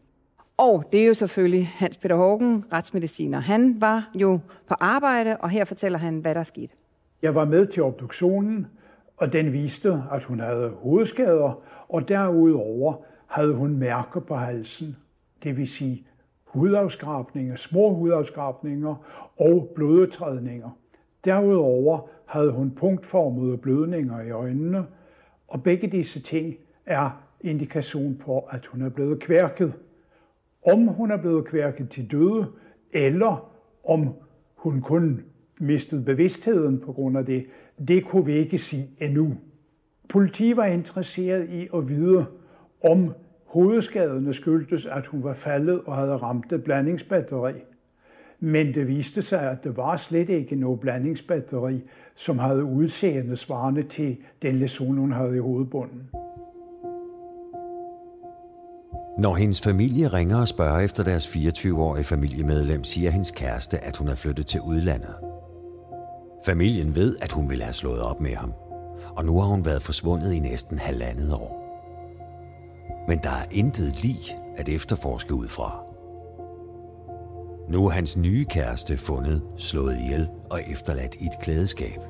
Og 0.56 0.84
det 0.92 1.02
er 1.02 1.06
jo 1.06 1.14
selvfølgelig 1.14 1.66
Hans 1.74 1.96
Peter 1.96 2.16
Hågen, 2.16 2.64
retsmediciner. 2.72 3.40
Han 3.40 3.80
var 3.80 4.10
jo 4.14 4.38
på 4.68 4.74
arbejde, 4.80 5.36
og 5.36 5.50
her 5.50 5.64
fortæller 5.64 5.98
han, 5.98 6.18
hvad 6.18 6.34
der 6.34 6.40
er 6.40 6.44
sket. 6.44 6.70
Jeg 7.22 7.34
var 7.34 7.44
med 7.44 7.66
til 7.66 7.82
obduktionen, 7.82 8.66
og 9.16 9.32
den 9.32 9.52
viste, 9.52 10.02
at 10.12 10.24
hun 10.24 10.40
havde 10.40 10.68
hovedskader, 10.68 11.62
og 11.88 12.08
derudover 12.08 12.94
havde 13.26 13.54
hun 13.54 13.76
mærker 13.76 14.20
på 14.20 14.34
halsen 14.34 14.96
det 15.46 15.56
vil 15.56 15.68
sige 15.68 16.06
hudafskrabninger, 16.44 17.56
små 17.56 17.94
hudafskrabninger 17.94 18.94
og 19.36 19.72
blodtrædninger. 19.74 20.70
Derudover 21.24 22.08
havde 22.26 22.52
hun 22.52 22.70
punktformede 22.70 23.58
blødninger 23.58 24.22
i 24.22 24.30
øjnene, 24.30 24.86
og 25.48 25.62
begge 25.62 25.86
disse 25.86 26.20
ting 26.20 26.54
er 26.86 27.22
indikation 27.40 28.16
på, 28.24 28.38
at 28.38 28.66
hun 28.66 28.82
er 28.82 28.88
blevet 28.88 29.20
kværket. 29.20 29.72
Om 30.66 30.86
hun 30.86 31.10
er 31.10 31.16
blevet 31.16 31.44
kværket 31.44 31.90
til 31.90 32.10
døde, 32.10 32.46
eller 32.92 33.52
om 33.84 34.14
hun 34.56 34.80
kun 34.80 35.22
mistede 35.58 36.04
bevidstheden 36.04 36.80
på 36.80 36.92
grund 36.92 37.18
af 37.18 37.26
det, 37.26 37.46
det 37.88 38.04
kunne 38.04 38.24
vi 38.24 38.32
ikke 38.32 38.58
sige 38.58 38.86
endnu. 39.00 39.34
Politiet 40.08 40.56
var 40.56 40.66
interesseret 40.66 41.48
i 41.48 41.68
at 41.74 41.88
vide, 41.88 42.26
om 42.90 43.12
Hovedskaderne 43.46 44.34
skyldtes, 44.34 44.86
at 44.86 45.06
hun 45.06 45.24
var 45.24 45.34
faldet 45.34 45.80
og 45.86 45.96
havde 45.96 46.16
ramt 46.16 46.52
et 46.52 46.64
blandingsbatteri. 46.64 47.52
Men 48.40 48.74
det 48.74 48.88
viste 48.88 49.22
sig, 49.22 49.50
at 49.50 49.64
det 49.64 49.76
var 49.76 49.96
slet 49.96 50.28
ikke 50.28 50.56
noget 50.56 50.80
blandingsbatteri, 50.80 51.82
som 52.14 52.38
havde 52.38 52.64
udseende 52.64 53.36
svarende 53.36 53.82
til 53.82 54.16
den 54.42 54.56
lesion, 54.56 54.96
hun 54.96 55.12
havde 55.12 55.36
i 55.36 55.38
hovedbunden. 55.38 56.10
Når 59.18 59.34
hendes 59.34 59.60
familie 59.60 60.08
ringer 60.08 60.36
og 60.36 60.48
spørger 60.48 60.80
efter 60.80 61.04
deres 61.04 61.26
24-årige 61.26 62.04
familiemedlem, 62.04 62.84
siger 62.84 63.10
hendes 63.10 63.30
kæreste, 63.30 63.78
at 63.78 63.96
hun 63.96 64.08
er 64.08 64.14
flyttet 64.14 64.46
til 64.46 64.60
udlandet. 64.60 65.14
Familien 66.46 66.94
ved, 66.94 67.16
at 67.22 67.32
hun 67.32 67.50
ville 67.50 67.64
have 67.64 67.74
slået 67.74 68.00
op 68.00 68.20
med 68.20 68.34
ham, 68.34 68.52
og 69.16 69.24
nu 69.24 69.40
har 69.40 69.48
hun 69.48 69.64
været 69.64 69.82
forsvundet 69.82 70.32
i 70.32 70.38
næsten 70.38 70.78
halvandet 70.78 71.32
år 71.32 71.65
men 73.08 73.18
der 73.18 73.30
er 73.30 73.44
intet 73.50 74.02
lig 74.02 74.18
at 74.56 74.68
efterforske 74.68 75.34
ud 75.34 75.48
fra. 75.48 75.82
Nu 77.68 77.86
er 77.86 77.90
hans 77.90 78.16
nye 78.16 78.44
kæreste 78.44 78.96
fundet, 78.96 79.42
slået 79.56 79.98
ihjel 79.98 80.28
og 80.50 80.60
efterladt 80.70 81.14
i 81.14 81.26
et 81.26 81.40
klædeskab. 81.42 82.00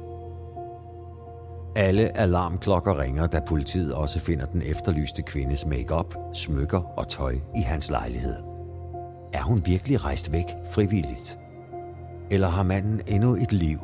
Alle 1.77 2.17
alarmklokker 2.17 3.01
ringer, 3.01 3.27
da 3.27 3.41
politiet 3.41 3.95
også 3.95 4.21
finder 4.21 4.47
den 4.47 4.63
efterlyste 4.63 5.23
kvindes 5.23 5.67
makeup, 5.67 6.15
smykker 6.35 6.81
og 6.99 7.09
tøj 7.09 7.35
i 7.57 7.61
hans 7.61 7.91
lejlighed. 7.91 8.37
Er 9.33 9.43
hun 9.43 9.63
virkelig 9.67 10.05
rejst 10.05 10.33
væk 10.33 10.47
frivilligt? 10.73 11.39
Eller 12.31 12.49
har 12.49 12.63
manden 12.63 13.01
endnu 13.07 13.35
et 13.35 13.53
liv 13.53 13.79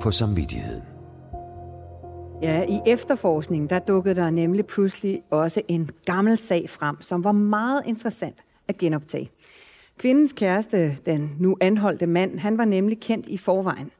på 0.00 0.10
samvittigheden? 0.10 0.97
Ja, 2.42 2.64
i 2.68 2.80
efterforskningen, 2.86 3.70
der 3.70 3.78
dukkede 3.78 4.14
der 4.14 4.30
nemlig 4.30 4.66
pludselig 4.66 5.22
også 5.30 5.62
en 5.68 5.90
gammel 6.04 6.36
sag 6.36 6.70
frem, 6.70 6.96
som 7.00 7.24
var 7.24 7.32
meget 7.32 7.82
interessant 7.86 8.36
at 8.68 8.78
genoptage. 8.78 9.30
Kvindens 9.98 10.32
kæreste, 10.32 10.96
den 11.06 11.36
nu 11.40 11.56
anholdte 11.60 12.06
mand, 12.06 12.38
han 12.38 12.58
var 12.58 12.64
nemlig 12.64 13.00
kendt 13.00 13.28
i 13.28 13.36
forvejen. 13.36 13.90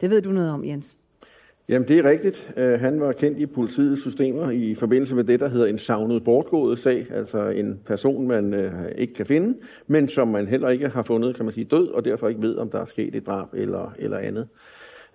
Det 0.00 0.10
ved 0.10 0.22
du 0.22 0.30
noget 0.30 0.50
om, 0.50 0.64
Jens? 0.64 0.96
Jamen, 1.68 1.88
det 1.88 1.98
er 1.98 2.04
rigtigt. 2.04 2.52
Øh, 2.56 2.80
han 2.80 3.00
var 3.00 3.12
kendt 3.12 3.38
i 3.38 3.46
politiets 3.46 4.00
systemer 4.00 4.50
i 4.50 4.74
forbindelse 4.74 5.14
med 5.14 5.24
det, 5.24 5.40
der 5.40 5.48
hedder 5.48 5.66
en 5.66 5.78
savnet 5.78 6.24
bortgået 6.24 6.78
sag, 6.78 7.06
altså 7.10 7.48
en 7.48 7.80
person, 7.86 8.28
man 8.28 8.54
øh, 8.54 8.72
ikke 8.98 9.14
kan 9.14 9.26
finde, 9.26 9.58
men 9.86 10.08
som 10.08 10.28
man 10.28 10.46
heller 10.46 10.68
ikke 10.68 10.88
har 10.88 11.02
fundet, 11.02 11.36
kan 11.36 11.44
man 11.44 11.54
sige, 11.54 11.64
død, 11.64 11.88
og 11.88 12.04
derfor 12.04 12.28
ikke 12.28 12.42
ved, 12.42 12.56
om 12.56 12.70
der 12.70 12.80
er 12.80 12.84
sket 12.84 13.14
et 13.14 13.26
drab 13.26 13.48
eller, 13.54 13.94
eller 13.98 14.18
andet. 14.18 14.48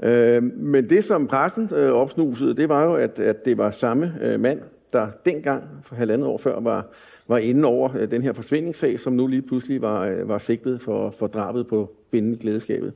Øh, 0.03 0.43
men 0.43 0.89
det, 0.89 1.03
som 1.03 1.27
pressen 1.27 1.69
øh, 1.75 1.91
opsnusede, 1.91 2.55
det 2.55 2.69
var 2.69 2.83
jo, 2.83 2.95
at, 2.95 3.19
at 3.19 3.45
det 3.45 3.57
var 3.57 3.71
samme 3.71 4.13
øh, 4.21 4.39
mand, 4.39 4.61
der 4.93 5.07
dengang, 5.25 5.63
for 5.83 5.95
halvandet 5.95 6.27
år 6.27 6.37
før, 6.37 6.59
var, 6.59 6.85
var 7.27 7.37
inde 7.37 7.67
over 7.67 7.89
øh, 7.97 8.11
den 8.11 8.21
her 8.21 8.33
forsvindingssag, 8.33 8.99
som 8.99 9.13
nu 9.13 9.27
lige 9.27 9.41
pludselig 9.41 9.81
var, 9.81 10.05
øh, 10.05 10.29
var 10.29 10.37
sigtet 10.37 10.81
for, 10.81 11.09
for 11.09 11.27
drabet 11.27 11.67
på 11.67 11.91
kvinden 12.11 12.37
glædeskabet. 12.37 12.93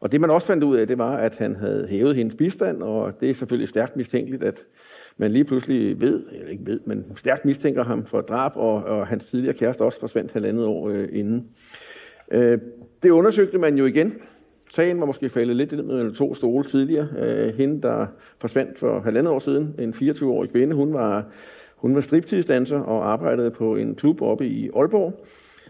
Og 0.00 0.12
det 0.12 0.20
man 0.20 0.30
også 0.30 0.46
fandt 0.46 0.64
ud 0.64 0.76
af, 0.76 0.86
det 0.86 0.98
var, 0.98 1.16
at 1.16 1.36
han 1.36 1.54
havde 1.54 1.86
hævet 1.90 2.16
hendes 2.16 2.34
bistand, 2.34 2.82
og 2.82 3.20
det 3.20 3.30
er 3.30 3.34
selvfølgelig 3.34 3.68
stærkt 3.68 3.96
mistænkeligt, 3.96 4.42
at 4.42 4.64
man 5.16 5.30
lige 5.30 5.44
pludselig 5.44 6.00
ved, 6.00 6.22
eller 6.32 6.48
ikke 6.48 6.66
ved, 6.66 6.80
men 6.84 7.04
stærkt 7.16 7.44
mistænker 7.44 7.84
ham 7.84 8.04
for 8.04 8.20
drab, 8.20 8.52
og, 8.54 8.84
og 8.84 9.06
hans 9.06 9.24
tidligere 9.24 9.54
kæreste 9.54 9.82
også 9.82 10.00
forsvandt 10.00 10.32
halvandet 10.32 10.66
år 10.66 10.88
øh, 10.88 11.08
inden. 11.12 11.48
Øh, 12.30 12.58
det 13.02 13.10
undersøgte 13.10 13.58
man 13.58 13.78
jo 13.78 13.86
igen, 13.86 14.20
Sagen 14.70 15.00
var 15.00 15.06
måske 15.06 15.30
faldet 15.30 15.56
lidt 15.56 15.72
ned 15.72 15.82
mellem 15.82 16.14
to 16.14 16.34
stole 16.34 16.64
tidligere. 16.64 17.08
Øh, 17.18 17.54
hende, 17.54 17.82
der 17.82 18.06
forsvandt 18.40 18.78
for 18.78 19.00
halvandet 19.00 19.32
år 19.32 19.38
siden, 19.38 19.74
en 19.78 19.92
24-årig 19.92 20.50
kvinde, 20.50 20.74
hun 20.74 20.94
var, 20.94 21.24
hun 21.76 21.94
var 21.94 22.00
striptidsdanser 22.00 22.80
og 22.80 23.12
arbejdede 23.12 23.50
på 23.50 23.76
en 23.76 23.94
klub 23.94 24.22
oppe 24.22 24.46
i 24.46 24.70
Aalborg 24.76 25.24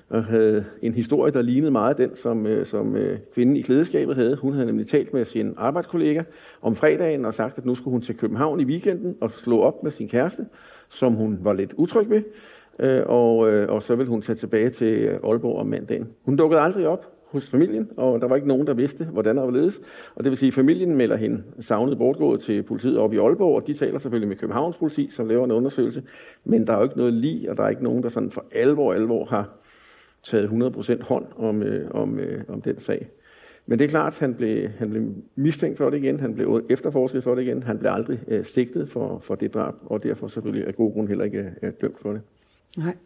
og 0.09 0.25
havde 0.25 0.65
en 0.83 0.95
historie, 0.95 1.33
der 1.33 1.43
lignede 1.43 1.71
meget 1.71 1.99
den, 1.99 2.17
som, 2.17 2.47
øh, 2.47 2.67
som 2.67 2.97
øh, 2.97 3.19
kvinden 3.35 3.57
i 3.57 3.61
klædeskabet 3.61 4.17
havde. 4.17 4.37
Hun 4.37 4.53
havde 4.53 4.67
nemlig 4.67 4.87
talt 4.87 5.13
med 5.13 5.25
sin 5.25 5.55
arbejdskollega 5.57 6.23
om 6.63 6.77
fredagen 6.77 7.25
og 7.25 7.35
sagt, 7.35 7.59
at 7.59 7.67
nu 7.67 7.75
skulle 7.75 7.93
hun 7.93 8.01
til 8.01 8.17
København 8.17 8.61
i 8.61 8.65
weekenden 8.65 9.17
og 9.21 9.31
slå 9.31 9.61
op 9.61 9.83
med 9.83 9.91
sin 9.91 10.09
kæreste, 10.09 10.47
som 10.89 11.13
hun 11.13 11.39
var 11.43 11.53
lidt 11.53 11.73
utryg 11.77 12.11
ved. 12.11 12.23
Øh, 12.79 13.03
og, 13.07 13.37
og 13.69 13.83
så 13.83 13.97
ville 13.97 14.11
hun 14.11 14.23
tage 14.23 14.37
tilbage 14.37 14.71
til 14.71 15.07
Aalborg 15.07 15.59
om 15.59 15.67
mandagen. 15.67 16.09
Hun 16.25 16.37
dukkede 16.37 16.61
aldrig 16.61 16.87
op 16.87 17.18
hos 17.31 17.51
familien, 17.51 17.91
og 17.97 18.21
der 18.21 18.29
var 18.29 18.37
ikke 18.37 18.49
nogen, 18.49 18.67
der 18.67 18.75
vidste, 18.75 19.05
hvordan 19.05 19.37
der 19.37 19.43
var 19.43 19.51
ledes. 19.51 19.81
Og 20.15 20.25
det 20.25 20.31
vil 20.31 20.39
sige, 20.39 20.49
at 20.49 20.55
familien 20.55 20.97
melder 20.97 21.17
hende 21.17 21.43
savnet 21.61 21.99
bortgået 21.99 22.41
til 22.41 22.63
politiet 22.63 22.99
op 22.99 23.13
i 23.13 23.17
Aalborg, 23.17 23.57
og 23.57 23.67
de 23.67 23.75
taler 23.75 23.99
selvfølgelig 23.99 24.29
med 24.29 24.37
Københavns 24.37 24.77
politi, 24.77 25.09
som 25.11 25.29
laver 25.29 25.45
en 25.45 25.51
undersøgelse. 25.51 26.03
Men 26.45 26.67
der 26.67 26.73
er 26.73 26.77
jo 26.77 26.85
ikke 26.85 26.99
noget 26.99 27.13
lige, 27.13 27.51
og 27.51 27.57
der 27.57 27.63
er 27.63 27.69
ikke 27.69 27.85
nogen, 27.85 28.03
der 28.03 28.09
sådan 28.09 28.31
for 28.31 28.45
alvor, 28.53 28.95
alvor 28.95 29.25
har 29.25 29.55
taget 30.25 30.49
100% 30.49 31.03
hånd 31.03 31.27
om, 31.37 31.63
øh, 31.63 31.91
om, 31.91 32.19
øh, 32.19 32.45
om 32.49 32.61
den 32.61 32.79
sag. 32.79 33.09
Men 33.67 33.79
det 33.79 33.85
er 33.85 33.89
klart, 33.89 34.13
at 34.13 34.19
han 34.19 34.35
blev, 34.35 34.69
han 34.69 34.91
blev 34.91 35.03
mistænkt 35.37 35.79
for 35.79 35.91
det 35.91 35.99
igen, 35.99 36.21
han 36.21 36.35
blev 36.35 36.67
efterforsket 36.71 37.25
for 37.25 37.35
det 37.35 37.43
igen, 37.43 37.63
han 37.63 37.79
blev 37.79 37.91
aldrig 37.91 38.21
øh, 38.29 38.45
sigtet 38.45 38.91
for, 38.91 39.19
for 39.19 39.35
det 39.35 39.55
drab, 39.55 39.75
og 39.87 40.03
derfor 40.03 40.29
selvfølgelig 40.29 40.67
af 40.67 40.75
god 40.75 40.93
grund 40.93 41.09
heller 41.09 41.25
ikke 41.25 41.53
øh, 41.63 41.73
dømt 41.81 42.01
for 42.01 42.13
det. 42.13 42.21
Nej. 42.77 42.97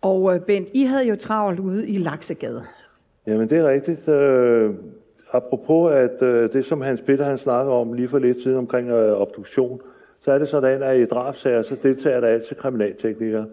Og 0.00 0.34
øh, 0.34 0.40
Bent, 0.40 0.68
I 0.74 0.82
havde 0.82 1.08
jo 1.08 1.16
travlt 1.16 1.60
ude 1.60 1.88
i 1.88 1.98
Laksegade. 1.98 2.62
Jamen 3.26 3.48
det 3.48 3.58
er 3.58 3.68
rigtigt. 3.68 4.08
Øh, 4.08 4.70
apropos 5.32 5.92
at 5.92 6.22
øh, 6.22 6.52
det, 6.52 6.64
som 6.64 6.80
Hans 6.80 7.00
Peter 7.00 7.24
han 7.24 7.38
snakker 7.38 7.72
om 7.72 7.92
lige 7.92 8.08
for 8.08 8.18
lidt 8.18 8.42
siden 8.42 8.58
omkring 8.58 8.88
øh, 8.88 9.20
obduktion, 9.20 9.80
så 10.20 10.32
er 10.32 10.38
det 10.38 10.48
sådan, 10.48 10.82
at 10.82 10.98
i 11.00 11.04
drabsager, 11.04 11.62
så 11.62 11.76
deltager 11.82 12.20
der 12.20 12.28
altid 12.28 12.56
kriminalteknikere. 12.56 13.46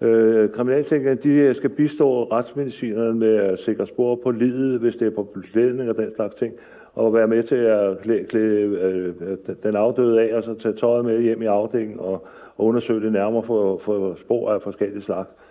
Øh, 0.00 0.50
kriminalteknikerne 0.50 1.20
de 1.22 1.34
øh, 1.34 1.54
skal 1.54 1.70
bistå 1.70 2.24
retsmedicinerne 2.24 3.14
med 3.14 3.36
at 3.36 3.58
sikre 3.58 3.86
spor 3.86 4.20
på 4.22 4.30
livet, 4.30 4.80
hvis 4.80 4.96
det 4.96 5.06
er 5.06 5.14
på 5.14 5.22
beklædning 5.22 5.90
og 5.90 5.96
den 5.96 6.14
slags 6.14 6.34
ting, 6.34 6.54
og 6.94 7.14
være 7.14 7.28
med 7.28 7.42
til 7.42 7.56
at 7.56 7.98
klæde, 7.98 8.24
klæde 8.24 8.60
øh, 8.60 9.36
den 9.62 9.76
afdøde 9.76 10.22
af, 10.22 10.36
og 10.36 10.42
så 10.42 10.54
tage 10.54 10.74
tøjet 10.74 11.04
med 11.04 11.20
hjem 11.20 11.42
i 11.42 11.46
afdelingen 11.46 12.00
og, 12.00 12.26
og 12.56 12.66
undersøge 12.66 13.00
det 13.00 13.12
nærmere 13.12 13.42
for, 13.42 13.78
for 13.78 14.14
spor 14.20 14.50
af 14.50 14.62
forskellige 14.62 15.02
slags. 15.02 15.30
Øh, 15.30 15.45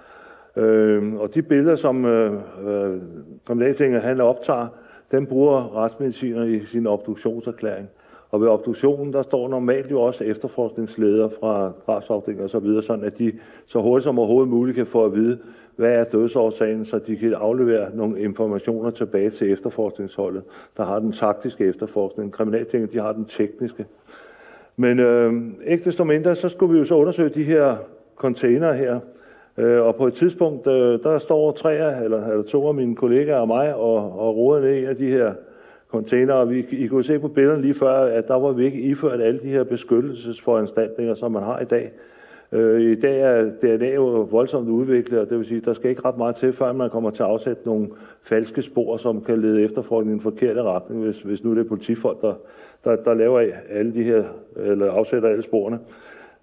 Øh, 0.58 1.14
og 1.14 1.36
de 1.36 1.42
billeder, 1.42 1.76
som 1.76 2.06
øh, 2.06 2.34
øh 2.68 3.02
kriminaltinget 3.46 4.02
han 4.02 4.22
optager, 4.22 4.68
dem 5.12 5.26
bruger 5.26 5.76
retsmediciner 5.76 6.44
i 6.44 6.66
sin 6.66 6.88
obduktionserklæring. 6.88 7.90
Og 8.32 8.42
ved 8.42 8.48
obduktionen, 8.48 9.14
der 9.14 9.22
står 9.22 9.50
normalt 9.50 9.92
jo 9.92 10.02
også 10.02 10.24
efterforskningsledere 10.24 11.30
fra 11.40 11.72
drabsafdelingen 11.86 12.44
og 12.44 12.50
så 12.50 12.60
videre, 12.60 12.84
sådan 12.84 13.06
at 13.06 13.18
de 13.18 13.32
så 13.66 13.82
hurtigt 13.82 14.04
som 14.04 14.20
overhovedet 14.20 14.50
muligt 14.50 14.76
kan 14.76 14.86
få 14.86 15.06
at 15.06 15.14
vide, 15.14 15.40
hvad 15.76 15.94
er 15.94 16.04
dødsårsagen, 16.04 16.86
så 16.86 17.00
de 17.00 17.18
kan 17.18 17.34
aflevere 17.34 17.96
nogle 17.96 18.20
informationer 18.20 18.90
tilbage 18.90 19.30
til 19.30 19.52
efterforskningsholdet, 19.52 20.44
der 20.78 20.86
har 20.86 21.00
den 21.00 21.12
taktiske 21.12 21.66
efterforskning. 21.66 22.34
Kriminaltinget, 22.34 22.94
de 22.94 23.00
har 23.00 23.14
den 23.14 23.26
tekniske. 23.26 23.86
Men 24.78 25.00
øh, 25.00 25.34
ikke 25.66 25.84
desto 25.84 26.04
mindre, 26.04 26.36
så 26.36 26.50
skulle 26.50 26.74
vi 26.74 26.80
jo 26.80 26.86
så 26.86 26.96
undersøge 26.96 27.30
de 27.30 27.44
her 27.44 27.76
container 28.16 28.74
her. 28.74 29.00
Øh, 29.58 29.82
og 29.82 29.96
på 29.96 30.08
et 30.08 30.14
tidspunkt, 30.14 30.68
øh, 30.68 31.00
der 31.04 31.18
står 31.18 31.52
tre 31.52 32.04
eller, 32.04 32.28
eller 32.28 32.44
to 32.44 32.68
af 32.68 32.74
mine 32.74 32.96
kollegaer 32.96 33.38
og 33.38 33.48
mig 33.48 33.76
og, 33.76 34.20
og 34.20 34.38
roder 34.38 34.62
ned 34.62 34.74
i 34.74 34.86
af 34.86 34.96
de 34.96 35.10
her 35.10 35.34
containere. 35.92 36.48
Vi, 36.48 36.66
I 36.72 36.88
kunne 36.88 37.04
se 37.04 37.20
på 37.20 37.28
billederne 37.28 37.62
lige 37.62 37.74
før, 37.74 37.94
at 37.94 38.28
der 38.28 38.36
var 38.36 38.52
vi 38.52 38.66
ikke 38.66 38.82
iført 38.82 39.22
alle 39.22 39.40
de 39.40 39.48
her 39.48 39.64
beskyttelsesforanstaltninger, 39.64 41.14
som 41.14 41.32
man 41.32 41.44
har 41.44 41.60
i 41.60 41.66
dag. 41.66 41.92
Øh, 42.52 42.82
I 42.82 43.00
dag 43.00 43.22
er 43.22 43.52
DNA 43.62 43.94
jo 43.94 44.04
voldsomt 44.32 44.70
udviklet, 44.70 45.20
og 45.20 45.30
det 45.30 45.38
vil 45.38 45.46
sige, 45.46 45.58
at 45.58 45.66
der 45.66 45.74
skal 45.74 45.90
ikke 45.90 46.06
ret 46.06 46.18
meget 46.18 46.36
til, 46.36 46.54
før 46.54 46.74
man 46.74 46.90
kommer 46.90 47.10
til 47.10 47.24
at 47.24 47.30
afsætte 47.30 47.62
nogle 47.66 47.88
falske 48.24 48.62
spor, 48.62 48.98
som 48.98 49.22
kan 49.22 49.42
lede 49.42 49.64
efterforskningen 49.64 50.16
i 50.16 50.18
en 50.18 50.22
forkert 50.22 50.58
retning, 50.58 51.04
hvis, 51.04 51.22
hvis 51.22 51.44
nu 51.44 51.56
det 51.56 51.66
er 51.66 51.70
politifolk, 51.70 52.22
der, 52.22 52.34
der, 52.84 52.96
der 52.96 53.14
laver 53.14 53.52
alle 53.70 53.94
de 53.94 54.04
her, 54.04 54.24
eller 54.56 54.92
afsætter 54.92 55.30
alle 55.30 55.44
sporene. 55.44 55.80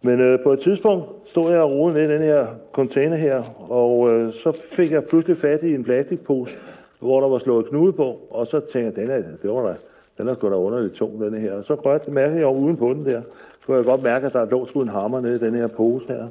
Men 0.04 0.20
øh, 0.20 0.38
på 0.42 0.52
et 0.52 0.60
tidspunkt 0.60 1.06
stod 1.26 1.50
jeg 1.50 1.60
og 1.60 1.70
rodede 1.70 1.98
ned 1.98 2.10
i 2.10 2.14
den 2.14 2.22
her 2.22 2.46
container 2.72 3.16
her, 3.16 3.42
og 3.70 4.10
øh, 4.10 4.32
så 4.32 4.52
fik 4.52 4.92
jeg 4.92 5.04
pludselig 5.04 5.36
fat 5.36 5.62
i 5.62 5.74
en 5.74 5.84
plastikpose, 5.84 6.56
hvor 7.00 7.20
der 7.20 7.28
var 7.28 7.38
slået 7.38 7.66
knude 7.66 7.92
på, 7.92 8.16
og 8.30 8.46
så 8.46 8.60
tænkte 8.60 9.00
jeg, 9.00 9.08
den 9.08 9.16
er, 9.16 9.22
det 9.42 9.50
var 9.50 9.66
der, 9.66 9.74
den 10.18 10.28
er 10.28 10.34
sgu 10.34 10.48
da 10.48 10.54
underligt 10.54 10.94
tung, 10.94 11.20
den 11.20 11.34
her. 11.34 11.52
Og 11.52 11.64
så 11.64 11.74
rørte 11.74 12.06
det 12.06 12.14
mærke 12.14 12.36
jeg 12.36 12.46
uden 12.46 12.76
på 12.76 12.92
den 12.92 13.04
der. 13.04 13.22
Så 13.60 13.66
kunne 13.66 13.76
jeg 13.76 13.84
godt 13.84 14.02
mærke, 14.02 14.26
at 14.26 14.32
der 14.32 14.44
lå 14.44 14.66
sgu 14.66 14.80
en 14.80 14.88
hammer 14.88 15.20
nede 15.20 15.34
i 15.34 15.38
den 15.38 15.54
her 15.54 15.66
pose 15.66 16.06
her. 16.08 16.26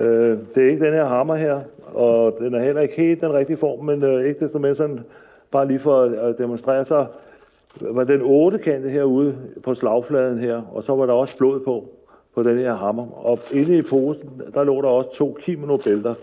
Øh, 0.00 0.38
det 0.54 0.62
er 0.62 0.70
ikke 0.70 0.84
den 0.84 0.94
her 0.94 1.04
hammer 1.04 1.34
her, 1.34 1.60
og 1.94 2.36
den 2.38 2.54
er 2.54 2.60
heller 2.60 2.80
ikke 2.80 2.96
helt 2.96 3.20
den 3.20 3.32
rigtige 3.32 3.56
form, 3.56 3.84
men 3.84 4.02
øh, 4.02 4.28
ikke 4.28 4.44
desto 4.44 4.58
mere 4.58 4.74
sådan, 4.74 5.00
bare 5.50 5.68
lige 5.68 5.78
for 5.78 6.02
at 6.02 6.38
demonstrere, 6.38 6.84
så 6.84 7.06
var 7.80 8.04
den 8.04 8.20
ottekante 8.22 8.88
herude 8.88 9.36
på 9.62 9.74
slagfladen 9.74 10.38
her, 10.38 10.62
og 10.72 10.82
så 10.84 10.94
var 10.94 11.06
der 11.06 11.12
også 11.12 11.38
blod 11.38 11.60
på, 11.60 11.88
på 12.34 12.42
den 12.42 12.58
her 12.58 12.74
hammer. 12.74 13.26
Og 13.26 13.38
inde 13.54 13.78
i 13.78 13.82
posen, 13.82 14.42
der 14.54 14.64
lå 14.64 14.82
der 14.82 14.88
også 14.88 15.14
to 15.14 15.38
kimono-bælter 15.40 16.14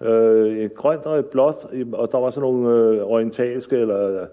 øh, 0.00 0.58
et 0.58 0.74
grønt 0.74 1.02
og 1.02 1.18
et 1.18 1.26
blåt, 1.26 1.56
og 1.92 2.12
der 2.12 2.18
var 2.18 2.30
sådan 2.30 2.50
nogle 2.50 2.70
øh, 2.70 3.02
orientalske 3.02 3.76
eller 3.76 4.26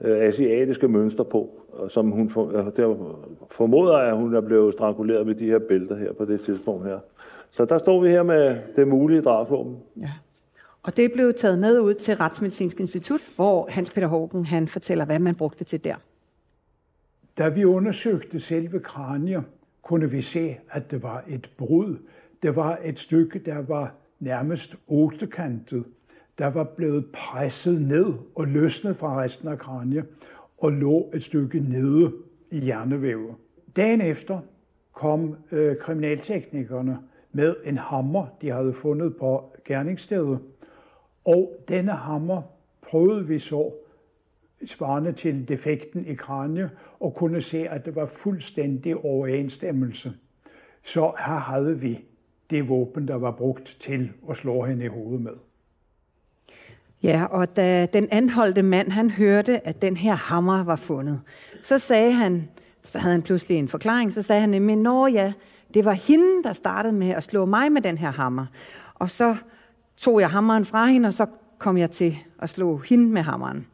øh, 0.00 0.28
asiatiske 0.28 0.88
mønstre 0.88 1.24
på, 1.24 1.50
som 1.88 2.10
hun 2.10 2.30
for, 2.30 2.48
øh, 2.48 2.66
der 2.76 3.16
formoder, 3.50 3.96
at 3.96 4.16
hun 4.16 4.34
er 4.34 4.40
blevet 4.40 4.72
stranguleret 4.72 5.26
med 5.26 5.34
de 5.34 5.46
her 5.46 5.58
bælter 5.58 5.96
her 5.96 6.12
på 6.12 6.24
det 6.24 6.40
tidspunkt 6.40 6.86
her. 6.86 6.98
Så 7.52 7.64
der 7.64 7.78
står 7.78 8.00
vi 8.00 8.08
her 8.08 8.22
med 8.22 8.56
det 8.76 8.88
mulige 8.88 9.22
drabsvåben. 9.22 9.76
Ja. 10.00 10.10
Og 10.82 10.96
det 10.96 11.12
blev 11.12 11.34
taget 11.34 11.58
med 11.58 11.80
ud 11.80 11.94
til 11.94 12.16
Retsmedicinsk 12.16 12.80
Institut, 12.80 13.20
hvor 13.36 13.66
Hans 13.70 13.90
Peter 13.90 14.06
Hågen 14.06 14.44
han 14.44 14.68
fortæller, 14.68 15.04
hvad 15.04 15.18
man 15.18 15.34
brugte 15.34 15.64
til 15.64 15.84
der. 15.84 15.94
Da 17.38 17.48
vi 17.48 17.64
undersøgte 17.64 18.40
selve 18.40 18.80
kranier, 18.80 19.42
kunne 19.82 20.10
vi 20.10 20.22
se, 20.22 20.56
at 20.70 20.90
det 20.90 21.02
var 21.02 21.24
et 21.28 21.50
brud. 21.58 21.96
Det 22.42 22.56
var 22.56 22.78
et 22.84 22.98
stykke, 22.98 23.38
der 23.38 23.58
var 23.58 23.94
nærmest 24.20 24.76
ottekantet, 24.86 25.84
der 26.38 26.46
var 26.46 26.64
blevet 26.64 27.06
presset 27.12 27.82
ned 27.82 28.06
og 28.34 28.46
løsnet 28.46 28.96
fra 28.96 29.22
resten 29.22 29.48
af 29.48 29.58
kraniet 29.58 30.06
og 30.58 30.72
lå 30.72 31.10
et 31.14 31.24
stykke 31.24 31.60
nede 31.60 32.12
i 32.50 32.58
hjernevævet. 32.58 33.34
Dagen 33.76 34.00
efter 34.00 34.40
kom 34.92 35.36
øh, 35.52 35.76
kriminalteknikerne 35.76 36.98
med 37.32 37.56
en 37.64 37.78
hammer, 37.78 38.26
de 38.42 38.50
havde 38.50 38.74
fundet 38.74 39.16
på 39.16 39.52
gerningsstedet. 39.64 40.38
Og 41.24 41.56
denne 41.68 41.92
hammer 41.92 42.42
prøvede 42.82 43.26
vi 43.26 43.38
så 43.38 43.72
svarende 44.66 45.12
til 45.12 45.48
defekten 45.48 46.06
i 46.06 46.14
kraniet, 46.14 46.70
og 47.00 47.14
kunne 47.14 47.42
se, 47.42 47.68
at 47.68 47.84
det 47.84 47.96
var 47.96 48.06
fuldstændig 48.06 48.96
overensstemmelse. 48.96 50.12
Så 50.84 51.12
her 51.26 51.38
havde 51.38 51.80
vi 51.80 51.98
det 52.50 52.68
våben, 52.68 53.08
der 53.08 53.14
var 53.14 53.30
brugt 53.30 53.76
til 53.80 54.10
at 54.30 54.36
slå 54.36 54.64
hende 54.64 54.84
i 54.84 54.88
hovedet 54.88 55.20
med. 55.22 55.32
Ja, 57.02 57.24
og 57.30 57.56
da 57.56 57.86
den 57.86 58.08
anholdte 58.10 58.62
mand, 58.62 58.90
han 58.90 59.10
hørte, 59.10 59.66
at 59.66 59.82
den 59.82 59.96
her 59.96 60.14
hammer 60.14 60.64
var 60.64 60.76
fundet, 60.76 61.20
så 61.62 61.78
sagde 61.78 62.12
han, 62.12 62.48
så 62.84 62.98
havde 62.98 63.12
han 63.12 63.22
pludselig 63.22 63.58
en 63.58 63.68
forklaring, 63.68 64.12
så 64.12 64.22
sagde 64.22 64.40
han 64.40 64.50
nemlig, 64.50 64.76
nå 64.76 65.06
ja, 65.06 65.32
det 65.74 65.84
var 65.84 65.92
hende, 65.92 66.42
der 66.44 66.52
startede 66.52 66.92
med 66.92 67.10
at 67.10 67.24
slå 67.24 67.44
mig 67.44 67.72
med 67.72 67.82
den 67.82 67.98
her 67.98 68.10
hammer. 68.10 68.46
Og 68.94 69.10
så 69.10 69.36
tog 69.96 70.20
jeg 70.20 70.30
hammeren 70.30 70.64
fra 70.64 70.86
hende, 70.86 71.06
og 71.06 71.14
så 71.14 71.26
kom 71.58 71.78
jeg 71.78 71.90
til 71.90 72.16
at 72.38 72.50
slå 72.50 72.76
hende 72.76 73.06
med 73.06 73.22
hammeren. 73.22 73.66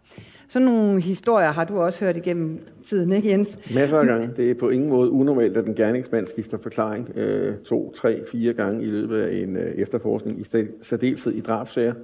Sådan 0.51 0.67
nogle 0.67 1.01
historier 1.01 1.51
har 1.51 1.65
du 1.65 1.81
også 1.81 2.05
hørt 2.05 2.17
igennem 2.17 2.61
tiden, 2.85 3.13
ikke 3.13 3.31
Jens? 3.31 3.59
Masser 3.75 3.99
af 3.99 4.07
gange. 4.07 4.31
Det 4.37 4.51
er 4.51 4.55
på 4.55 4.69
ingen 4.69 4.89
måde 4.89 5.11
unormalt, 5.11 5.57
at 5.57 5.67
en 5.67 5.75
gerningsmand 5.75 6.27
skifter 6.27 6.59
forklaring 6.59 7.11
øh, 7.17 7.57
to, 7.57 7.93
tre, 7.93 8.23
fire 8.33 8.53
gange 8.53 8.83
i 8.83 8.87
løbet 8.87 9.23
af 9.23 9.37
en 9.37 9.57
øh, 9.57 9.63
efterforskning, 9.63 10.41
i 10.41 10.45
særdeleshed 10.83 11.33
i 11.33 11.41
drabsager. 11.41 11.95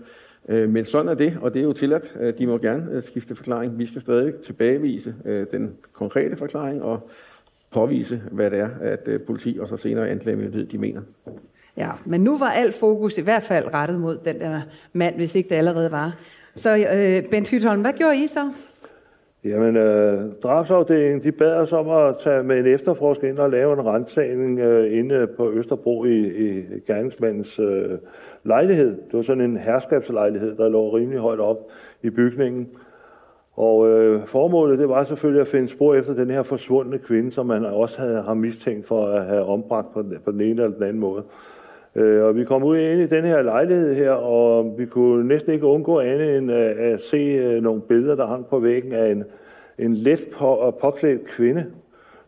Øh, 0.48 0.68
men 0.68 0.85
sådan 0.85 1.09
er 1.09 1.14
det, 1.14 1.38
og 1.40 1.54
det 1.54 1.61
er 1.61 1.64
jo 1.64 1.72
tilladt. 1.72 2.38
De 2.38 2.46
må 2.46 2.59
gerne 2.59 2.87
øh, 2.92 3.02
skifte 3.02 3.37
forklaring. 3.37 3.78
Vi 3.78 3.87
skal 3.87 4.00
stadig 4.00 4.35
tilbagevise 4.35 5.14
øh, 5.24 5.46
den 5.50 5.76
konkrete 5.92 6.37
forklaring 6.37 6.83
og 6.83 7.09
påvise, 7.72 8.22
hvad 8.33 8.50
det 8.50 8.59
er, 8.59 8.70
at 8.80 9.00
øh, 9.07 9.20
politi 9.20 9.59
og 9.61 9.68
så 9.68 9.76
senere 9.76 10.09
anklagemyndighed, 10.09 10.66
de 10.66 10.78
mener. 10.78 11.00
Ja, 11.76 11.90
men 12.04 12.20
nu 12.20 12.38
var 12.38 12.50
alt 12.50 12.74
fokus 12.74 13.18
i 13.18 13.22
hvert 13.22 13.42
fald 13.42 13.74
rettet 13.74 14.00
mod 14.00 14.18
den 14.24 14.40
der 14.40 14.61
mand, 14.92 15.14
hvis 15.14 15.35
ikke 15.35 15.48
det 15.48 15.54
allerede 15.54 15.90
var. 15.90 16.16
Så 16.57 16.71
øh, 16.77 17.31
Bent 17.31 17.49
Hytholm, 17.49 17.81
hvad 17.81 17.93
gjorde 17.93 18.17
I 18.17 18.27
så? 18.27 18.40
Jamen, 19.45 19.77
øh, 19.77 20.21
drabsafdelingen, 20.43 21.23
de 21.23 21.33
bad 21.33 21.55
os 21.57 21.73
om 21.73 21.88
at 21.88 22.14
tage 22.25 22.43
med 22.43 22.59
en 22.59 22.67
efterforsker 22.67 23.29
ind 23.29 23.38
og 23.38 23.51
lave 23.51 23.73
en 23.73 23.87
rensagning 23.87 24.59
øh, 24.59 24.99
inde 24.99 25.27
på 25.37 25.53
Østerbro 25.53 26.05
i, 26.05 26.27
i 26.27 26.64
gerningsmandens 26.87 27.59
øh, 27.59 27.99
lejlighed. 28.45 28.97
Det 28.97 29.12
var 29.12 29.23
sådan 29.23 29.45
en 29.45 29.57
herskabslejlighed, 29.57 30.57
der 30.57 30.69
lå 30.69 30.97
rimelig 30.97 31.21
højt 31.21 31.40
op 31.40 31.59
i 32.03 32.11
bygningen. 32.11 32.69
Og 33.57 33.88
øh, 33.88 34.27
formålet 34.27 34.79
det 34.79 34.88
var 34.88 35.05
selvfølgelig 35.05 35.40
at 35.40 35.49
finde 35.49 35.69
spor 35.69 35.95
efter 35.95 36.14
den 36.14 36.31
her 36.31 36.43
forsvundne 36.43 36.99
kvinde, 36.99 37.33
som 37.33 37.47
man 37.47 37.64
også 37.64 37.99
havde, 37.99 38.23
har 38.23 38.35
mistænkt 38.35 38.87
for 38.87 39.07
at 39.07 39.25
have 39.25 39.45
ombragt 39.45 39.93
på 39.93 40.03
den, 40.03 40.19
på 40.25 40.33
den 40.33 40.40
ene 40.40 40.62
eller 40.62 40.77
den 40.77 40.83
anden 40.83 41.01
måde. 41.01 41.23
Øh, 41.23 41.54
Øh, 41.96 42.24
og 42.24 42.37
vi 42.37 42.44
kom 42.44 42.64
ud 42.64 42.76
ind 42.78 43.00
i 43.00 43.07
den 43.07 43.24
her 43.24 43.42
lejlighed 43.42 43.94
her, 43.94 44.11
og 44.11 44.74
vi 44.78 44.87
kunne 44.87 45.28
næsten 45.28 45.52
ikke 45.52 45.66
undgå 45.66 46.00
andet 46.00 46.37
end 46.37 46.50
at, 46.50 46.76
at 46.76 47.00
se 47.00 47.16
øh, 47.16 47.62
nogle 47.62 47.80
billeder, 47.80 48.16
der 48.16 48.26
hang 48.26 48.46
på 48.46 48.59
væggen 48.59 48.92
af 48.92 49.12
en, 49.12 49.24
en 49.78 49.94
let 49.94 50.28
på, 50.33 50.74
påklædt 50.80 51.24
kvinde, 51.24 51.66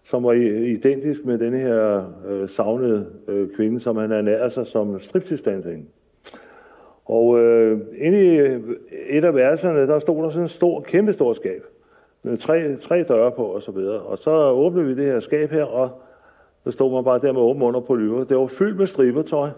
som 0.04 0.24
var 0.24 0.32
identisk 0.32 1.24
med 1.24 1.38
den 1.38 1.54
her 1.54 2.04
øh, 2.28 2.48
savnede 2.48 3.06
øh, 3.28 3.48
kvinde, 3.56 3.80
som 3.80 3.96
han 3.96 4.12
ernærede 4.12 4.50
sig 4.50 4.66
som 4.66 5.00
striptease 5.00 5.82
Og 7.04 7.40
øh, 7.40 7.80
inde 7.98 8.22
i 8.24 8.38
et 9.08 9.24
af 9.24 9.34
værelserne, 9.34 9.86
der 9.86 9.98
stod 9.98 10.22
der 10.22 10.30
sådan 10.30 10.42
en 10.42 10.48
stor, 10.48 10.80
kæmpe 10.80 11.12
stor 11.12 11.32
skab, 11.32 11.62
med 12.24 12.36
tre, 12.36 12.76
tre 12.76 13.02
døre 13.02 13.30
på 13.30 13.44
og 13.44 13.62
så 13.62 13.72
videre. 13.72 14.00
Og 14.00 14.18
så 14.18 14.30
åbnede 14.50 14.86
vi 14.86 14.94
det 14.94 15.04
her 15.04 15.20
skab 15.20 15.50
her, 15.50 15.64
og 15.64 15.90
så 16.66 16.72
stod 16.72 16.92
man 16.92 17.04
bare 17.04 17.18
der 17.18 17.32
med 17.32 17.40
åben 17.40 17.62
under 17.62 17.80
på 17.80 17.94
lyver. 17.94 18.24
Det 18.24 18.36
var 18.36 18.46
fyldt 18.46 18.78
med 18.78 18.86
stribertøj. 18.86 19.50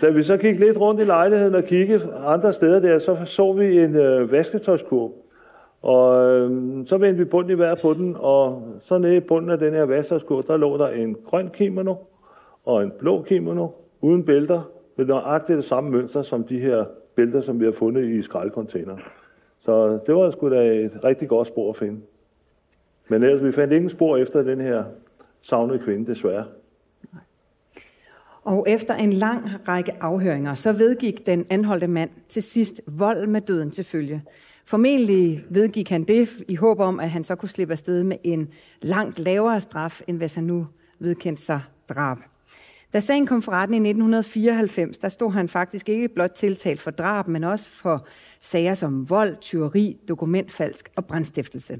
Da 0.00 0.10
vi 0.10 0.22
så 0.22 0.36
gik 0.36 0.60
lidt 0.60 0.80
rundt 0.80 1.00
i 1.00 1.04
lejligheden 1.04 1.54
og 1.54 1.64
kiggede 1.64 2.14
andre 2.14 2.52
steder 2.52 2.80
der, 2.80 2.98
så 2.98 3.16
så 3.24 3.52
vi 3.52 3.78
en 3.78 3.96
øh, 3.96 4.32
vasketøjskurv. 4.32 5.12
Og 5.82 6.30
øh, 6.30 6.86
så 6.86 6.96
vendte 6.96 7.18
vi 7.18 7.24
bunden 7.24 7.50
i 7.50 7.54
hver 7.54 7.74
på 7.74 7.94
den, 7.94 8.16
og 8.18 8.62
så 8.80 8.98
nede 8.98 9.16
i 9.16 9.20
bunden 9.20 9.50
af 9.50 9.58
den 9.58 9.74
her 9.74 9.84
vasketøjskurv, 9.84 10.46
der 10.46 10.56
lå 10.56 10.76
der 10.76 10.88
en 10.88 11.16
grøn 11.26 11.50
kimono 11.54 11.94
og 12.64 12.82
en 12.82 12.92
blå 12.98 13.22
kimono 13.22 13.68
uden 14.00 14.24
bælter, 14.24 14.70
med 14.96 15.06
nøjagtigt 15.06 15.56
det 15.56 15.64
samme 15.64 15.90
mønster 15.90 16.22
som 16.22 16.44
de 16.44 16.58
her 16.58 16.84
bælter, 17.16 17.40
som 17.40 17.60
vi 17.60 17.64
har 17.64 17.72
fundet 17.72 18.04
i 18.04 18.22
skraldcontainer. 18.22 18.96
Så 19.64 19.98
det 20.06 20.14
var 20.14 20.30
sgu 20.30 20.50
da 20.50 20.72
et 20.72 21.04
rigtig 21.04 21.28
godt 21.28 21.48
spor 21.48 21.70
at 21.70 21.76
finde. 21.76 22.00
Men 23.08 23.22
ellers, 23.22 23.44
vi 23.44 23.52
fandt 23.52 23.72
ingen 23.72 23.90
spor 23.90 24.16
efter 24.16 24.42
den 24.42 24.60
her 24.60 24.84
savnede 25.48 25.78
kvinde, 25.78 26.06
desværre. 26.06 26.44
Og 28.44 28.64
efter 28.68 28.94
en 28.94 29.12
lang 29.12 29.68
række 29.68 29.92
afhøringer, 30.00 30.54
så 30.54 30.72
vedgik 30.72 31.26
den 31.26 31.46
anholdte 31.50 31.86
mand 31.86 32.10
til 32.28 32.42
sidst 32.42 32.82
vold 32.86 33.26
med 33.26 33.40
døden 33.40 33.70
til 33.70 33.84
følge. 33.84 34.22
Formentlig 34.66 35.44
vedgik 35.50 35.88
han 35.88 36.04
det 36.04 36.28
i 36.48 36.54
håb 36.54 36.80
om, 36.80 37.00
at 37.00 37.10
han 37.10 37.24
så 37.24 37.34
kunne 37.34 37.48
slippe 37.48 37.72
afsted 37.72 38.04
med 38.04 38.16
en 38.24 38.48
langt 38.82 39.18
lavere 39.18 39.60
straf, 39.60 40.00
end 40.06 40.16
hvis 40.16 40.34
han 40.34 40.44
nu 40.44 40.66
vedkendte 40.98 41.42
sig 41.42 41.60
drab. 41.88 42.18
Da 42.92 43.00
sagen 43.00 43.26
kom 43.26 43.42
for 43.42 43.52
retten 43.52 43.74
i 43.74 43.88
1994, 43.88 44.98
der 44.98 45.08
stod 45.08 45.32
han 45.32 45.48
faktisk 45.48 45.88
ikke 45.88 46.08
blot 46.08 46.30
tiltalt 46.30 46.80
for 46.80 46.90
drab, 46.90 47.28
men 47.28 47.44
også 47.44 47.70
for 47.70 48.06
sager 48.40 48.74
som 48.74 49.10
vold, 49.10 49.36
tyveri, 49.40 49.96
dokumentfalsk 50.08 50.88
og 50.96 51.06
brandstiftelse. 51.06 51.78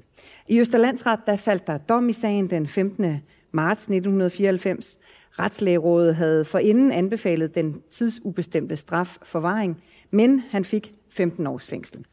I 0.48 0.60
Østerlandsret 0.60 1.20
der 1.26 1.36
faldt 1.36 1.66
der 1.66 1.78
dom 1.78 2.08
i 2.08 2.12
sagen 2.12 2.50
den 2.50 2.66
15 2.66 3.16
marts 3.56 3.82
1994. 3.82 4.98
Retslægerådet 5.38 6.14
havde 6.14 6.44
forinden 6.44 6.92
anbefalet 6.92 7.54
den 7.54 7.82
tidsubestemte 7.90 8.76
straf 8.76 9.16
forvaring, 9.22 9.82
men 10.10 10.42
han 10.50 10.64
fik 10.64 10.92
15 11.10 11.46
års 11.46 11.66
fængsel. 11.66 12.04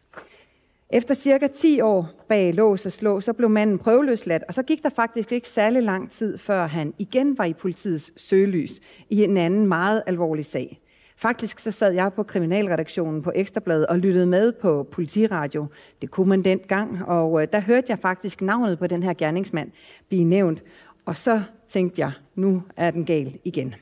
Efter 0.89 1.13
cirka 1.13 1.47
10 1.47 1.81
år 1.81 2.09
bag 2.29 2.53
lås 2.53 2.85
og 2.85 2.91
slå, 2.91 3.21
så 3.21 3.33
blev 3.33 3.49
manden 3.49 3.79
prøveløsladt, 3.79 4.43
og 4.47 4.53
så 4.53 4.63
gik 4.63 4.83
der 4.83 4.89
faktisk 4.89 5.31
ikke 5.31 5.49
særlig 5.49 5.83
lang 5.83 6.11
tid, 6.11 6.37
før 6.37 6.67
han 6.67 6.93
igen 6.99 7.37
var 7.37 7.45
i 7.45 7.53
politiets 7.53 8.11
søgelys 8.17 8.79
i 9.09 9.23
en 9.23 9.37
anden 9.37 9.67
meget 9.67 10.03
alvorlig 10.07 10.45
sag. 10.45 10.79
Faktisk 11.17 11.59
så 11.59 11.71
sad 11.71 11.91
jeg 11.91 12.13
på 12.13 12.23
kriminalredaktionen 12.23 13.21
på 13.21 13.31
Ekstrabladet 13.35 13.87
og 13.87 13.99
lyttede 13.99 14.25
med 14.25 14.51
på 14.51 14.87
politiradio. 14.91 15.67
Det 16.01 16.11
kunne 16.11 16.29
man 16.29 16.41
dengang, 16.41 17.05
og 17.05 17.41
øh, 17.41 17.47
der 17.53 17.59
hørte 17.59 17.87
jeg 17.89 17.99
faktisk 17.99 18.41
navnet 18.41 18.79
på 18.79 18.87
den 18.87 19.03
her 19.03 19.13
gerningsmand 19.13 19.71
blive 20.09 20.23
nævnt. 20.23 20.63
Og 21.05 21.17
så 21.17 21.41
tænkte 21.67 22.01
jeg, 22.01 22.11
nu 22.35 22.63
er 22.77 22.91
den 22.91 23.05
gal 23.05 23.39
igen. 23.45 23.75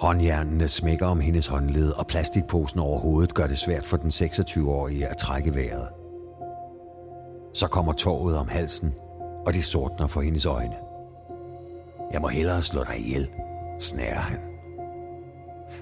Håndjernene 0.00 0.68
smækker 0.68 1.06
om 1.06 1.20
hendes 1.20 1.46
håndled, 1.46 1.92
og 1.92 2.06
plastikposen 2.06 2.80
over 2.80 2.98
hovedet 2.98 3.34
gør 3.34 3.46
det 3.46 3.58
svært 3.58 3.86
for 3.86 3.96
den 3.96 4.10
26-årige 4.10 5.06
at 5.06 5.16
trække 5.16 5.54
vejret. 5.54 5.88
Så 7.54 7.68
kommer 7.68 7.92
tåret 7.92 8.36
om 8.36 8.48
halsen, 8.48 8.94
og 9.46 9.52
det 9.52 9.64
sortner 9.64 10.06
for 10.06 10.20
hendes 10.20 10.46
øjne. 10.46 10.76
Jeg 12.12 12.20
må 12.20 12.28
hellere 12.28 12.62
slå 12.62 12.84
dig 12.84 12.98
ihjel, 12.98 13.28
snærer 13.80 14.20
han. 14.20 14.55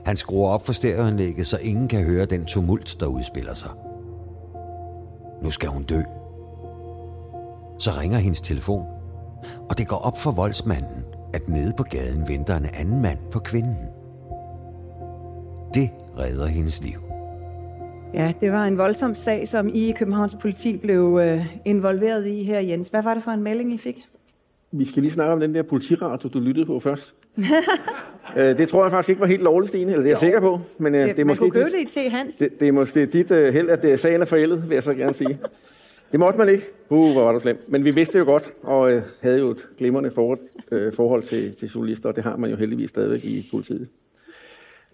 Han 0.04 0.16
skruer 0.16 0.50
op 0.50 0.66
for 0.66 0.72
stereoanlægget, 0.72 1.46
så 1.46 1.58
ingen 1.58 1.88
kan 1.88 2.04
høre 2.04 2.24
den 2.24 2.44
tumult, 2.44 2.96
der 3.00 3.06
udspiller 3.06 3.54
sig. 3.54 3.70
Nu 5.42 5.50
skal 5.50 5.68
hun 5.68 5.82
dø. 5.82 6.00
Så 7.78 7.90
ringer 8.00 8.18
hendes 8.18 8.40
telefon, 8.40 8.86
og 9.70 9.78
det 9.78 9.88
går 9.88 9.96
op 9.96 10.20
for 10.20 10.30
voldsmanden, 10.30 11.04
at 11.32 11.48
nede 11.48 11.72
på 11.76 11.82
gaden 11.82 12.28
venter 12.28 12.56
en 12.56 12.66
anden 12.66 13.02
mand 13.02 13.18
på 13.30 13.38
kvinden. 13.38 13.76
Det 15.74 15.90
redder 16.18 16.46
hendes 16.46 16.82
liv. 16.82 16.98
Ja, 18.14 18.32
det 18.40 18.52
var 18.52 18.66
en 18.66 18.78
voldsom 18.78 19.14
sag, 19.14 19.48
som 19.48 19.68
I 19.74 19.92
Københavns 19.96 20.36
politi 20.40 20.78
blev 20.78 21.20
øh, 21.22 21.46
involveret 21.64 22.26
i 22.26 22.42
her, 22.42 22.60
Jens. 22.60 22.88
Hvad 22.88 23.02
var 23.02 23.14
det 23.14 23.22
for 23.22 23.30
en 23.30 23.42
melding, 23.42 23.72
I 23.72 23.78
fik? 23.78 24.06
Vi 24.72 24.84
skal 24.84 25.02
lige 25.02 25.12
snakke 25.12 25.32
om 25.32 25.40
den 25.40 25.54
der 25.54 25.62
politiradio, 25.62 26.28
du 26.28 26.40
lyttede 26.40 26.66
på 26.66 26.78
først. 26.78 27.14
Øh, 28.38 28.58
det 28.58 28.68
tror 28.68 28.84
jeg 28.84 28.90
faktisk 28.90 29.08
ikke 29.08 29.20
var 29.20 29.26
helt 29.26 29.42
lovligt, 29.42 29.68
Stine, 29.68 29.92
eller 29.92 30.02
det 30.02 30.06
er 30.06 30.10
jeg 30.10 30.18
sikker 30.18 30.40
på. 30.40 30.60
Men, 30.78 30.94
øh, 30.94 31.00
det, 31.00 31.16
det 31.16 31.22
er 31.22 31.26
måske 31.26 31.44
dit, 31.44 31.54
det 31.94 31.96
i 31.96 32.08
Hans. 32.08 32.36
Det, 32.36 32.60
det 32.60 32.68
er 32.68 32.72
måske 32.72 33.06
dit 33.06 33.30
uh, 33.30 33.36
held, 33.38 33.70
at 33.70 33.82
det 33.82 33.92
er 33.92 33.96
sagen 33.96 34.20
er 34.20 34.26
forældet, 34.26 34.68
vil 34.68 34.74
jeg 34.74 34.82
så 34.82 34.94
gerne 34.94 35.14
sige. 35.14 35.38
Det 36.12 36.20
måtte 36.20 36.38
man 36.38 36.48
ikke. 36.48 36.62
Uh, 36.88 37.12
hvor 37.12 37.24
var 37.24 37.32
det 37.32 37.42
slemt. 37.42 37.68
Men 37.68 37.84
vi 37.84 37.90
vidste 37.90 38.18
jo 38.18 38.24
godt, 38.24 38.50
og 38.62 38.92
øh, 38.92 39.02
havde 39.20 39.38
jo 39.38 39.50
et 39.50 39.66
glimrende 39.78 40.10
forhold, 40.10 40.38
øh, 40.72 40.92
forhold 40.92 41.22
til, 41.22 41.56
til 41.56 41.68
journalister, 41.68 42.08
og 42.08 42.16
det 42.16 42.24
har 42.24 42.36
man 42.36 42.50
jo 42.50 42.56
heldigvis 42.56 42.90
stadigvæk 42.90 43.24
i 43.24 43.48
politiet. 43.52 43.88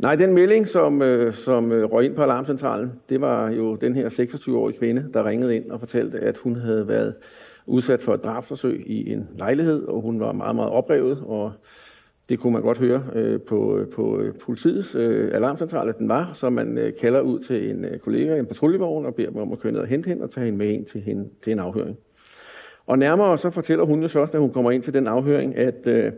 Nej, 0.01 0.17
den 0.17 0.35
melding, 0.35 0.69
som, 0.69 1.03
øh, 1.03 1.35
som 1.35 1.73
øh, 1.73 1.85
røg 1.85 2.05
ind 2.05 2.15
på 2.15 2.23
alarmcentralen, 2.23 2.93
det 3.09 3.21
var 3.21 3.51
jo 3.51 3.77
den 3.77 3.95
her 3.95 4.09
26-årige 4.09 4.79
kvinde, 4.79 5.07
der 5.15 5.25
ringede 5.25 5.57
ind 5.57 5.71
og 5.71 5.81
fortalte, 5.81 6.19
at 6.21 6.39
hun 6.39 6.57
havde 6.57 6.89
været 6.89 7.15
udsat 7.67 8.03
for 8.03 8.15
et 8.15 8.25
drabsforsøg 8.25 8.83
i 8.87 9.13
en 9.13 9.29
lejlighed, 9.39 9.83
og 9.85 10.01
hun 10.01 10.21
var 10.21 10.33
meget, 10.33 10.57
meget 10.57 10.71
oprevet, 10.71 11.23
og 11.27 11.53
det 12.31 12.39
kunne 12.39 12.53
man 12.53 12.63
godt 12.63 12.79
høre 12.79 13.03
øh, 13.15 13.41
på, 13.41 13.79
øh, 13.79 13.89
på 13.89 14.21
øh, 14.21 14.35
politiets 14.45 14.95
øh, 14.95 15.31
alarmcentral, 15.35 15.89
at 15.89 15.99
den 15.99 16.09
var, 16.09 16.31
så 16.35 16.51
man 16.51 16.79
øh, 16.79 16.93
kalder 17.01 17.21
ud 17.21 17.41
til 17.41 17.71
en 17.71 17.85
øh, 17.85 17.99
kollega, 17.99 18.39
en 18.39 18.47
patruljevogn, 18.47 19.07
og 19.07 19.15
beder 19.15 19.31
dem 19.31 19.39
om 19.39 19.53
at 19.53 19.59
køre 19.59 19.73
ned 19.73 19.81
og 19.81 19.87
hente 19.87 20.09
hende 20.09 20.23
og 20.23 20.31
tage 20.31 20.45
hende 20.45 20.59
med 20.59 20.69
ind 20.69 20.87
til, 20.87 21.01
hende, 21.01 21.29
til 21.43 21.53
en 21.53 21.59
afhøring. 21.59 21.97
Og 22.87 22.99
nærmere 22.99 23.39
så 23.39 23.51
fortæller 23.51 23.85
hun 23.85 24.03
jo 24.03 24.09
så, 24.09 24.27
da 24.27 24.39
hun 24.39 24.53
kommer 24.53 24.71
ind 24.71 24.83
til 24.83 24.95
den 24.95 25.07
afhøring, 25.07 25.57
at 25.57 25.87
øh, 25.87 26.13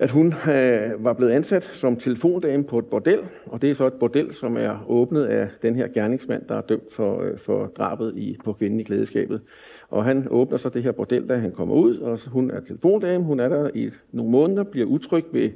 at 0.00 0.10
hun 0.10 0.26
øh, 0.26 1.04
var 1.04 1.12
blevet 1.12 1.32
ansat 1.32 1.64
som 1.64 1.96
telefondame 1.96 2.64
på 2.64 2.78
et 2.78 2.86
bordel, 2.86 3.18
og 3.46 3.62
det 3.62 3.70
er 3.70 3.74
så 3.74 3.86
et 3.86 3.92
bordel, 3.92 4.34
som 4.34 4.56
er 4.56 4.84
åbnet 4.88 5.24
af 5.24 5.48
den 5.62 5.76
her 5.76 5.88
gerningsmand, 5.88 6.42
der 6.48 6.54
er 6.54 6.60
dømt 6.60 6.92
for, 6.92 7.22
øh, 7.22 7.38
for 7.38 7.66
drabet 7.66 8.12
i, 8.16 8.36
på 8.44 8.52
kvinden 8.52 8.80
i 8.80 8.82
klædeskabet. 8.82 9.40
Og 9.88 10.04
han 10.04 10.26
åbner 10.30 10.58
så 10.58 10.68
det 10.68 10.82
her 10.82 10.92
bordel, 10.92 11.28
da 11.28 11.36
han 11.36 11.52
kommer 11.52 11.74
ud, 11.74 11.96
og 11.96 12.18
hun 12.26 12.50
er 12.50 12.60
telefondame, 12.60 13.24
hun 13.24 13.40
er 13.40 13.48
der 13.48 13.70
i 13.74 13.90
nogle 14.12 14.30
måneder, 14.30 14.64
bliver 14.64 14.86
utryg 14.86 15.24
ved 15.32 15.50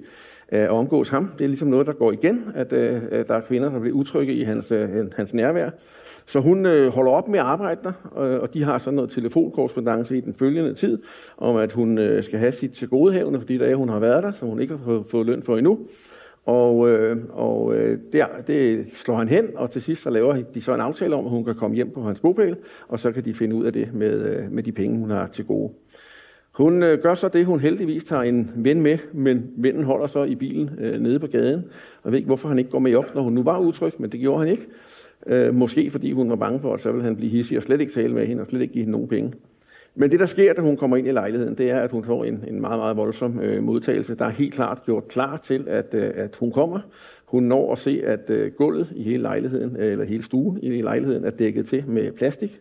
øh, 0.53 0.61
at 0.61 0.71
omgås 0.71 1.09
ham. 1.09 1.31
Det 1.39 1.45
er 1.45 1.49
ligesom 1.49 1.69
noget, 1.69 1.87
der 1.87 1.93
går 1.93 2.13
igen, 2.13 2.53
at 2.55 2.73
øh, 2.73 3.03
der 3.11 3.35
er 3.35 3.41
kvinder, 3.41 3.71
der 3.71 3.81
bliver 3.81 3.97
utrygge 3.97 4.35
i 4.35 4.43
hans, 4.43 4.71
øh, 4.71 4.89
hans 5.17 5.35
nærvær. 5.35 5.71
Så 6.27 6.41
hun 6.41 6.67
øh, 6.67 6.93
holder 6.93 7.13
op 7.13 7.29
med 7.29 7.39
at 7.39 7.45
arbejde 7.45 7.81
der, 7.83 8.23
øh, 8.23 8.41
og 8.41 8.55
de 8.55 8.63
har 8.63 8.79
sådan 8.79 8.95
noget 8.95 9.11
telefonkorrespondence 9.11 10.17
i 10.17 10.21
den 10.21 10.35
følgende 10.35 10.75
tid, 10.75 10.99
om 11.37 11.57
at 11.57 11.73
hun 11.73 11.99
øh, 11.99 12.23
skal 12.23 12.39
have 12.39 12.53
sit 12.53 12.73
til 12.73 12.89
godehavende, 12.89 13.41
fordi 13.41 13.59
der 13.59 13.67
er, 13.67 13.75
hun 13.75 13.89
har 13.89 13.99
været 13.99 14.23
der, 14.23 14.33
som 14.37 14.49
hun 14.49 14.61
ikke 14.61 14.77
har 14.77 14.85
fået, 14.85 15.07
fået 15.11 15.27
løn 15.27 15.43
for 15.43 15.57
endnu. 15.57 15.79
Og, 16.47 16.91
øh, 16.91 17.17
og 17.31 17.77
øh, 17.77 17.99
der, 18.13 18.27
det 18.47 18.87
slår 18.93 19.17
han 19.17 19.29
hen, 19.29 19.49
og 19.57 19.71
til 19.71 19.83
sidst 19.83 20.03
så 20.03 20.11
laver 20.11 20.43
de 20.55 20.61
så 20.61 20.75
en 20.75 20.81
aftale 20.81 21.15
om, 21.15 21.25
at 21.25 21.31
hun 21.31 21.45
kan 21.45 21.55
komme 21.55 21.77
hjem 21.77 21.91
på 21.91 22.03
hans 22.03 22.21
bopæl, 22.21 22.57
og 22.89 23.01
så 23.01 23.13
kan 23.13 23.25
de 23.25 23.35
finde 23.35 23.57
ud 23.57 23.65
af 23.65 23.73
det 23.73 23.95
med, 23.95 24.23
øh, 24.23 24.53
med 24.53 24.63
de 24.63 24.73
penge, 24.73 24.99
hun 24.99 25.11
har 25.11 25.27
til 25.27 25.45
gode. 25.45 25.73
Hun 26.53 26.83
øh, 26.83 26.99
gør 27.03 27.15
så 27.15 27.29
det, 27.29 27.47
hun 27.47 27.61
heldigvis 27.61 28.05
tager 28.05 28.23
en 28.23 28.53
ven 28.57 28.83
med, 28.83 28.99
men 29.13 29.51
vennen 29.57 29.85
holder 29.85 30.07
så 30.07 30.25
i 30.25 30.35
bilen 30.35 30.71
øh, 30.79 31.01
nede 31.01 31.19
på 31.19 31.27
gaden. 31.27 31.65
Jeg 32.05 32.13
ved 32.13 32.19
ikke, 32.19 32.27
hvorfor 32.27 32.49
han 32.49 32.59
ikke 32.59 32.71
går 32.71 32.79
med 32.79 32.95
op, 32.95 33.15
når 33.15 33.23
hun 33.23 33.33
nu 33.33 33.43
var 33.43 33.59
utryg, 33.59 33.93
men 33.99 34.13
det 34.13 34.21
gjorde 34.21 34.39
han 34.39 34.49
ikke. 34.49 34.67
Øh, 35.27 35.55
måske 35.55 35.91
fordi 35.91 36.13
hun 36.13 36.31
var 36.31 36.37
bange 36.37 36.61
for, 36.61 36.75
at 36.75 36.81
så 36.81 36.91
ville 36.91 37.05
han 37.05 37.17
blive 37.17 37.31
hissig 37.31 37.57
og 37.57 37.63
slet 37.63 37.81
ikke 37.81 37.93
tale 37.93 38.15
med 38.15 38.27
hende 38.27 38.41
og 38.41 38.47
slet 38.47 38.61
ikke 38.61 38.75
give 38.75 38.83
hende 38.83 38.93
nogen 38.93 39.09
penge. 39.09 39.33
Men 39.97 40.11
det, 40.11 40.21
der 40.21 40.27
sker, 40.27 40.53
da 40.53 40.63
hun 40.63 40.77
kommer 40.77 40.97
ind 40.97 41.07
i 41.07 41.11
lejligheden, 41.11 41.55
det 41.55 41.71
er, 41.71 41.81
at 41.81 41.91
hun 41.91 42.05
får 42.05 42.25
en, 42.25 42.45
en 42.49 42.61
meget, 42.61 42.79
meget 42.79 42.97
voldsom 42.97 43.41
øh, 43.41 43.63
modtagelse. 43.63 44.15
Der 44.15 44.25
er 44.25 44.31
helt 44.31 44.55
klart 44.55 44.83
gjort 44.85 45.09
klar 45.09 45.37
til, 45.37 45.65
at, 45.69 45.87
øh, 45.93 46.11
at 46.15 46.37
hun 46.41 46.53
kommer. 46.53 46.81
Hun 47.27 47.43
når 47.43 47.73
at 47.73 47.79
se, 47.79 48.03
at 48.05 48.31
øh, 48.31 48.53
gulvet 48.53 48.93
i 48.95 49.03
hele 49.03 49.23
lejligheden, 49.23 49.77
øh, 49.77 49.93
eller 49.93 50.05
hele 50.05 50.23
stuen 50.23 50.59
i 50.63 50.83
lejligheden, 50.83 51.25
er 51.25 51.31
dækket 51.31 51.67
til 51.67 51.85
med 51.87 52.13
plastik. 52.13 52.61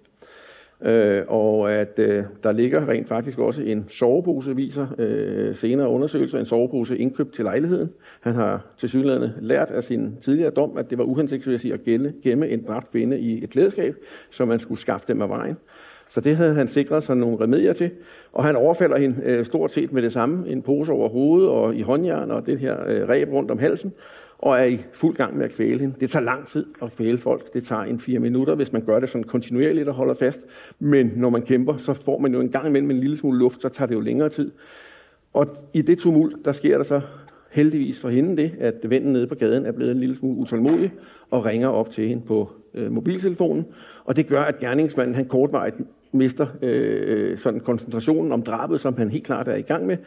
Øh, 0.81 1.23
og 1.27 1.71
at 1.71 1.99
øh, 1.99 2.23
der 2.43 2.51
ligger 2.51 2.89
rent 2.89 3.07
faktisk 3.07 3.39
også 3.39 3.61
en 3.61 3.85
sovepose, 3.89 4.55
viser 4.55 4.87
øh, 4.97 5.55
senere 5.55 5.89
undersøgelser, 5.89 6.39
en 6.39 6.45
sovepose 6.45 6.97
indkøbt 6.97 7.33
til 7.33 7.45
lejligheden. 7.45 7.89
Han 8.21 8.33
har 8.33 8.65
til 8.77 8.89
synligheden 8.89 9.31
lært 9.39 9.71
af 9.71 9.83
sin 9.83 10.17
tidligere 10.21 10.51
dom, 10.51 10.77
at 10.77 10.89
det 10.89 10.97
var 10.97 11.03
uhensigtsmæssigt 11.03 11.73
at 11.73 11.83
gælde, 11.83 12.13
gemme 12.23 12.49
en 12.49 12.63
dræbt 12.67 12.91
kvinde 12.91 13.19
i 13.19 13.43
et 13.43 13.49
klædeskab, 13.49 13.95
så 14.31 14.45
man 14.45 14.59
skulle 14.59 14.79
skaffe 14.79 15.07
dem 15.07 15.21
af 15.21 15.29
vejen. 15.29 15.57
Så 16.13 16.21
det 16.21 16.35
havde 16.35 16.53
han 16.53 16.67
sikret 16.67 17.03
sig 17.03 17.17
nogle 17.17 17.43
remedier 17.43 17.73
til. 17.73 17.91
Og 18.33 18.43
han 18.43 18.55
overfalder 18.55 18.97
hende 18.97 19.21
øh, 19.25 19.45
stort 19.45 19.71
set 19.71 19.93
med 19.93 20.01
det 20.01 20.13
samme. 20.13 20.49
En 20.49 20.61
pose 20.61 20.91
over 20.91 21.09
hovedet 21.09 21.49
og 21.49 21.75
i 21.75 21.81
håndjern 21.81 22.31
og 22.31 22.45
det 22.45 22.59
her 22.59 22.77
øh, 22.87 23.09
ræb 23.09 23.29
rundt 23.31 23.51
om 23.51 23.59
halsen. 23.59 23.93
Og 24.37 24.59
er 24.59 24.63
i 24.63 24.79
fuld 24.93 25.15
gang 25.15 25.37
med 25.37 25.45
at 25.45 25.51
kvæle 25.51 25.79
hende. 25.79 25.95
Det 25.99 26.09
tager 26.09 26.23
lang 26.23 26.47
tid 26.47 26.65
at 26.81 26.91
kvæle 26.91 27.17
folk. 27.17 27.53
Det 27.53 27.63
tager 27.63 27.81
en 27.81 27.99
fire 27.99 28.19
minutter, 28.19 28.55
hvis 28.55 28.73
man 28.73 28.81
gør 28.85 28.99
det 28.99 29.09
sådan 29.09 29.23
kontinuerligt 29.23 29.87
og 29.87 29.93
holder 29.93 30.13
fast. 30.13 30.39
Men 30.79 31.11
når 31.15 31.29
man 31.29 31.41
kæmper, 31.41 31.77
så 31.77 31.93
får 31.93 32.19
man 32.19 32.33
jo 32.33 32.39
en 32.39 32.49
gang 32.49 32.67
imellem 32.67 32.91
en 32.91 32.99
lille 32.99 33.17
smule 33.17 33.39
luft, 33.39 33.61
så 33.61 33.69
tager 33.69 33.87
det 33.87 33.95
jo 33.95 34.01
længere 34.01 34.29
tid. 34.29 34.51
Og 35.33 35.47
i 35.73 35.81
det 35.81 35.99
tumult, 35.99 36.45
der 36.45 36.51
sker 36.51 36.77
der 36.77 36.83
så 36.83 37.01
heldigvis 37.51 38.01
for 38.01 38.09
hende 38.09 38.37
det, 38.37 38.51
at 38.59 38.75
vennen 38.83 39.13
nede 39.13 39.27
på 39.27 39.35
gaden 39.35 39.65
er 39.65 39.71
blevet 39.71 39.91
en 39.91 39.99
lille 39.99 40.15
smule 40.15 40.37
utålmodig 40.37 40.91
og 41.31 41.45
ringer 41.45 41.67
op 41.67 41.89
til 41.89 42.07
hende 42.07 42.23
på 42.25 42.49
øh, 42.73 42.91
mobiltelefonen. 42.91 43.65
Og 44.05 44.15
det 44.15 44.27
gør, 44.27 44.41
at 44.41 44.59
gerningsmanden 44.59 45.15
han 45.15 45.25
kortvarigt 45.25 45.75
mister 46.13 46.47
øh, 46.61 47.31
øh, 47.31 47.37
sådan 47.37 47.59
koncentrationen 47.59 48.31
om 48.31 48.41
drabet, 48.41 48.79
som 48.79 48.97
han 48.97 49.09
helt 49.09 49.25
klart 49.25 49.47
er 49.47 49.55
i 49.55 49.61
gang 49.61 49.85
med. 49.85 49.97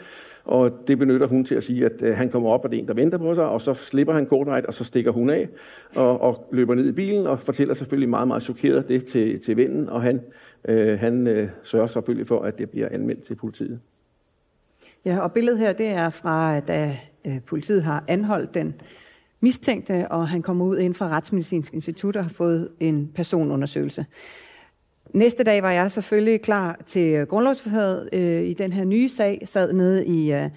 Og 0.44 0.70
det 0.86 0.98
benytter 0.98 1.26
hun 1.26 1.44
til 1.44 1.54
at 1.54 1.64
sige, 1.64 1.84
at 1.84 2.02
øh, 2.02 2.16
han 2.16 2.30
kommer 2.30 2.50
op, 2.50 2.64
og 2.64 2.70
det 2.70 2.76
er 2.76 2.82
en, 2.82 2.88
der 2.88 2.94
venter 2.94 3.18
på 3.18 3.34
sig, 3.34 3.44
og 3.44 3.60
så 3.60 3.74
slipper 3.74 4.14
han 4.14 4.26
kortvarigt, 4.26 4.66
og 4.66 4.74
så 4.74 4.84
stikker 4.84 5.10
hun 5.10 5.30
af 5.30 5.48
og, 5.94 6.20
og 6.20 6.48
løber 6.52 6.74
ned 6.74 6.88
i 6.88 6.92
bilen 6.92 7.26
og 7.26 7.40
fortæller 7.40 7.74
selvfølgelig 7.74 8.08
meget, 8.08 8.28
meget 8.28 8.42
chokeret 8.42 8.88
det 8.88 9.06
til, 9.06 9.40
til 9.40 9.56
vennen, 9.56 9.88
og 9.88 10.02
han, 10.02 10.20
øh, 10.68 10.98
han 10.98 11.26
øh, 11.26 11.48
sørger 11.62 11.86
selvfølgelig 11.86 12.26
for, 12.26 12.42
at 12.42 12.58
det 12.58 12.70
bliver 12.70 12.88
anmeldt 12.90 13.22
til 13.22 13.34
politiet. 13.34 13.80
Ja, 15.04 15.20
og 15.20 15.32
billedet 15.32 15.58
her, 15.58 15.72
det 15.72 15.88
er 15.88 16.10
fra, 16.10 16.60
da 16.60 16.96
øh, 17.26 17.40
politiet 17.46 17.82
har 17.82 18.04
anholdt 18.08 18.54
den 18.54 18.74
mistænkte, 19.40 20.08
og 20.10 20.28
han 20.28 20.42
kommer 20.42 20.64
ud 20.64 20.78
ind 20.78 20.94
fra 20.94 21.08
Retsmedicinsk 21.08 21.74
Institut 21.74 22.16
og 22.16 22.24
har 22.24 22.30
fået 22.30 22.68
en 22.80 23.10
personundersøgelse. 23.14 24.06
Næste 25.16 25.44
dag 25.44 25.62
var 25.62 25.70
jeg 25.70 25.92
selvfølgelig 25.92 26.42
klar 26.42 26.78
til 26.86 27.26
grundlovsforhøret 27.26 28.08
øh, 28.12 28.42
i 28.42 28.52
den 28.52 28.72
her 28.72 28.84
nye 28.84 29.08
sag, 29.08 29.42
sad 29.44 29.72
nede 29.72 30.06
i 30.06 30.32
øh, 30.32 30.50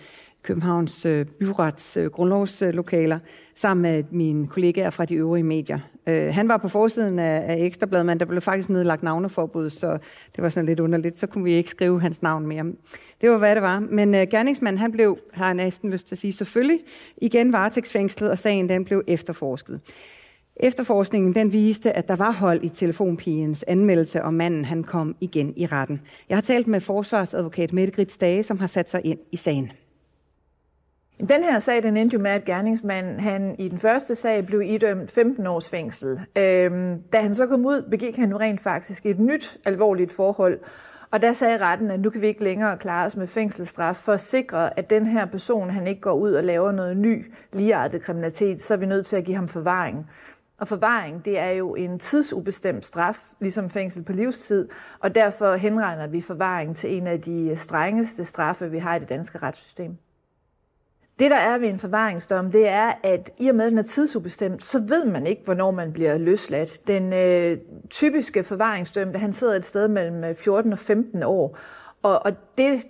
Københavns 0.43 1.05
øh, 1.05 1.25
byrets 1.25 1.97
øh, 1.97 2.05
grundlovslokaler 2.05 3.19
sammen 3.55 3.81
med 3.81 4.03
mine 4.11 4.47
kollegaer 4.47 4.89
fra 4.89 5.05
de 5.05 5.15
øvrige 5.15 5.43
medier. 5.43 5.79
Øh, 6.07 6.33
han 6.33 6.47
var 6.47 6.57
på 6.57 6.67
forsiden 6.67 7.19
af, 7.19 7.43
af 7.47 7.65
Ekstrabladet, 7.65 8.05
men 8.05 8.19
der 8.19 8.25
blev 8.25 8.41
faktisk 8.41 8.69
nedlagt 8.69 9.03
navneforbud, 9.03 9.69
så 9.69 9.97
det 10.35 10.43
var 10.43 10.49
sådan 10.49 10.65
lidt 10.65 10.79
underligt. 10.79 11.19
Så 11.19 11.27
kunne 11.27 11.43
vi 11.43 11.53
ikke 11.53 11.69
skrive 11.69 12.01
hans 12.01 12.21
navn 12.21 12.47
mere. 12.47 12.65
Det 13.21 13.31
var, 13.31 13.37
hvad 13.37 13.55
det 13.55 13.61
var. 13.61 13.79
Men 13.79 14.15
øh, 14.15 14.27
gerningsmanden, 14.31 14.79
han 14.79 14.91
blev, 14.91 15.17
har 15.33 15.45
jeg 15.45 15.55
næsten 15.55 15.91
lyst 15.91 16.07
til 16.07 16.15
at 16.15 16.19
sige, 16.19 16.33
selvfølgelig 16.33 16.79
igen 17.17 17.53
varetægtsfængslet, 17.53 18.31
og 18.31 18.37
sagen 18.37 18.69
den 18.69 18.85
blev 18.85 19.03
efterforsket. 19.07 19.81
Efterforskningen 20.59 21.35
den 21.35 21.53
viste, 21.53 21.91
at 21.91 22.07
der 22.07 22.15
var 22.15 22.31
hold 22.31 22.63
i 22.63 22.69
telefonpigens 22.69 23.63
anmeldelse, 23.67 24.23
og 24.23 24.33
manden 24.33 24.65
han 24.65 24.83
kom 24.83 25.15
igen 25.21 25.53
i 25.57 25.65
retten. 25.65 26.01
Jeg 26.29 26.37
har 26.37 26.41
talt 26.41 26.67
med 26.67 26.81
forsvarsadvokat 26.81 27.73
Mette 27.73 27.93
Grits 27.93 28.17
Dage, 28.17 28.43
som 28.43 28.59
har 28.59 28.67
sat 28.67 28.89
sig 28.89 29.01
ind 29.05 29.19
i 29.31 29.37
sagen. 29.37 29.71
Den 31.19 31.43
her 31.43 31.59
sag, 31.59 31.83
den 31.83 31.97
endte 31.97 32.13
jo 32.13 32.21
med, 32.21 32.31
at 32.31 32.45
gerningsmanden 32.45 33.19
han 33.19 33.55
i 33.59 33.67
den 33.67 33.79
første 33.79 34.15
sag 34.15 34.45
blev 34.45 34.61
idømt 34.61 35.11
15 35.11 35.47
års 35.47 35.69
fængsel. 35.69 36.19
Øhm, 36.37 37.01
da 37.13 37.17
han 37.19 37.35
så 37.35 37.47
kom 37.47 37.65
ud, 37.65 37.87
begik 37.89 38.15
han 38.15 38.29
nu 38.29 38.37
rent 38.37 38.61
faktisk 38.61 39.05
et 39.05 39.19
nyt 39.19 39.57
alvorligt 39.65 40.11
forhold. 40.11 40.59
Og 41.11 41.21
der 41.21 41.33
sagde 41.33 41.57
retten, 41.57 41.91
at 41.91 41.99
nu 41.99 42.09
kan 42.09 42.21
vi 42.21 42.27
ikke 42.27 42.43
længere 42.43 42.77
klare 42.77 43.05
os 43.05 43.17
med 43.17 43.27
fængselsstraf 43.27 43.95
for 43.95 44.13
at 44.13 44.21
sikre, 44.21 44.79
at 44.79 44.89
den 44.89 45.07
her 45.07 45.25
person 45.25 45.69
han 45.69 45.87
ikke 45.87 46.01
går 46.01 46.13
ud 46.13 46.31
og 46.31 46.43
laver 46.43 46.71
noget 46.71 46.97
ny, 46.97 47.33
ligeartet 47.53 48.01
kriminalitet, 48.01 48.61
så 48.61 48.73
er 48.73 48.77
vi 48.77 48.85
nødt 48.85 49.05
til 49.05 49.15
at 49.15 49.23
give 49.23 49.35
ham 49.35 49.47
forvaring. 49.47 50.09
Og 50.59 50.67
forvaring, 50.67 51.25
det 51.25 51.39
er 51.39 51.49
jo 51.49 51.75
en 51.75 51.99
tidsubestemt 51.99 52.85
straf, 52.85 53.19
ligesom 53.39 53.69
fængsel 53.69 54.03
på 54.03 54.13
livstid, 54.13 54.69
og 54.99 55.15
derfor 55.15 55.55
henregner 55.55 56.07
vi 56.07 56.21
forvaring 56.21 56.75
til 56.75 56.97
en 56.97 57.07
af 57.07 57.21
de 57.21 57.55
strengeste 57.55 58.25
straffe, 58.25 58.71
vi 58.71 58.77
har 58.77 58.95
i 58.95 58.99
det 58.99 59.09
danske 59.09 59.37
retssystem. 59.37 59.97
Det, 61.19 61.31
der 61.31 61.37
er 61.37 61.57
ved 61.57 61.69
en 61.69 61.79
forvaringsdom, 61.79 62.51
det 62.51 62.67
er, 62.67 62.93
at 63.03 63.31
i 63.39 63.47
og 63.47 63.55
med, 63.55 63.65
at 63.65 63.71
den 63.71 63.79
er 63.79 63.83
tidsubestemt, 63.83 64.63
så 64.63 64.79
ved 64.79 65.05
man 65.05 65.27
ikke, 65.27 65.41
hvornår 65.45 65.71
man 65.71 65.93
bliver 65.93 66.17
løsladt. 66.17 66.87
Den 66.87 67.13
øh, 67.13 67.57
typiske 67.89 68.43
forvaringsdømte, 68.43 69.19
han 69.19 69.33
sidder 69.33 69.55
et 69.55 69.65
sted 69.65 69.87
mellem 69.87 70.23
øh, 70.23 70.35
14 70.35 70.71
og 70.71 70.79
15 70.79 71.23
år. 71.23 71.57
Og, 72.01 72.25
og 72.25 72.31
det, 72.57 72.81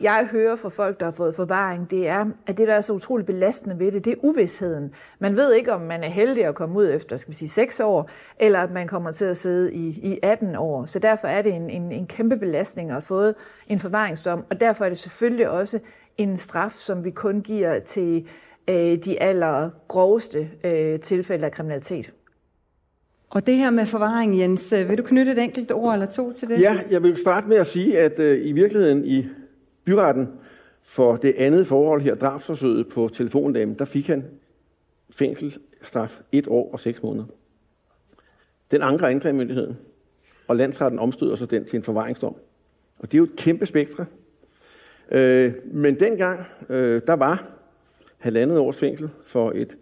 jeg 0.00 0.28
hører 0.32 0.56
fra 0.56 0.68
folk, 0.68 1.00
der 1.00 1.04
har 1.04 1.12
fået 1.12 1.34
forvaring, 1.34 1.90
det 1.90 2.08
er, 2.08 2.26
at 2.46 2.58
det, 2.58 2.68
der 2.68 2.74
er 2.74 2.80
så 2.80 2.92
utroligt 2.92 3.26
belastende 3.26 3.78
ved 3.78 3.92
det, 3.92 4.04
det 4.04 4.12
er 4.12 4.16
uvidsheden. 4.22 4.94
Man 5.18 5.36
ved 5.36 5.54
ikke, 5.54 5.72
om 5.72 5.80
man 5.80 6.04
er 6.04 6.08
heldig 6.08 6.44
at 6.44 6.54
komme 6.54 6.76
ud 6.78 6.90
efter, 6.90 7.16
skal 7.16 7.30
vi 7.30 7.36
sige, 7.36 7.48
6 7.48 7.80
år, 7.80 8.10
eller 8.40 8.58
at 8.58 8.70
man 8.70 8.88
kommer 8.88 9.12
til 9.12 9.24
at 9.24 9.36
sidde 9.36 9.72
i, 9.72 9.88
i 9.88 10.18
18 10.22 10.56
år. 10.56 10.86
Så 10.86 10.98
derfor 10.98 11.28
er 11.28 11.42
det 11.42 11.54
en, 11.54 11.70
en, 11.70 11.92
en 11.92 12.06
kæmpe 12.06 12.36
belastning 12.36 12.88
at 12.88 12.94
have 12.94 13.02
fået 13.02 13.34
en 13.68 13.78
forvaringsdom, 13.78 14.44
og 14.50 14.60
derfor 14.60 14.84
er 14.84 14.88
det 14.88 14.98
selvfølgelig 14.98 15.48
også 15.48 15.78
en 16.18 16.36
straf, 16.36 16.72
som 16.72 17.04
vi 17.04 17.10
kun 17.10 17.40
giver 17.40 17.80
til 17.80 18.26
øh, 18.70 18.98
de 19.04 19.22
allergroveste 19.22 20.50
øh, 20.64 21.00
tilfælde 21.00 21.44
af 21.44 21.52
kriminalitet. 21.52 22.12
Og 23.30 23.46
det 23.46 23.56
her 23.56 23.70
med 23.70 23.86
forvaring, 23.86 24.38
Jens, 24.38 24.72
øh, 24.72 24.88
vil 24.88 24.98
du 24.98 25.02
knytte 25.02 25.32
et 25.32 25.38
enkelt 25.38 25.72
ord 25.72 25.92
eller 25.92 26.06
to 26.06 26.32
til 26.32 26.48
det? 26.48 26.60
Ja, 26.60 26.78
jeg 26.90 27.02
vil 27.02 27.16
starte 27.16 27.48
med 27.48 27.56
at 27.56 27.66
sige, 27.66 27.98
at 27.98 28.18
øh, 28.18 28.46
i 28.46 28.52
virkeligheden 28.52 29.04
i 29.04 29.26
byretten 29.86 30.28
for 30.82 31.16
det 31.16 31.34
andet 31.36 31.66
forhold 31.66 32.00
her, 32.00 32.14
drabsforsøget 32.14 32.88
på 32.88 33.08
telefondamen, 33.08 33.78
der 33.78 33.84
fik 33.84 34.06
han 34.06 34.24
fængselsstraf 35.10 36.20
et 36.32 36.46
år 36.48 36.72
og 36.72 36.80
seks 36.80 37.02
måneder. 37.02 37.26
Den 38.70 38.82
anker 38.82 39.06
anklagemyndigheden, 39.06 39.78
og 40.48 40.56
landsretten 40.56 40.98
omstøder 40.98 41.36
så 41.36 41.46
den 41.46 41.64
til 41.64 41.76
en 41.76 41.82
forvaringsdom. 41.82 42.36
Og 42.98 43.12
det 43.12 43.14
er 43.14 43.18
jo 43.18 43.24
et 43.24 43.36
kæmpe 43.36 43.66
spektre. 43.66 44.06
Øh, 45.10 45.52
men 45.64 46.00
dengang, 46.00 46.46
øh, 46.68 47.02
der 47.06 47.12
var 47.12 47.44
halvandet 48.18 48.58
års 48.58 48.78
fængsel 48.78 49.10
for 49.24 49.52
et 49.54 49.76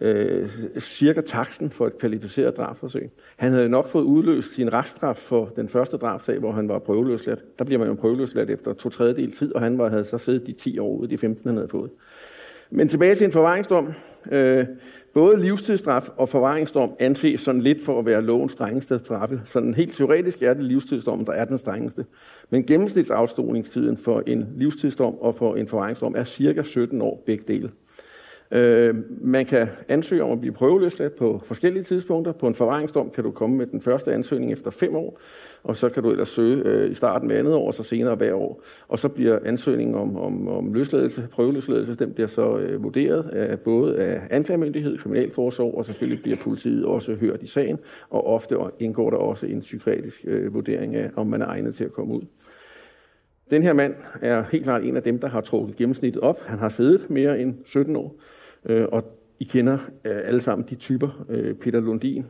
øh, 0.00 0.48
cirka 0.78 1.20
taksten 1.20 1.70
for 1.70 1.86
et 1.86 1.98
kvalificeret 1.98 2.56
drabsforsøg. 2.56 3.10
Han 3.36 3.52
havde 3.52 3.68
nok 3.68 3.88
fået 3.88 4.02
udløst 4.02 4.54
sin 4.54 4.74
reststraf 4.74 5.16
for 5.16 5.52
den 5.56 5.68
første 5.68 5.96
drabsag, 5.96 6.38
hvor 6.38 6.52
han 6.52 6.68
var 6.68 6.78
prøveløsladt. 6.78 7.58
Der 7.58 7.64
bliver 7.64 7.78
man 7.78 7.88
jo 7.88 7.94
prøveløsladt 7.94 8.50
efter 8.50 8.72
to 8.72 8.88
tredjedel 8.88 9.32
tid, 9.32 9.54
og 9.54 9.60
han 9.60 9.78
var, 9.78 9.88
havde 9.88 10.04
så 10.04 10.18
siddet 10.18 10.46
de 10.46 10.52
10 10.52 10.78
år 10.78 10.96
ud 10.96 11.02
af 11.02 11.08
de 11.08 11.18
15, 11.18 11.48
han 11.48 11.56
havde 11.56 11.68
fået. 11.68 11.90
Men 12.70 12.88
tilbage 12.88 13.14
til 13.14 13.24
en 13.24 13.32
forvaringsdom. 13.32 13.92
Øh, 14.32 14.66
både 15.14 15.42
livstidsstraf 15.42 16.08
og 16.16 16.28
forvaringsdom 16.28 16.92
anses 16.98 17.40
sådan 17.40 17.60
lidt 17.60 17.84
for 17.84 17.98
at 17.98 18.06
være 18.06 18.22
lovens 18.22 18.52
strengeste 18.52 18.98
straffe. 18.98 19.40
Sådan 19.44 19.74
helt 19.74 19.94
teoretisk 19.94 20.42
er 20.42 20.54
det 20.54 20.62
livstidsdom, 20.62 21.24
der 21.24 21.32
er 21.32 21.44
den 21.44 21.58
strengeste. 21.58 22.04
Men 22.50 22.66
gennemsnitsafstolingstiden 22.66 23.96
for 23.96 24.22
en 24.26 24.48
livstidsdom 24.56 25.18
og 25.18 25.34
for 25.34 25.56
en 25.56 25.68
forvaringsdom 25.68 26.14
er 26.16 26.24
cirka 26.24 26.62
17 26.62 27.02
år 27.02 27.22
begge 27.26 27.44
dele. 27.48 27.70
Øh, 28.52 28.94
man 29.20 29.46
kan 29.46 29.68
ansøge 29.88 30.24
om 30.24 30.30
at 30.30 30.40
blive 30.40 30.52
prøveløsladt 30.52 31.16
på 31.16 31.40
forskellige 31.44 31.82
tidspunkter. 31.82 32.32
På 32.32 32.46
en 32.46 32.54
forvaringsdom 32.54 33.10
kan 33.10 33.24
du 33.24 33.30
komme 33.30 33.56
med 33.56 33.66
den 33.66 33.80
første 33.80 34.12
ansøgning 34.12 34.52
efter 34.52 34.70
fem 34.70 34.96
år, 34.96 35.20
og 35.62 35.76
så 35.76 35.88
kan 35.88 36.02
du 36.02 36.10
ellers 36.10 36.28
søge 36.28 36.62
øh, 36.64 36.90
i 36.90 36.94
starten 36.94 37.28
med 37.28 37.36
andet 37.36 37.54
år, 37.54 37.66
og 37.66 37.74
så 37.74 37.82
senere 37.82 38.14
hver 38.14 38.34
år. 38.34 38.62
Og 38.88 38.98
så 38.98 39.08
bliver 39.08 39.38
ansøgningen 39.44 39.94
om, 39.94 40.16
om, 40.16 40.48
om 40.48 40.74
løsladelse, 40.74 41.28
prøveløsladelse, 41.32 41.94
den 41.94 42.12
bliver 42.12 42.26
så 42.26 42.58
øh, 42.58 42.84
vurderet 42.84 43.30
af 43.30 43.60
både 43.60 43.98
af 43.98 44.20
anklagemyndighed, 44.30 44.98
kriminalforsorg, 44.98 45.74
og 45.74 45.84
selvfølgelig 45.84 46.22
bliver 46.22 46.36
politiet 46.36 46.84
også 46.84 47.14
hørt 47.14 47.42
i 47.42 47.46
sagen, 47.46 47.78
og 48.10 48.26
ofte 48.26 48.56
indgår 48.78 49.10
der 49.10 49.16
også 49.16 49.46
en 49.46 49.60
psykiatrisk 49.60 50.20
øh, 50.24 50.54
vurdering 50.54 50.96
af, 50.96 51.10
om 51.16 51.26
man 51.26 51.42
er 51.42 51.46
egnet 51.46 51.74
til 51.74 51.84
at 51.84 51.92
komme 51.92 52.14
ud. 52.14 52.22
Den 53.50 53.62
her 53.62 53.72
mand 53.72 53.94
er 54.22 54.44
helt 54.52 54.64
klart 54.64 54.82
en 54.82 54.96
af 54.96 55.02
dem, 55.02 55.18
der 55.18 55.28
har 55.28 55.40
trukket 55.40 55.76
gennemsnittet 55.76 56.22
op. 56.22 56.40
Han 56.46 56.58
har 56.58 56.68
siddet 56.68 57.10
mere 57.10 57.40
end 57.40 57.54
17 57.64 57.96
år. 57.96 58.14
Øh, 58.64 58.86
og 58.92 59.04
I 59.38 59.44
kender 59.44 59.78
øh, 60.04 60.18
alle 60.24 60.40
sammen 60.40 60.66
de 60.70 60.74
typer. 60.74 61.24
Øh, 61.28 61.54
Peter 61.54 61.80
Lundin, 61.80 62.26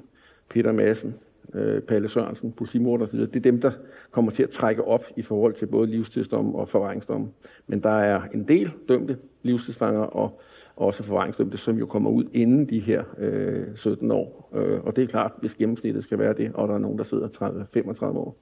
Peter 0.48 0.72
Madsen, 0.72 1.14
øh, 1.54 1.82
Palle 1.82 2.08
Sørensen, 2.08 2.52
politimorder 2.52 3.04
osv. 3.04 3.20
Det 3.20 3.36
er 3.36 3.40
dem, 3.40 3.58
der 3.58 3.70
kommer 4.10 4.30
til 4.30 4.42
at 4.42 4.50
trække 4.50 4.84
op 4.84 5.04
i 5.16 5.22
forhold 5.22 5.54
til 5.54 5.66
både 5.66 5.90
livstidsdom 5.90 6.54
og 6.54 6.68
forvaringsdom. 6.68 7.30
Men 7.66 7.82
der 7.82 7.98
er 7.98 8.22
en 8.34 8.48
del 8.48 8.70
dømte 8.88 9.16
livstidsfanger 9.42 10.00
og 10.00 10.40
også 10.76 11.02
forvaringsdømte, 11.02 11.56
som 11.56 11.78
jo 11.78 11.86
kommer 11.86 12.10
ud 12.10 12.24
inden 12.32 12.68
de 12.68 12.80
her 12.80 13.04
øh, 13.18 13.66
17 13.74 14.10
år. 14.10 14.50
Øh, 14.54 14.80
og 14.84 14.96
det 14.96 15.04
er 15.04 15.08
klart, 15.08 15.32
hvis 15.40 15.54
gennemsnittet 15.54 16.04
skal 16.04 16.18
være 16.18 16.32
det, 16.32 16.50
og 16.54 16.68
der 16.68 16.74
er 16.74 16.78
nogen, 16.78 16.98
der 16.98 17.04
sidder 17.04 17.28
30, 17.28 17.66
35 17.72 18.18
år. 18.18 18.36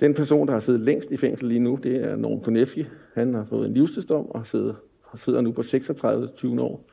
Den 0.00 0.14
person, 0.14 0.46
der 0.46 0.52
har 0.52 0.60
siddet 0.60 0.80
længst 0.80 1.10
i 1.10 1.16
fængsel 1.16 1.48
lige 1.48 1.60
nu, 1.60 1.78
det 1.82 2.04
er 2.04 2.16
Norm 2.16 2.40
Konefi. 2.40 2.86
Han 3.14 3.34
har 3.34 3.44
fået 3.44 3.66
en 3.66 3.74
livstidsdom 3.74 4.30
og 4.30 4.46
sidder, 4.46 4.74
sidder 5.14 5.40
nu 5.40 5.52
på 5.52 5.62
36 5.62 6.28
20 6.36 6.62
år 6.62 6.84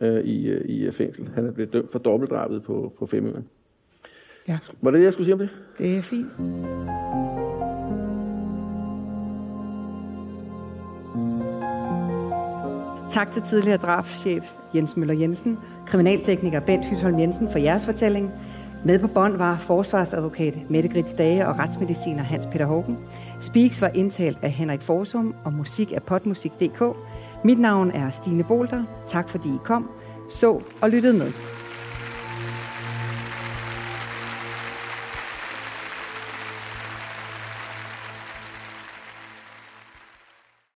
øh, 0.00 0.24
i, 0.24 0.48
øh, 0.48 0.64
i 0.64 0.90
fængsel. 0.90 1.28
Han 1.34 1.46
er 1.46 1.52
blevet 1.52 1.72
dømt 1.72 1.92
for 1.92 1.98
dobbeltdrabet 1.98 2.62
på, 2.62 2.92
på 2.98 3.06
Femøen. 3.06 3.46
Ja. 4.48 4.58
Var 4.82 4.90
det 4.90 4.98
det, 4.98 5.04
jeg 5.04 5.12
skulle 5.12 5.24
sige 5.24 5.34
om 5.34 5.38
det? 5.38 5.50
Det 5.78 5.96
er 5.96 6.02
fint. 6.02 6.28
Tak 13.10 13.30
til 13.30 13.42
tidligere 13.42 13.76
drabschef 13.76 14.44
Jens 14.74 14.96
Møller 14.96 15.14
Jensen, 15.14 15.58
kriminaltekniker 15.86 16.60
Bent 16.60 16.84
Hytholm 16.84 17.18
Jensen 17.18 17.48
for 17.48 17.58
jeres 17.58 17.84
fortælling. 17.84 18.30
Med 18.84 18.98
på 18.98 19.06
bånd 19.06 19.36
var 19.36 19.58
forsvarsadvokat 19.58 20.70
Mette 20.70 20.88
Grits 20.88 21.14
Dage 21.14 21.46
og 21.46 21.58
retsmediciner 21.58 22.22
Hans 22.22 22.46
Peter 22.46 22.66
Hågen. 22.66 22.98
Speaks 23.40 23.82
var 23.82 23.90
indtalt 23.94 24.38
af 24.42 24.50
Henrik 24.50 24.82
Forsum 24.82 25.34
og 25.44 25.52
musik 25.52 25.92
af 25.92 26.02
potmusik.dk. 26.02 26.82
Mit 27.44 27.58
navn 27.58 27.90
er 27.90 28.10
Stine 28.10 28.44
Bolter. 28.44 28.84
Tak 29.06 29.28
fordi 29.28 29.48
I 29.48 29.58
kom, 29.64 29.90
så 30.28 30.60
og 30.80 30.90
lyttede 30.90 31.18
med. 31.18 31.32